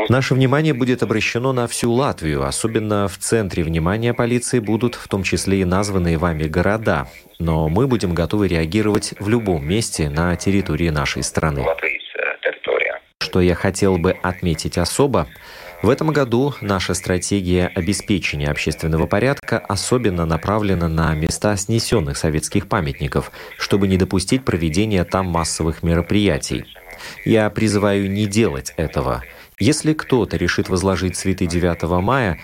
Наше 0.07 0.35
внимание 0.35 0.73
будет 0.73 1.01
обращено 1.01 1.51
на 1.51 1.67
всю 1.67 1.91
Латвию. 1.91 2.43
Особенно 2.43 3.07
в 3.07 3.17
центре 3.17 3.63
внимания 3.63 4.13
полиции 4.13 4.59
будут 4.59 4.95
в 4.95 5.07
том 5.07 5.23
числе 5.23 5.61
и 5.61 5.65
названные 5.65 6.17
вами 6.17 6.43
города. 6.43 7.07
Но 7.39 7.69
мы 7.69 7.87
будем 7.87 8.13
готовы 8.13 8.47
реагировать 8.47 9.13
в 9.19 9.27
любом 9.29 9.65
месте 9.65 10.09
на 10.09 10.35
территории 10.35 10.89
нашей 10.89 11.23
страны. 11.23 11.65
Что 13.19 13.41
я 13.41 13.55
хотел 13.55 13.97
бы 13.97 14.11
отметить 14.11 14.77
особо, 14.77 15.27
в 15.85 15.89
этом 15.89 16.07
году 16.07 16.55
наша 16.61 16.95
стратегия 16.95 17.67
обеспечения 17.67 18.49
общественного 18.49 19.05
порядка 19.05 19.59
особенно 19.59 20.25
направлена 20.25 20.87
на 20.87 21.13
места 21.13 21.55
снесенных 21.57 22.17
советских 22.17 22.67
памятников, 22.67 23.31
чтобы 23.59 23.87
не 23.87 23.95
допустить 23.95 24.43
проведения 24.43 25.03
там 25.03 25.27
массовых 25.27 25.83
мероприятий. 25.83 26.65
Я 27.23 27.51
призываю 27.51 28.09
не 28.09 28.25
делать 28.25 28.73
этого. 28.77 29.21
Если 29.59 29.93
кто-то 29.93 30.37
решит 30.37 30.69
возложить 30.69 31.17
цветы 31.17 31.45
9 31.45 31.83
мая, 32.01 32.39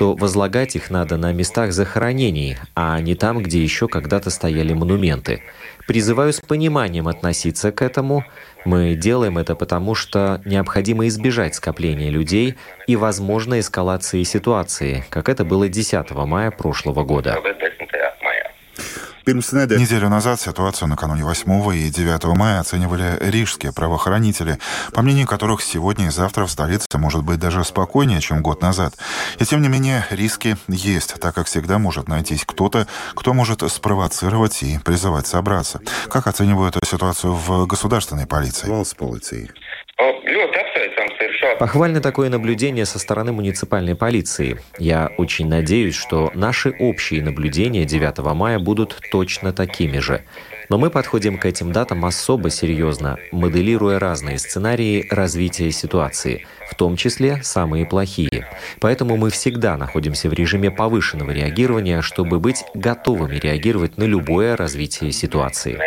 то 0.00 0.14
возлагать 0.14 0.76
их 0.76 0.88
надо 0.88 1.18
на 1.18 1.30
местах 1.30 1.74
захоронений, 1.74 2.56
а 2.74 2.98
не 3.02 3.14
там, 3.14 3.42
где 3.42 3.62
еще 3.62 3.86
когда-то 3.86 4.30
стояли 4.30 4.72
монументы. 4.72 5.42
Призываю 5.86 6.32
с 6.32 6.40
пониманием 6.40 7.06
относиться 7.06 7.70
к 7.70 7.82
этому. 7.82 8.24
Мы 8.64 8.94
делаем 8.94 9.36
это 9.36 9.54
потому, 9.54 9.94
что 9.94 10.40
необходимо 10.46 11.06
избежать 11.08 11.54
скопления 11.54 12.08
людей 12.08 12.54
и 12.86 12.96
возможной 12.96 13.60
эскалации 13.60 14.22
ситуации, 14.22 15.04
как 15.10 15.28
это 15.28 15.44
было 15.44 15.68
10 15.68 16.10
мая 16.12 16.50
прошлого 16.50 17.04
года. 17.04 17.36
Неделю 19.78 20.08
назад 20.08 20.40
ситуацию 20.40 20.88
накануне 20.88 21.24
8 21.24 21.76
и 21.76 21.90
9 21.90 22.24
мая 22.36 22.60
оценивали 22.60 23.18
рижские 23.20 23.72
правоохранители, 23.72 24.58
по 24.92 25.02
мнению 25.02 25.26
которых 25.26 25.62
сегодня 25.62 26.06
и 26.06 26.10
завтра 26.10 26.46
в 26.46 26.50
столице 26.50 26.86
может 26.94 27.22
быть 27.22 27.38
даже 27.38 27.64
спокойнее, 27.64 28.20
чем 28.20 28.42
год 28.42 28.62
назад. 28.62 28.94
И 29.38 29.44
тем 29.44 29.62
не 29.62 29.68
менее 29.68 30.06
риски 30.10 30.56
есть, 30.68 31.14
так 31.20 31.34
как 31.34 31.46
всегда 31.46 31.78
может 31.78 32.08
найтись 32.08 32.44
кто-то, 32.46 32.86
кто 33.14 33.34
может 33.34 33.62
спровоцировать 33.70 34.62
и 34.62 34.78
призывать 34.78 35.26
собраться. 35.26 35.80
Как 36.08 36.26
оценивают 36.26 36.76
ситуацию 36.84 37.34
в 37.34 37.66
государственной 37.66 38.26
полиции? 38.26 38.66
Похвально 41.60 42.00
такое 42.00 42.30
наблюдение 42.30 42.86
со 42.86 42.98
стороны 42.98 43.32
муниципальной 43.32 43.94
полиции. 43.94 44.58
Я 44.78 45.10
очень 45.18 45.46
надеюсь, 45.46 45.94
что 45.94 46.30
наши 46.32 46.70
общие 46.70 47.22
наблюдения 47.22 47.84
9 47.84 48.16
мая 48.34 48.58
будут 48.58 48.98
точно 49.12 49.52
такими 49.52 49.98
же. 49.98 50.22
Но 50.70 50.78
мы 50.78 50.88
подходим 50.88 51.36
к 51.36 51.44
этим 51.44 51.70
датам 51.70 52.06
особо 52.06 52.48
серьезно, 52.48 53.18
моделируя 53.30 53.98
разные 53.98 54.38
сценарии 54.38 55.06
развития 55.10 55.70
ситуации, 55.70 56.46
в 56.70 56.74
том 56.76 56.96
числе 56.96 57.42
самые 57.42 57.84
плохие. 57.84 58.48
Поэтому 58.80 59.18
мы 59.18 59.28
всегда 59.28 59.76
находимся 59.76 60.30
в 60.30 60.32
режиме 60.32 60.70
повышенного 60.70 61.30
реагирования, 61.30 62.00
чтобы 62.00 62.40
быть 62.40 62.64
готовыми 62.72 63.36
реагировать 63.36 63.98
на 63.98 64.04
любое 64.04 64.56
развитие 64.56 65.12
ситуации. 65.12 65.78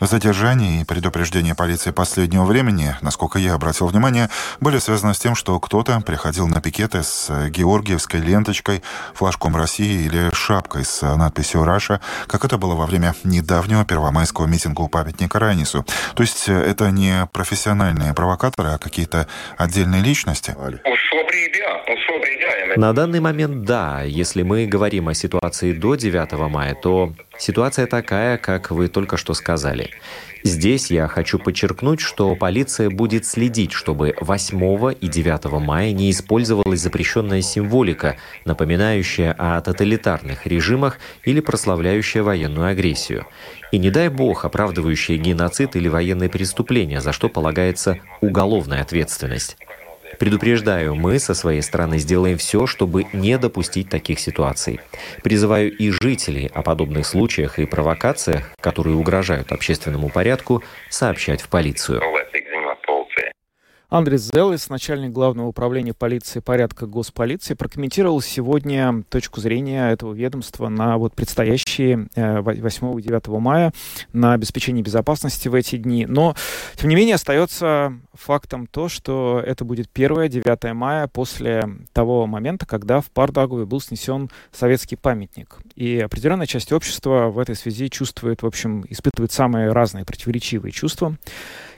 Задержания 0.00 0.82
и 0.82 0.84
предупреждения 0.84 1.54
полиции 1.54 1.90
последнего 1.90 2.44
времени, 2.44 2.94
насколько 3.00 3.38
я 3.38 3.54
обратил 3.54 3.86
внимание, 3.86 4.28
были 4.60 4.78
связаны 4.78 5.14
с 5.14 5.18
тем, 5.18 5.34
что 5.34 5.58
кто-то 5.58 6.00
приходил 6.00 6.48
на 6.48 6.60
пикеты 6.60 7.02
с 7.02 7.48
георгиевской 7.48 8.20
ленточкой, 8.20 8.82
флажком 9.14 9.56
России 9.56 10.04
или 10.04 10.32
шапкой 10.34 10.84
с 10.84 11.02
надписью 11.16 11.64
«Раша», 11.64 12.00
как 12.26 12.44
это 12.44 12.58
было 12.58 12.74
во 12.74 12.86
время 12.86 13.14
недавнего 13.24 13.84
первомайского 13.84 14.46
митинга 14.46 14.82
у 14.82 14.88
памятника 14.88 15.38
Райнису. 15.38 15.84
То 16.14 16.22
есть 16.22 16.48
это 16.48 16.90
не 16.90 17.26
профессиональные 17.32 18.12
провокаторы, 18.14 18.70
а 18.70 18.78
какие-то 18.78 19.26
отдельные 19.56 20.02
личности? 20.02 20.54
На 22.76 22.92
данный 22.92 23.20
момент 23.20 23.64
да. 23.64 24.02
Если 24.02 24.42
мы 24.42 24.66
говорим 24.66 25.08
о 25.08 25.14
ситуации 25.14 25.72
до 25.72 25.94
9 25.94 26.32
мая, 26.50 26.74
то 26.74 27.14
ситуация 27.38 27.86
такая, 27.86 28.38
как 28.38 28.70
вы 28.70 28.88
только 28.88 29.16
что 29.16 29.34
сказали. 29.34 29.90
Здесь 30.42 30.92
я 30.92 31.08
хочу 31.08 31.38
подчеркнуть, 31.40 32.00
что 32.00 32.36
полиция 32.36 32.88
будет 32.88 33.26
следить, 33.26 33.72
чтобы 33.72 34.14
8 34.20 34.94
и 35.00 35.08
9 35.08 35.44
мая 35.60 35.92
не 35.92 36.10
использовалась 36.10 36.80
запрещенная 36.80 37.42
символика, 37.42 38.16
напоминающая 38.44 39.32
о 39.32 39.60
тоталитарных 39.60 40.46
режимах 40.46 40.98
или 41.24 41.40
прославляющая 41.40 42.22
военную 42.22 42.68
агрессию. 42.68 43.26
И 43.72 43.78
не 43.78 43.90
дай 43.90 44.08
бог 44.08 44.44
оправдывающая 44.44 45.16
геноцид 45.16 45.74
или 45.74 45.88
военные 45.88 46.28
преступления, 46.28 47.00
за 47.00 47.12
что 47.12 47.28
полагается 47.28 47.98
уголовная 48.20 48.82
ответственность. 48.82 49.56
Предупреждаю, 50.18 50.94
мы 50.94 51.18
со 51.18 51.34
своей 51.34 51.62
стороны 51.62 51.98
сделаем 51.98 52.38
все, 52.38 52.66
чтобы 52.66 53.06
не 53.12 53.38
допустить 53.38 53.88
таких 53.88 54.18
ситуаций. 54.20 54.80
Призываю 55.22 55.76
и 55.76 55.90
жителей 55.90 56.50
о 56.54 56.62
подобных 56.62 57.06
случаях 57.06 57.58
и 57.58 57.66
провокациях, 57.66 58.50
которые 58.60 58.96
угрожают 58.96 59.52
общественному 59.52 60.08
порядку, 60.08 60.62
сообщать 60.90 61.42
в 61.42 61.48
полицию. 61.48 62.02
Андрей 63.88 64.18
Зелес, 64.18 64.68
начальник 64.68 65.12
Главного 65.12 65.46
управления 65.46 65.94
полиции 65.94 66.40
порядка 66.40 66.86
госполиции, 66.86 67.54
прокомментировал 67.54 68.20
сегодня 68.20 69.04
точку 69.08 69.40
зрения 69.40 69.90
этого 69.90 70.12
ведомства 70.12 70.68
на 70.68 70.98
вот 70.98 71.14
предстоящие 71.14 72.08
8 72.16 72.98
и 72.98 73.02
9 73.02 73.28
мая, 73.28 73.72
на 74.12 74.32
обеспечение 74.32 74.82
безопасности 74.82 75.46
в 75.46 75.54
эти 75.54 75.76
дни. 75.76 76.04
Но, 76.04 76.34
тем 76.74 76.88
не 76.88 76.96
менее, 76.96 77.14
остается 77.14 77.96
фактом 78.12 78.66
то, 78.66 78.88
что 78.88 79.40
это 79.44 79.64
будет 79.64 79.88
1-9 79.94 80.72
мая 80.72 81.06
после 81.06 81.68
того 81.92 82.26
момента, 82.26 82.66
когда 82.66 83.00
в 83.00 83.08
Пардагове 83.12 83.66
был 83.66 83.80
снесен 83.80 84.30
советский 84.50 84.96
памятник. 84.96 85.58
И 85.76 86.00
определенная 86.00 86.46
часть 86.46 86.72
общества 86.72 87.28
в 87.28 87.38
этой 87.38 87.54
связи 87.54 87.88
чувствует, 87.88 88.42
в 88.42 88.46
общем, 88.46 88.84
испытывает 88.88 89.30
самые 89.30 89.70
разные 89.70 90.04
противоречивые 90.04 90.72
чувства. 90.72 91.16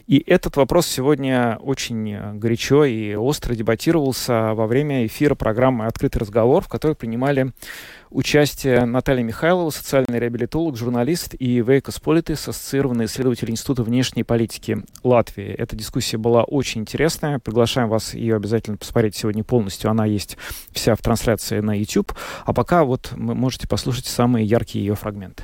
И 0.08 0.24
этот 0.26 0.56
вопрос 0.56 0.86
сегодня 0.86 1.58
очень 1.60 2.14
э, 2.14 2.32
горячо 2.32 2.86
и 2.86 3.14
остро 3.14 3.54
дебатировался 3.54 4.54
во 4.54 4.66
время 4.66 5.04
эфира 5.04 5.34
программы 5.34 5.84
«Открытый 5.84 6.20
разговор», 6.20 6.64
в 6.64 6.68
которой 6.68 6.96
принимали 6.96 7.52
участие 8.08 8.86
Наталья 8.86 9.22
Михайлова, 9.22 9.68
социальный 9.68 10.18
реабилитолог, 10.18 10.78
журналист, 10.78 11.34
и 11.38 11.60
Вейкос 11.60 12.00
Политис, 12.00 12.48
ассоциированный 12.48 13.04
исследователь 13.04 13.50
Института 13.50 13.82
внешней 13.82 14.24
политики 14.24 14.78
Латвии. 15.04 15.48
Эта 15.48 15.76
дискуссия 15.76 16.16
была 16.16 16.42
очень 16.42 16.80
интересная. 16.80 17.38
Приглашаем 17.38 17.90
вас 17.90 18.14
ее 18.14 18.36
обязательно 18.36 18.78
посмотреть 18.78 19.14
сегодня 19.14 19.44
полностью. 19.44 19.90
Она 19.90 20.06
есть 20.06 20.38
вся 20.72 20.94
в 20.94 21.02
трансляции 21.02 21.60
на 21.60 21.78
YouTube. 21.78 22.14
А 22.46 22.54
пока 22.54 22.84
вот 22.84 23.12
вы 23.12 23.34
можете 23.34 23.68
послушать 23.68 24.06
самые 24.06 24.46
яркие 24.46 24.86
ее 24.86 24.94
фрагменты. 24.94 25.42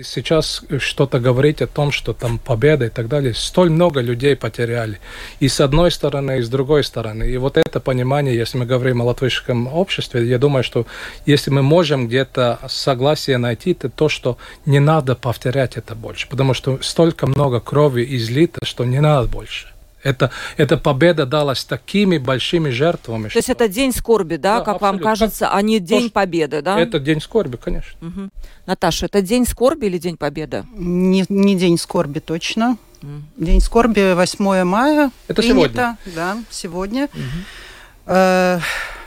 Сейчас 0.00 0.64
что-то 0.78 1.20
говорить 1.20 1.60
о 1.60 1.66
том, 1.66 1.92
что 1.92 2.14
там 2.14 2.38
победа 2.38 2.86
и 2.86 2.88
так 2.88 3.08
далее, 3.08 3.34
столь 3.34 3.68
много 3.68 4.00
людей 4.00 4.34
потеряли. 4.34 4.98
И 5.38 5.48
с 5.48 5.60
одной 5.60 5.90
стороны, 5.90 6.38
и 6.38 6.40
с 6.40 6.48
другой 6.48 6.82
стороны. 6.82 7.24
И 7.24 7.36
вот 7.36 7.58
это 7.58 7.78
понимание, 7.78 8.34
если 8.34 8.56
мы 8.56 8.64
говорим 8.64 9.02
о 9.02 9.04
латвийском 9.04 9.66
обществе, 9.66 10.26
я 10.26 10.38
думаю, 10.38 10.64
что 10.64 10.86
если 11.26 11.50
мы 11.50 11.60
можем 11.60 12.08
где-то 12.08 12.58
согласие 12.68 13.36
найти, 13.36 13.74
то 13.74 13.90
то, 13.90 14.08
что 14.08 14.38
не 14.64 14.80
надо 14.80 15.14
повторять 15.14 15.76
это 15.76 15.94
больше. 15.94 16.26
Потому 16.26 16.54
что 16.54 16.78
столько 16.80 17.26
много 17.26 17.60
крови 17.60 18.16
излито, 18.16 18.64
что 18.64 18.86
не 18.86 18.98
надо 18.98 19.28
больше. 19.28 19.72
Это, 20.02 20.30
эта 20.56 20.76
победа 20.76 21.26
далась 21.26 21.64
такими 21.64 22.18
большими 22.18 22.70
жертвами. 22.70 23.24
То 23.24 23.30
что... 23.30 23.38
есть 23.38 23.50
это 23.50 23.68
день 23.68 23.92
скорби, 23.92 24.36
да, 24.36 24.58
да 24.58 24.64
как 24.64 24.76
абсолютно. 24.76 24.98
вам 24.98 25.16
кажется, 25.16 25.50
а 25.50 25.62
не 25.62 25.78
день 25.78 26.08
то, 26.08 26.14
победы, 26.14 26.62
да? 26.62 26.78
Это 26.78 26.98
день 26.98 27.20
скорби, 27.20 27.56
конечно. 27.56 27.98
Угу. 28.00 28.30
Наташа, 28.66 29.06
это 29.06 29.22
день 29.22 29.46
скорби 29.46 29.86
или 29.86 29.98
день 29.98 30.16
победы? 30.16 30.64
Не, 30.74 31.24
не 31.28 31.56
день 31.56 31.78
скорби 31.78 32.18
точно. 32.18 32.76
Mm. 33.02 33.22
День 33.36 33.60
скорби 33.60 34.14
8 34.14 34.64
мая. 34.64 35.10
Это 35.26 35.42
принято, 35.42 35.58
сегодня? 35.58 35.98
Да, 36.14 36.38
сегодня. 36.50 37.04
Угу. 37.04 37.20
Э, 38.06 38.60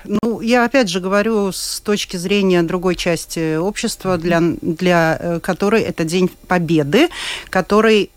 ну, 0.04 0.41
я 0.41 0.66
опять 0.66 0.89
же 0.89 1.00
говорю 1.00 1.52
с 1.52 1.80
точки 1.80 2.18
зрения 2.18 2.62
другой 2.64 2.96
части 2.96 3.58
общества, 3.58 4.18
для, 4.18 4.41
для 4.62 5.18
э, 5.20 5.39
которой 5.39 5.82
это 5.82 6.04
День 6.04 6.30
Победы, 6.48 7.10
который 7.50 8.12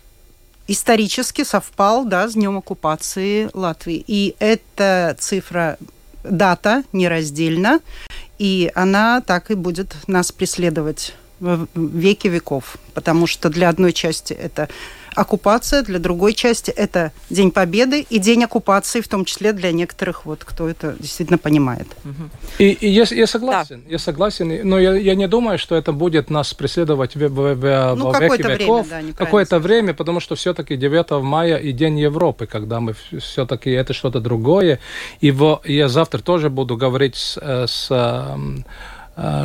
исторически 0.69 1.43
совпал 1.43 2.05
да, 2.05 2.27
с 2.29 2.33
днем 2.33 2.57
оккупации 2.57 3.49
Латвии. 3.53 4.03
И 4.07 4.35
эта 4.39 5.15
цифра, 5.19 5.77
дата 6.23 6.83
нераздельна, 6.93 7.79
и 8.37 8.71
она 8.75 9.21
так 9.21 9.51
и 9.51 9.55
будет 9.55 9.95
нас 10.07 10.31
преследовать 10.31 11.15
веки 11.39 12.27
веков. 12.27 12.77
Потому 12.93 13.25
что 13.25 13.49
для 13.49 13.69
одной 13.69 13.93
части 13.93 14.33
это 14.33 14.69
оккупация, 15.15 15.83
для 15.83 15.99
другой 15.99 16.33
части 16.33 16.71
это 16.71 17.11
День 17.29 17.51
Победы 17.51 18.05
и 18.09 18.19
День 18.19 18.43
оккупации, 18.43 19.01
в 19.01 19.07
том 19.07 19.25
числе 19.25 19.53
для 19.53 19.71
некоторых, 19.71 20.25
вот, 20.25 20.43
кто 20.43 20.69
это 20.69 20.95
действительно 20.99 21.37
понимает. 21.37 21.87
И, 22.57 22.69
и 22.69 22.87
я, 22.89 23.05
я 23.09 23.27
согласен, 23.27 23.81
да. 23.85 23.91
я 23.91 23.99
согласен, 23.99 24.67
но 24.67 24.79
я, 24.79 24.95
я 24.95 25.15
не 25.15 25.27
думаю, 25.27 25.57
что 25.57 25.75
это 25.75 25.91
будет 25.91 26.29
нас 26.29 26.53
преследовать 26.53 27.15
в, 27.15 27.19
в, 27.19 27.55
в, 27.55 27.95
ну, 27.95 28.11
во 28.11 28.19
веки 28.19 28.41
веков. 28.41 28.87
Да, 28.89 29.01
какое-то 29.15 29.59
время, 29.59 29.93
потому 29.93 30.19
что 30.19 30.35
все-таки 30.35 30.75
9 30.75 31.21
мая 31.23 31.57
и 31.57 31.71
День 31.71 31.99
Европы, 31.99 32.47
когда 32.47 32.79
мы 32.79 32.95
все-таки 33.19 33.71
это 33.71 33.93
что-то 33.93 34.19
другое. 34.19 34.79
И 35.21 35.31
в, 35.31 35.61
я 35.65 35.87
завтра 35.87 36.19
тоже 36.19 36.49
буду 36.49 36.77
говорить 36.77 37.15
с, 37.15 37.37
э, 37.41 37.65
с 37.67 37.89
Э, 37.89 38.35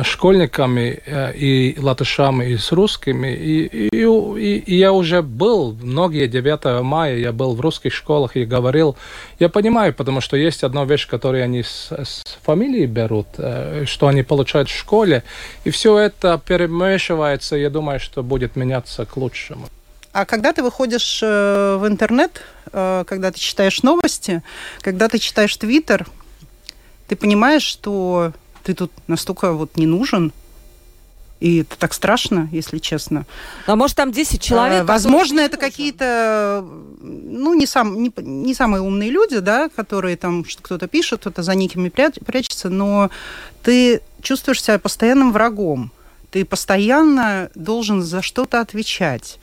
школьниками 0.03 1.01
э, 1.05 1.33
и 1.33 1.77
латышами, 1.79 2.45
и 2.45 2.57
с 2.57 2.71
русскими. 2.71 3.33
И, 3.35 3.65
и, 3.65 3.89
и, 3.91 4.57
и 4.57 4.75
я 4.77 4.91
уже 4.91 5.21
был, 5.21 5.77
многие 5.81 6.27
9 6.27 6.81
мая 6.83 7.17
я 7.17 7.31
был 7.31 7.55
в 7.55 7.59
русских 7.59 7.93
школах 7.93 8.37
и 8.37 8.45
говорил, 8.45 8.95
я 9.39 9.49
понимаю, 9.49 9.93
потому 9.93 10.21
что 10.21 10.37
есть 10.37 10.63
одна 10.63 10.85
вещь, 10.85 11.07
которую 11.07 11.43
они 11.43 11.63
с, 11.63 11.91
с 11.91 12.23
фамилии 12.43 12.85
берут, 12.85 13.27
э, 13.37 13.83
что 13.85 14.07
они 14.07 14.23
получают 14.23 14.69
в 14.69 14.77
школе, 14.77 15.23
и 15.65 15.69
все 15.69 15.97
это 15.97 16.41
перемешивается, 16.45 17.57
я 17.57 17.69
думаю, 17.69 17.99
что 17.99 18.23
будет 18.23 18.55
меняться 18.55 19.05
к 19.05 19.17
лучшему. 19.17 19.67
А 20.13 20.25
когда 20.25 20.53
ты 20.53 20.63
выходишь 20.63 21.21
в 21.21 21.83
интернет, 21.85 22.41
когда 22.71 23.31
ты 23.31 23.37
читаешь 23.37 23.83
новости, 23.83 24.41
когда 24.79 25.09
ты 25.09 25.19
читаешь 25.19 25.57
Твиттер, 25.57 26.07
ты 27.09 27.17
понимаешь, 27.17 27.63
что 27.63 28.31
ты 28.65 28.73
тут 28.73 28.91
настолько 29.07 29.53
вот 29.53 29.77
не 29.77 29.85
нужен, 29.85 30.33
и 31.39 31.57
это 31.57 31.77
так 31.77 31.93
страшно, 31.93 32.49
если 32.51 32.79
честно. 32.79 33.25
А 33.67 33.75
может, 33.75 33.97
там 33.97 34.11
10 34.11 34.41
человек? 34.41 34.81
А, 34.81 34.85
возможно, 34.85 35.39
это 35.41 35.57
какие-то, 35.57 36.65
ну, 37.01 37.53
не, 37.53 37.67
сам, 37.67 38.01
не, 38.01 38.11
не 38.17 38.53
самые 38.53 38.81
умные 38.81 39.11
люди, 39.11 39.39
да, 39.39 39.69
которые 39.69 40.17
там 40.17 40.43
кто-то 40.43 40.87
пишет, 40.87 41.19
кто-то 41.19 41.43
за 41.43 41.53
никами 41.53 41.89
прячется, 41.89 42.69
но 42.69 43.11
ты 43.63 44.01
чувствуешь 44.21 44.63
себя 44.63 44.79
постоянным 44.79 45.31
врагом. 45.31 45.91
Ты 46.31 46.45
постоянно 46.45 47.51
должен 47.53 48.01
за 48.01 48.21
что-то 48.21 48.61
отвечать. 48.61 49.37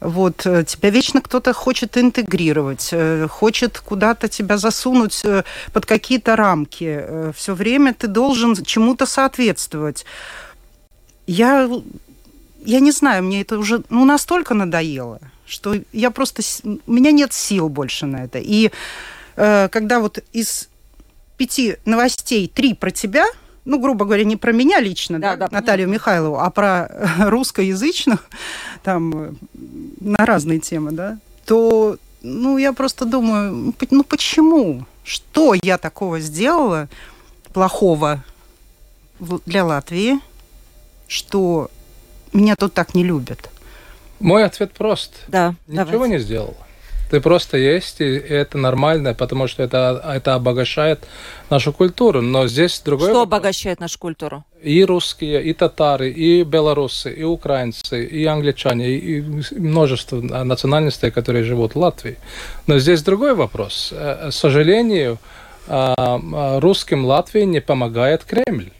Вот, 0.00 0.46
э, 0.46 0.64
тебя 0.64 0.88
вечно 0.90 1.20
кто-то 1.20 1.52
хочет 1.52 1.98
интегрировать, 1.98 2.88
э, 2.92 3.28
хочет 3.28 3.78
куда-то 3.78 4.28
тебя 4.28 4.56
засунуть 4.56 5.20
э, 5.24 5.44
под 5.72 5.84
какие-то 5.84 6.36
рамки. 6.36 7.32
Все 7.36 7.54
время 7.54 7.92
ты 7.92 8.06
должен 8.06 8.56
чему-то 8.64 9.04
соответствовать. 9.04 10.06
Я, 11.26 11.68
я 12.64 12.80
не 12.80 12.92
знаю, 12.92 13.24
мне 13.24 13.42
это 13.42 13.58
уже 13.58 13.82
ну, 13.90 14.06
настолько 14.06 14.54
надоело, 14.54 15.20
что 15.46 15.76
я 15.92 16.10
просто... 16.10 16.42
У 16.64 16.92
меня 16.92 17.12
нет 17.12 17.34
сил 17.34 17.68
больше 17.68 18.06
на 18.06 18.24
это. 18.24 18.38
И 18.38 18.70
когда 19.36 20.00
вот 20.00 20.18
из 20.32 20.68
пяти 21.36 21.76
новостей 21.84 22.48
три 22.48 22.74
про 22.74 22.90
тебя– 22.90 23.26
ну, 23.64 23.78
грубо 23.78 24.04
говоря, 24.04 24.24
не 24.24 24.36
про 24.36 24.52
меня 24.52 24.80
лично, 24.80 25.18
да, 25.20 25.36
да, 25.36 25.48
Наталью 25.50 25.86
понятно. 25.86 25.92
Михайлову, 25.92 26.38
а 26.40 26.50
про 26.50 26.88
русскоязычных, 27.18 28.24
там, 28.82 29.36
на 30.00 30.24
разные 30.24 30.60
темы, 30.60 30.92
да, 30.92 31.18
то, 31.44 31.96
ну, 32.22 32.58
я 32.58 32.72
просто 32.72 33.04
думаю, 33.04 33.74
ну, 33.90 34.04
почему? 34.04 34.86
Что 35.04 35.54
я 35.54 35.78
такого 35.78 36.20
сделала 36.20 36.88
плохого 37.52 38.22
для 39.46 39.64
Латвии, 39.64 40.20
что 41.08 41.70
меня 42.32 42.54
тут 42.56 42.72
так 42.74 42.94
не 42.94 43.04
любят? 43.04 43.50
Мой 44.20 44.44
ответ 44.44 44.72
прост. 44.72 45.24
Да, 45.28 45.54
Ничего 45.66 45.84
давайте. 45.92 46.14
не 46.14 46.20
сделал. 46.20 46.56
Ты 47.10 47.20
просто 47.20 47.56
есть, 47.56 48.00
и 48.00 48.04
это 48.04 48.56
нормально, 48.56 49.14
потому 49.14 49.48
что 49.48 49.64
это, 49.64 50.00
это 50.16 50.34
обогащает 50.34 51.00
нашу 51.50 51.72
культуру. 51.72 52.22
Но 52.22 52.46
здесь 52.46 52.80
другой 52.84 53.10
Что 53.10 53.22
обогащает 53.22 53.80
нашу 53.80 53.98
культуру? 53.98 54.44
И 54.62 54.84
русские, 54.84 55.42
и 55.42 55.52
татары, 55.52 56.10
и 56.10 56.44
белорусы, 56.44 57.12
и 57.12 57.24
украинцы, 57.24 58.04
и 58.04 58.24
англичане, 58.26 58.90
и 58.90 59.22
множество 59.58 60.20
национальностей, 60.20 61.10
которые 61.10 61.42
живут 61.42 61.74
в 61.74 61.78
Латвии. 61.78 62.16
Но 62.68 62.78
здесь 62.78 63.02
другой 63.02 63.34
вопрос. 63.34 63.92
Э, 63.92 64.28
к 64.30 64.32
сожалению, 64.32 65.18
а, 65.66 65.94
а, 65.98 66.60
русским 66.60 67.04
Латвии 67.04 67.42
не 67.42 67.60
помогает 67.60 68.24
Кремль 68.24 68.70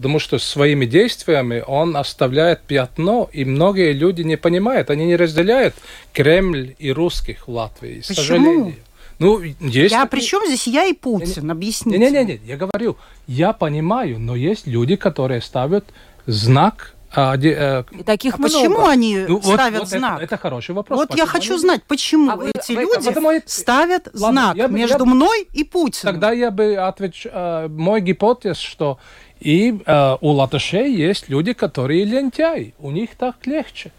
потому 0.00 0.18
что 0.18 0.38
своими 0.38 0.86
действиями 0.86 1.62
он 1.66 1.94
оставляет 1.94 2.62
пятно, 2.62 3.28
и 3.34 3.44
многие 3.44 3.92
люди 3.92 4.22
не 4.22 4.36
понимают, 4.36 4.88
они 4.88 5.04
не 5.04 5.14
разделяют 5.14 5.74
Кремль 6.14 6.74
и 6.78 6.90
русских 6.90 7.46
в 7.46 7.50
Латвии, 7.50 8.00
к 8.00 8.08
Почему? 8.08 8.16
сожалению. 8.16 8.74
Ну, 9.18 9.42
есть... 9.60 9.92
Я 9.92 10.06
при 10.06 10.20
чем 10.20 10.46
здесь 10.46 10.66
я 10.66 10.86
и 10.86 10.94
Путин? 10.94 11.50
Объясните. 11.50 11.98
Не-не-не, 11.98 12.40
я 12.46 12.56
говорю, 12.56 12.96
я 13.26 13.52
понимаю, 13.52 14.18
но 14.18 14.36
есть 14.36 14.66
люди, 14.66 14.96
которые 14.96 15.42
ставят 15.42 15.84
знак 16.24 16.94
а, 17.12 17.36
де, 17.36 17.50
э, 17.50 17.84
и 17.90 18.02
таких 18.04 18.34
а 18.34 18.38
много. 18.38 18.54
почему 18.54 18.86
они 18.86 19.18
ну, 19.28 19.42
ставят 19.42 19.80
вот 19.80 19.88
знак? 19.88 20.14
Это, 20.14 20.24
это 20.24 20.36
хороший 20.38 20.74
вопрос. 20.74 20.96
Вот 20.98 21.08
почему 21.08 21.26
я 21.26 21.30
хочу 21.30 21.58
знать, 21.58 21.82
почему 21.82 22.30
а 22.30 22.38
эти 22.54 22.72
вы, 22.72 22.82
люди 22.82 23.08
а 23.08 23.42
ставят 23.46 24.08
Ладно, 24.14 24.42
знак 24.42 24.56
я 24.56 24.68
бы, 24.68 24.74
между 24.74 25.04
я 25.04 25.04
мной 25.04 25.48
и 25.52 25.64
Путиным. 25.64 26.14
Тогда 26.14 26.32
я 26.32 26.52
бы 26.52 26.76
отвечал, 26.76 27.32
э, 27.34 27.68
мой 27.68 28.00
гипотез, 28.00 28.58
что 28.58 28.98
и 29.40 29.80
э, 29.84 30.16
у 30.20 30.30
латышей 30.30 30.94
есть 30.94 31.28
люди, 31.28 31.52
которые 31.52 32.04
лентяи. 32.04 32.74
У 32.78 32.90
них 32.90 33.10
так 33.16 33.46
легче. 33.46 33.92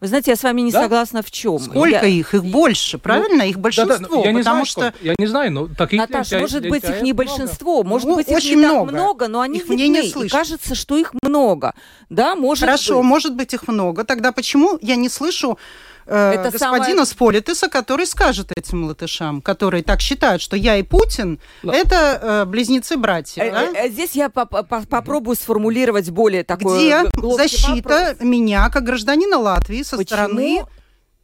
Вы 0.00 0.08
знаете, 0.08 0.32
я 0.32 0.36
с 0.36 0.42
вами 0.42 0.60
не 0.60 0.72
да? 0.72 0.82
согласна 0.82 1.22
в 1.22 1.30
чем. 1.30 1.58
Сколько 1.58 1.88
я... 1.88 2.06
их? 2.06 2.34
Их 2.34 2.44
больше, 2.44 2.98
правильно? 2.98 3.44
Ну, 3.44 3.50
их 3.50 3.58
большинство. 3.58 3.96
Да, 3.96 4.08
да, 4.08 4.28
я 4.28 4.32
не 4.32 4.42
знаю, 4.42 4.64
что... 4.64 4.92
Я 5.00 5.14
не 5.18 5.26
знаю, 5.26 5.52
но 5.52 5.68
таких 5.68 5.98
Наташа, 5.98 6.38
может 6.38 6.68
быть, 6.68 6.84
их 6.84 7.02
не 7.02 7.12
много. 7.12 7.24
большинство, 7.24 7.82
может 7.82 8.08
ну, 8.08 8.16
быть, 8.16 8.28
их 8.28 8.44
не 8.44 8.56
много. 8.56 8.86
так 8.86 8.92
много, 8.92 9.28
но 9.28 9.40
они 9.40 9.58
их 9.58 9.68
видны, 9.68 9.88
не 9.88 10.08
и 10.08 10.28
кажется, 10.28 10.74
что 10.74 10.96
их 10.96 11.14
много. 11.22 11.74
Да, 12.10 12.34
может 12.36 12.64
Хорошо, 12.64 12.98
быть. 12.98 13.04
может 13.04 13.34
быть, 13.34 13.54
их 13.54 13.68
много. 13.68 14.04
Тогда 14.04 14.32
почему 14.32 14.78
я 14.82 14.96
не 14.96 15.08
слышу 15.08 15.58
э, 16.06 16.50
господина 16.50 16.84
самое... 16.84 17.06
Сполитеса, 17.06 17.68
который 17.68 18.06
скажет 18.06 18.52
этим 18.56 18.84
латышам, 18.84 19.40
которые 19.40 19.82
так 19.82 20.00
считают, 20.00 20.42
что 20.42 20.56
я 20.56 20.76
и 20.76 20.82
Путин 20.82 21.40
Л... 21.62 21.70
это 21.70 22.18
э, 22.20 22.44
близнецы-братья. 22.44 23.42
Э, 23.42 23.50
да? 23.50 23.84
э, 23.84 23.88
здесь 23.90 24.12
я 24.12 24.28
по 24.28 24.40
-по 24.40 24.86
попробую 24.86 25.36
сформулировать 25.36 26.10
более 26.10 26.44
такое... 26.44 27.04
Где 27.04 27.36
защита 27.36 27.88
вопрос. 27.88 28.20
меня, 28.20 28.68
как 28.70 28.84
гражданина 28.84 29.38
Латвии, 29.38 29.82
со 29.82 29.96
Почему? 29.96 30.06
стороны 30.06 30.64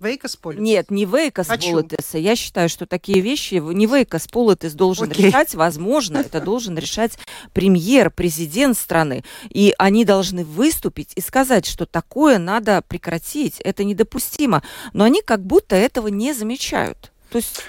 Вейкас 0.01 0.37
Политес. 0.37 0.63
Нет, 0.63 0.91
не 0.91 1.05
Вейкас 1.05 1.47
Политеса. 1.47 2.19
Я 2.19 2.35
считаю, 2.35 2.69
что 2.69 2.87
такие 2.87 3.21
вещи 3.21 3.55
не 3.55 3.87
Вейкас 3.87 4.29
Политес 4.29 4.73
должен 4.73 5.11
Окей. 5.11 5.27
решать. 5.27 5.55
Возможно, 5.55 6.19
это 6.19 6.41
должен 6.41 6.79
решать 6.79 7.19
премьер, 7.53 8.11
президент 8.11 8.77
страны. 8.77 9.25
И 9.51 9.75
они 9.79 10.05
должны 10.05 10.45
выступить 10.45 11.13
и 11.17 11.21
сказать, 11.21 11.67
что 11.67 11.85
такое 11.85 12.39
надо 12.39 12.83
прекратить. 12.83 13.61
Это 13.61 13.85
недопустимо. 13.85 14.63
Но 14.93 15.05
они 15.05 15.23
как 15.23 15.45
будто 15.45 15.77
этого 15.77 16.09
не 16.09 16.33
замечают. 16.33 17.13
То 17.31 17.37
есть 17.37 17.63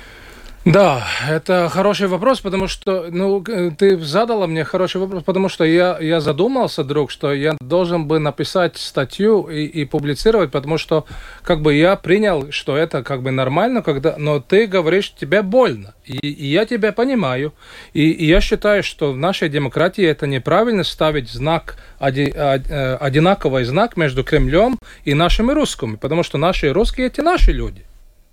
да, 0.63 1.07
это 1.27 1.69
хороший 1.69 2.05
вопрос, 2.07 2.39
потому 2.39 2.67
что, 2.67 3.07
ну, 3.09 3.43
ты 3.43 3.97
задала 3.97 4.45
мне 4.45 4.63
хороший 4.63 5.01
вопрос, 5.01 5.23
потому 5.23 5.49
что 5.49 5.63
я, 5.63 5.97
я 5.99 6.21
задумался, 6.21 6.83
друг, 6.83 7.09
что 7.09 7.33
я 7.33 7.57
должен 7.59 8.05
бы 8.05 8.19
написать 8.19 8.77
статью 8.77 9.47
и, 9.49 9.65
и 9.65 9.85
публицировать, 9.85 10.51
потому 10.51 10.77
что, 10.77 11.05
как 11.41 11.61
бы, 11.61 11.73
я 11.73 11.95
принял, 11.95 12.51
что 12.51 12.77
это, 12.77 13.01
как 13.01 13.23
бы, 13.23 13.31
нормально, 13.31 13.81
когда, 13.81 14.15
но 14.17 14.39
ты 14.39 14.67
говоришь, 14.67 15.11
тебе 15.13 15.41
больно, 15.41 15.95
и, 16.05 16.17
и 16.17 16.45
я 16.45 16.65
тебя 16.65 16.91
понимаю, 16.91 17.53
и, 17.93 18.11
и 18.11 18.25
я 18.27 18.39
считаю, 18.39 18.83
что 18.83 19.13
в 19.13 19.17
нашей 19.17 19.49
демократии 19.49 20.05
это 20.05 20.27
неправильно 20.27 20.83
ставить 20.83 21.31
знак, 21.31 21.77
оди, 21.97 22.31
э, 22.35 22.95
одинаковый 22.97 23.63
знак 23.63 23.97
между 23.97 24.23
Кремлем 24.23 24.77
и 25.05 25.15
нашими 25.15 25.53
русскими, 25.53 25.95
потому 25.95 26.21
что 26.21 26.37
наши 26.37 26.71
русские– 26.71 27.07
это 27.07 27.23
наши 27.23 27.51
люди. 27.51 27.83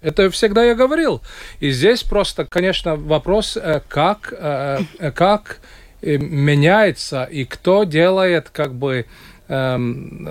Это 0.01 0.31
всегда 0.31 0.65
я 0.65 0.75
говорил. 0.75 1.23
И 1.61 1.71
здесь 1.71 2.03
просто, 2.03 2.47
конечно, 2.47 2.97
вопрос, 2.97 3.57
э, 3.57 3.81
как, 3.89 4.33
э, 4.37 4.79
э, 4.99 5.11
как 5.11 5.59
меняется 6.01 7.25
и 7.25 7.45
кто 7.45 7.83
делает 7.83 8.51
как 8.51 8.73
бы 8.73 9.07
эм, 9.49 10.29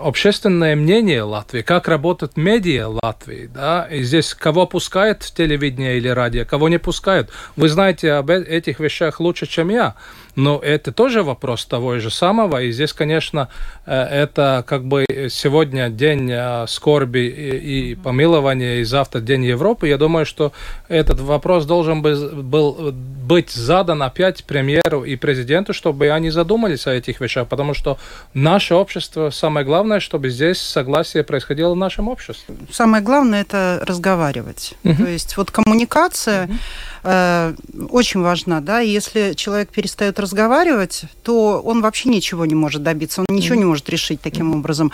общественное 0.00 0.74
мнение 0.74 1.22
Латвии, 1.24 1.60
как 1.60 1.88
работают 1.88 2.38
медиа 2.38 2.88
Латвии, 2.88 3.50
да, 3.52 3.86
и 3.90 4.02
здесь 4.02 4.32
кого 4.32 4.66
пускают 4.66 5.22
в 5.22 5.34
телевидение 5.34 5.98
или 5.98 6.08
радио, 6.08 6.46
кого 6.46 6.70
не 6.70 6.78
пускают. 6.78 7.28
Вы 7.56 7.68
знаете 7.68 8.12
об 8.12 8.30
этих 8.30 8.80
вещах 8.80 9.20
лучше, 9.20 9.46
чем 9.46 9.68
я. 9.68 9.94
Но 10.36 10.58
это 10.58 10.92
тоже 10.92 11.22
вопрос 11.22 11.64
того 11.66 11.98
же 11.98 12.10
самого. 12.10 12.62
И 12.62 12.72
здесь, 12.72 12.92
конечно, 12.92 13.48
э, 13.86 13.92
это 13.92 14.64
как 14.66 14.84
бы 14.84 15.04
сегодня 15.30 15.88
день 15.88 16.30
э, 16.30 16.66
скорби 16.68 17.20
и 17.20 17.94
помилования, 17.94 18.80
и 18.80 18.84
завтра 18.84 19.20
день 19.20 19.44
Европы. 19.44 19.88
Я 19.88 19.98
думаю, 19.98 20.26
что 20.26 20.52
этот 20.88 21.20
вопрос 21.20 21.66
должен 21.66 22.02
был 22.02 22.92
быть 22.92 23.50
задан 23.50 24.02
опять 24.02 24.44
премьеру 24.44 25.04
и 25.04 25.16
президенту, 25.16 25.72
чтобы 25.72 26.10
они 26.10 26.30
задумались 26.30 26.86
о 26.86 26.92
этих 26.92 27.20
вещах, 27.20 27.48
потому 27.48 27.74
что 27.74 27.98
наше 28.34 28.74
общество, 28.74 29.30
самое 29.30 29.66
главное, 29.66 30.00
чтобы 30.00 30.30
здесь 30.30 30.60
согласие 30.60 31.24
происходило 31.24 31.74
в 31.74 31.76
нашем 31.76 32.08
обществе. 32.08 32.54
Самое 32.70 33.02
главное– 33.02 33.40
это 33.42 33.82
разговаривать. 33.86 34.74
Uh-huh. 34.84 34.96
То 34.96 35.08
есть 35.08 35.36
вот 35.36 35.50
коммуникация 35.50 36.46
uh-huh. 36.46 37.54
э, 37.74 37.86
очень 37.90 38.20
важна, 38.20 38.60
да, 38.60 38.80
если 38.80 39.32
человек 39.34 39.70
перестает 39.70 40.19
разговаривать, 40.20 41.04
то 41.22 41.60
он 41.64 41.80
вообще 41.80 42.08
ничего 42.08 42.46
не 42.46 42.54
может 42.54 42.82
добиться, 42.82 43.22
он 43.22 43.26
ничего 43.36 43.54
не 43.54 43.64
может 43.64 43.88
решить 43.88 44.20
таким 44.20 44.54
образом. 44.54 44.92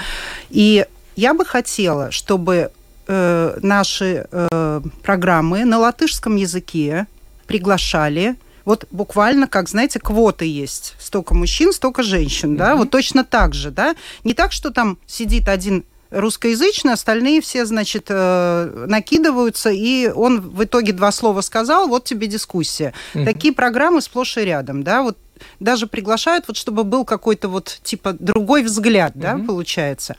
И 0.51 0.87
я 1.17 1.35
бы 1.35 1.45
хотела, 1.45 2.11
чтобы 2.11 2.71
э, 3.07 3.59
наши 3.63 4.27
э, 4.31 4.81
программы 5.03 5.65
на 5.65 5.79
латышском 5.79 6.37
языке 6.37 7.07
приглашали 7.47 8.37
вот 8.65 8.87
буквально, 8.91 9.47
как, 9.47 9.69
знаете, 9.69 10.01
квоты 10.01 10.45
есть. 10.45 10.97
Столько 10.99 11.35
мужчин, 11.35 11.73
столько 11.73 12.03
женщин, 12.03 12.55
mm-hmm. 12.55 12.59
да, 12.59 12.75
вот 12.75 12.91
точно 12.91 13.25
так 13.25 13.55
же, 13.55 13.71
да. 13.71 13.95
Не 14.25 14.35
так, 14.35 14.51
что 14.51 14.71
там 14.71 14.99
сидит 15.07 15.49
один 15.49 15.85
русскоязычный, 16.11 16.93
остальные 16.93 17.41
все, 17.41 17.67
значит, 17.67 18.07
э, 18.09 18.87
накидываются, 18.89 19.71
и 19.71 20.09
он 20.09 20.41
в 20.41 20.65
итоге 20.65 20.93
два 20.93 21.13
слова 21.13 21.41
сказал, 21.41 21.89
вот 21.89 22.05
тебе 22.05 22.27
дискуссия. 22.27 22.95
Угу. 23.15 23.25
Такие 23.25 23.55
программы 23.55 24.01
сплошь 24.01 24.37
и 24.37 24.41
рядом, 24.41 24.83
да, 24.83 25.03
вот 25.03 25.19
даже 25.61 25.87
приглашают, 25.87 26.47
вот 26.49 26.57
чтобы 26.57 26.85
был 26.85 27.05
какой-то 27.05 27.49
вот 27.49 27.81
типа 27.83 28.15
другой 28.19 28.63
взгляд, 28.63 29.13
угу. 29.15 29.23
да, 29.23 29.39
получается. 29.47 30.17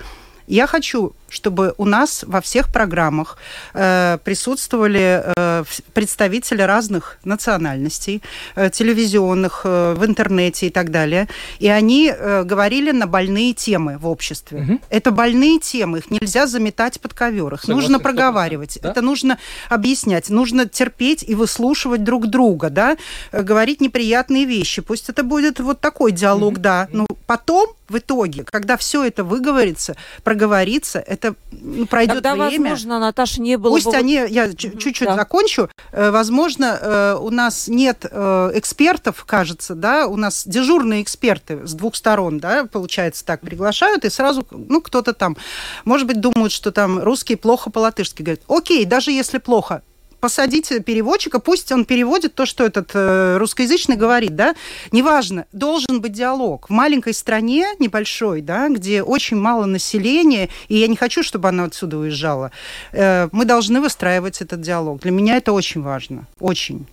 Я 0.47 0.65
хочу, 0.65 1.13
чтобы 1.29 1.73
у 1.77 1.85
нас 1.85 2.23
во 2.27 2.41
всех 2.41 2.71
программах 2.71 3.37
э, 3.73 4.17
присутствовали 4.23 5.23
э, 5.35 5.63
представители 5.93 6.61
разных 6.61 7.17
национальностей, 7.23 8.21
э, 8.55 8.69
телевизионных, 8.69 9.61
э, 9.63 9.93
в 9.97 10.05
интернете 10.05 10.67
и 10.67 10.69
так 10.69 10.91
далее. 10.91 11.27
И 11.59 11.67
они 11.67 12.13
э, 12.15 12.43
говорили 12.43 12.91
на 12.91 13.07
больные 13.07 13.53
темы 13.53 13.97
в 13.97 14.07
обществе. 14.07 14.61
Угу. 14.61 14.79
Это 14.89 15.11
больные 15.11 15.59
темы, 15.59 15.99
их 15.99 16.11
нельзя 16.11 16.47
заметать 16.47 16.99
под 16.99 17.13
ковер. 17.13 17.53
Их 17.53 17.61
Согласен, 17.61 17.81
нужно 17.81 17.99
проговаривать, 17.99 18.79
да? 18.81 18.91
это 18.91 19.01
нужно 19.01 19.37
объяснять, 19.69 20.29
нужно 20.29 20.67
терпеть 20.67 21.23
и 21.27 21.35
выслушивать 21.35 22.03
друг 22.03 22.27
друга, 22.27 22.69
да, 22.69 22.97
э, 23.31 23.41
говорить 23.41 23.81
неприятные 23.81 24.45
вещи. 24.45 24.81
Пусть 24.81 25.09
это 25.09 25.23
будет 25.23 25.59
вот 25.59 25.79
такой 25.79 26.11
диалог, 26.11 26.53
угу. 26.53 26.61
да. 26.61 26.87
Но 26.91 27.05
потом 27.25 27.67
в 27.89 27.97
итоге, 27.97 28.43
когда 28.43 28.77
все 28.77 29.03
это 29.03 29.23
выговорится, 29.23 29.95
проговорится, 30.23 30.99
это 31.17 31.35
ну, 31.51 31.85
пройдет 31.85 32.23
Тогда, 32.23 32.35
время. 32.35 32.69
возможно, 32.69 32.99
Наташа, 32.99 33.41
не 33.41 33.57
было 33.57 33.71
Пусть 33.71 33.87
бы... 33.87 33.95
они, 33.95 34.13
я 34.29 34.53
чуть-чуть 34.53 34.99
да. 35.01 35.15
закончу, 35.15 35.69
э, 35.91 36.11
возможно, 36.11 36.79
э, 36.79 37.17
у 37.19 37.29
нас 37.29 37.67
нет 37.67 38.05
э, 38.09 38.51
экспертов, 38.53 39.25
кажется, 39.25 39.75
да, 39.75 40.07
у 40.07 40.15
нас 40.15 40.43
дежурные 40.45 41.01
эксперты 41.01 41.65
с 41.65 41.73
двух 41.73 41.95
сторон, 41.95 42.39
да, 42.39 42.65
получается 42.65 43.25
так, 43.25 43.41
приглашают, 43.41 44.05
и 44.05 44.09
сразу, 44.09 44.45
ну, 44.51 44.81
кто-то 44.81 45.13
там, 45.13 45.37
может 45.85 46.07
быть, 46.07 46.21
думают, 46.21 46.51
что 46.51 46.71
там 46.71 46.99
русские 46.99 47.37
плохо 47.37 47.69
по-латышски 47.69 48.21
говорят. 48.21 48.41
Окей, 48.47 48.85
даже 48.85 49.11
если 49.11 49.39
плохо, 49.39 49.81
посадить 50.19 50.71
переводчика, 50.85 51.39
пусть 51.39 51.71
он 51.71 51.85
переводит 51.85 52.35
то, 52.35 52.45
что 52.45 52.65
этот 52.65 52.91
э, 52.93 53.37
русскоязычный 53.37 53.95
говорит, 53.95 54.35
да, 54.35 54.55
неважно, 54.91 55.45
должен 55.51 56.01
быть 56.01 56.13
диалог. 56.13 56.67
В 56.69 56.73
маленькой 56.73 57.13
стране, 57.13 57.67
небольшой, 57.79 58.41
да, 58.41 58.69
где 58.69 59.03
очень 59.03 59.37
мало 59.37 59.65
населения, 59.65 60.49
и 60.67 60.77
я 60.77 60.87
не 60.87 60.95
хочу, 60.95 61.23
чтобы 61.23 61.49
она 61.49 61.65
отсюда 61.65 61.97
уезжала, 61.97 62.51
э, 62.91 63.29
мы 63.31 63.45
должны 63.45 63.81
выстраивать 63.81 64.41
этот 64.41 64.61
диалог. 64.61 65.01
Для 65.01 65.11
меня 65.11 65.37
это 65.37 65.53
очень 65.53 65.81
важно, 65.81 66.27
очень. 66.39 66.87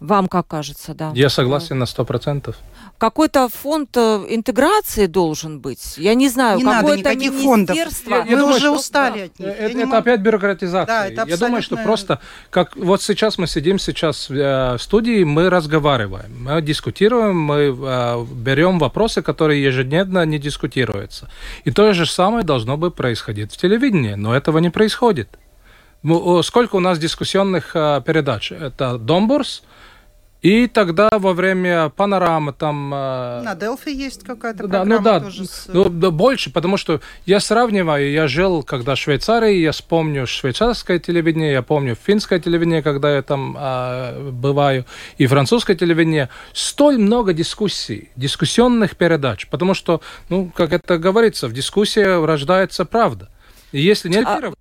Вам 0.00 0.28
как 0.28 0.46
кажется, 0.46 0.94
да? 0.94 1.12
Я 1.14 1.28
согласен 1.28 1.78
на 1.78 1.84
сто 1.84 2.06
процентов. 2.06 2.56
какой-то 2.96 3.50
фонд 3.50 3.90
э, 3.96 4.24
интеграции 4.30 5.04
должен 5.04 5.60
быть. 5.60 5.98
Я 5.98 6.14
не 6.14 6.30
знаю, 6.30 6.58
не 6.58 6.64
какое-то 6.64 7.10
надо 7.10 7.32
фондов. 7.32 7.76
Я, 7.76 7.84
я 7.84 8.24
Мы 8.24 8.30
думаю, 8.30 8.48
уже 8.48 8.60
что, 8.60 8.76
устали 8.76 9.18
да, 9.18 9.24
от 9.24 9.38
них. 9.38 9.48
Это, 9.48 9.78
это 9.78 9.98
опять 9.98 10.20
бюрократизация. 10.20 10.86
Да, 10.86 11.06
это 11.06 11.22
абсолютно... 11.22 11.30
Я 11.30 11.36
думаю, 11.36 11.62
что 11.62 11.76
просто, 11.76 12.20
как 12.48 12.76
вот 12.76 13.02
сейчас 13.02 13.36
мы 13.36 13.46
сидим 13.46 13.78
сейчас 13.78 14.30
в, 14.30 14.34
э, 14.34 14.76
в 14.78 14.82
студии, 14.82 15.22
мы 15.24 15.50
разговариваем, 15.50 16.44
мы 16.44 16.62
дискутируем, 16.62 17.38
мы 17.38 17.76
э, 17.78 18.24
берем 18.32 18.78
вопросы, 18.78 19.20
которые 19.20 19.62
ежедневно 19.62 20.24
не 20.24 20.38
дискутируются. 20.38 21.28
И 21.64 21.70
то 21.70 21.92
же 21.92 22.06
самое 22.06 22.42
должно 22.42 22.78
бы 22.78 22.90
происходить 22.90 23.52
в 23.52 23.58
телевидении, 23.58 24.14
но 24.14 24.34
этого 24.34 24.58
не 24.58 24.70
происходит. 24.70 25.28
Сколько 26.42 26.76
у 26.76 26.80
нас 26.80 26.98
дискуссионных 26.98 27.72
э, 27.74 28.00
передач? 28.06 28.52
Это 28.52 28.96
Домбурс, 28.96 29.62
и 30.42 30.66
тогда 30.68 31.10
во 31.12 31.34
время 31.34 31.90
панорамы 31.90 32.52
там... 32.52 32.92
Э, 32.94 33.42
На 33.42 33.54
Делфи 33.54 33.90
есть 33.90 34.24
какая-то 34.24 34.66
да, 34.68 34.84
ну 34.84 34.96
программа 34.96 34.98
ну, 34.98 35.04
да, 35.04 35.20
тоже 35.20 35.44
с... 35.44 35.66
ну, 35.68 35.88
да, 35.88 36.10
больше, 36.10 36.50
потому 36.50 36.78
что 36.78 37.00
я 37.26 37.40
сравниваю, 37.40 38.10
я 38.10 38.26
жил, 38.26 38.62
когда 38.62 38.94
в 38.94 38.98
Швейцарии, 38.98 39.56
я 39.56 39.72
вспомню 39.72 40.26
швейцарское 40.26 40.98
телевидение, 40.98 41.52
я 41.52 41.62
помню 41.62 41.94
финское 41.94 42.40
телевидение, 42.40 42.82
когда 42.82 43.16
я 43.16 43.22
там 43.22 43.56
э, 43.58 44.30
бываю, 44.30 44.86
и 45.18 45.26
французское 45.26 45.76
телевидение. 45.76 46.30
Столь 46.54 46.98
много 46.98 47.34
дискуссий, 47.34 48.10
дискуссионных 48.16 48.96
передач, 48.96 49.46
потому 49.48 49.74
что, 49.74 50.00
ну, 50.30 50.50
как 50.54 50.72
это 50.72 50.96
говорится, 50.96 51.48
в 51.48 51.52
дискуссии 51.52 52.00
рождается 52.00 52.86
правда. 52.86 53.28
И 53.72 53.80
если 53.80 54.08
не 54.08 54.22
а... 54.22 54.52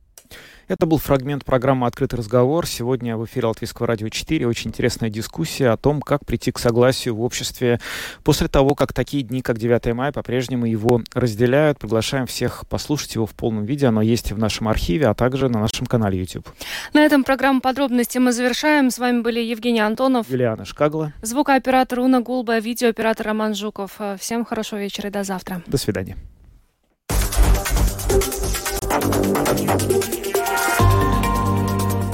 Это 0.70 0.86
был 0.86 1.00
фрагмент 1.00 1.46
программы 1.46 1.88
«Открытый 1.88 2.20
разговор». 2.20 2.68
Сегодня 2.68 3.18
в 3.18 3.26
эфире 3.26 3.48
Латвийского 3.48 3.88
радио 3.88 4.08
4 4.10 4.46
очень 4.46 4.70
интересная 4.70 5.10
дискуссия 5.10 5.70
о 5.70 5.78
том, 5.78 6.00
как 6.00 6.24
прийти 6.28 6.52
к 6.52 6.60
согласию 6.60 7.16
в 7.16 7.24
обществе 7.24 7.80
после 8.24 8.48
того, 8.50 8.76
как 8.76 8.94
такие 8.94 9.24
дни, 9.24 9.42
как 9.42 9.58
9 9.58 9.96
мая, 9.96 10.12
по-прежнему 10.12 10.68
его 10.68 11.02
разделяют. 11.12 11.80
Приглашаем 11.80 12.28
всех 12.28 12.68
послушать 12.70 13.16
его 13.16 13.26
в 13.26 13.32
полном 13.32 13.66
виде. 13.66 13.88
Оно 13.88 14.04
есть 14.04 14.32
в 14.32 14.38
нашем 14.38 14.68
архиве, 14.68 15.08
а 15.08 15.16
также 15.16 15.50
на 15.50 15.60
нашем 15.60 15.88
канале 15.88 16.20
YouTube. 16.20 16.48
На 16.94 17.04
этом 17.04 17.24
программу 17.24 17.62
подробности 17.62 18.20
мы 18.20 18.32
завершаем. 18.32 18.92
С 18.92 19.00
вами 19.00 19.22
были 19.22 19.40
Евгений 19.40 19.80
Антонов, 19.80 20.30
Юлиана 20.30 20.66
Шкагла, 20.66 21.14
звукооператор 21.24 21.98
Уна 21.98 22.22
Гулба, 22.22 22.60
видеооператор 22.60 23.26
Роман 23.26 23.56
Жуков. 23.56 24.00
Всем 24.20 24.46
хорошего 24.46 24.78
вечера 24.78 25.08
и 25.08 25.12
до 25.12 25.24
завтра. 25.24 25.64
До 25.66 25.78
свидания. 25.78 26.16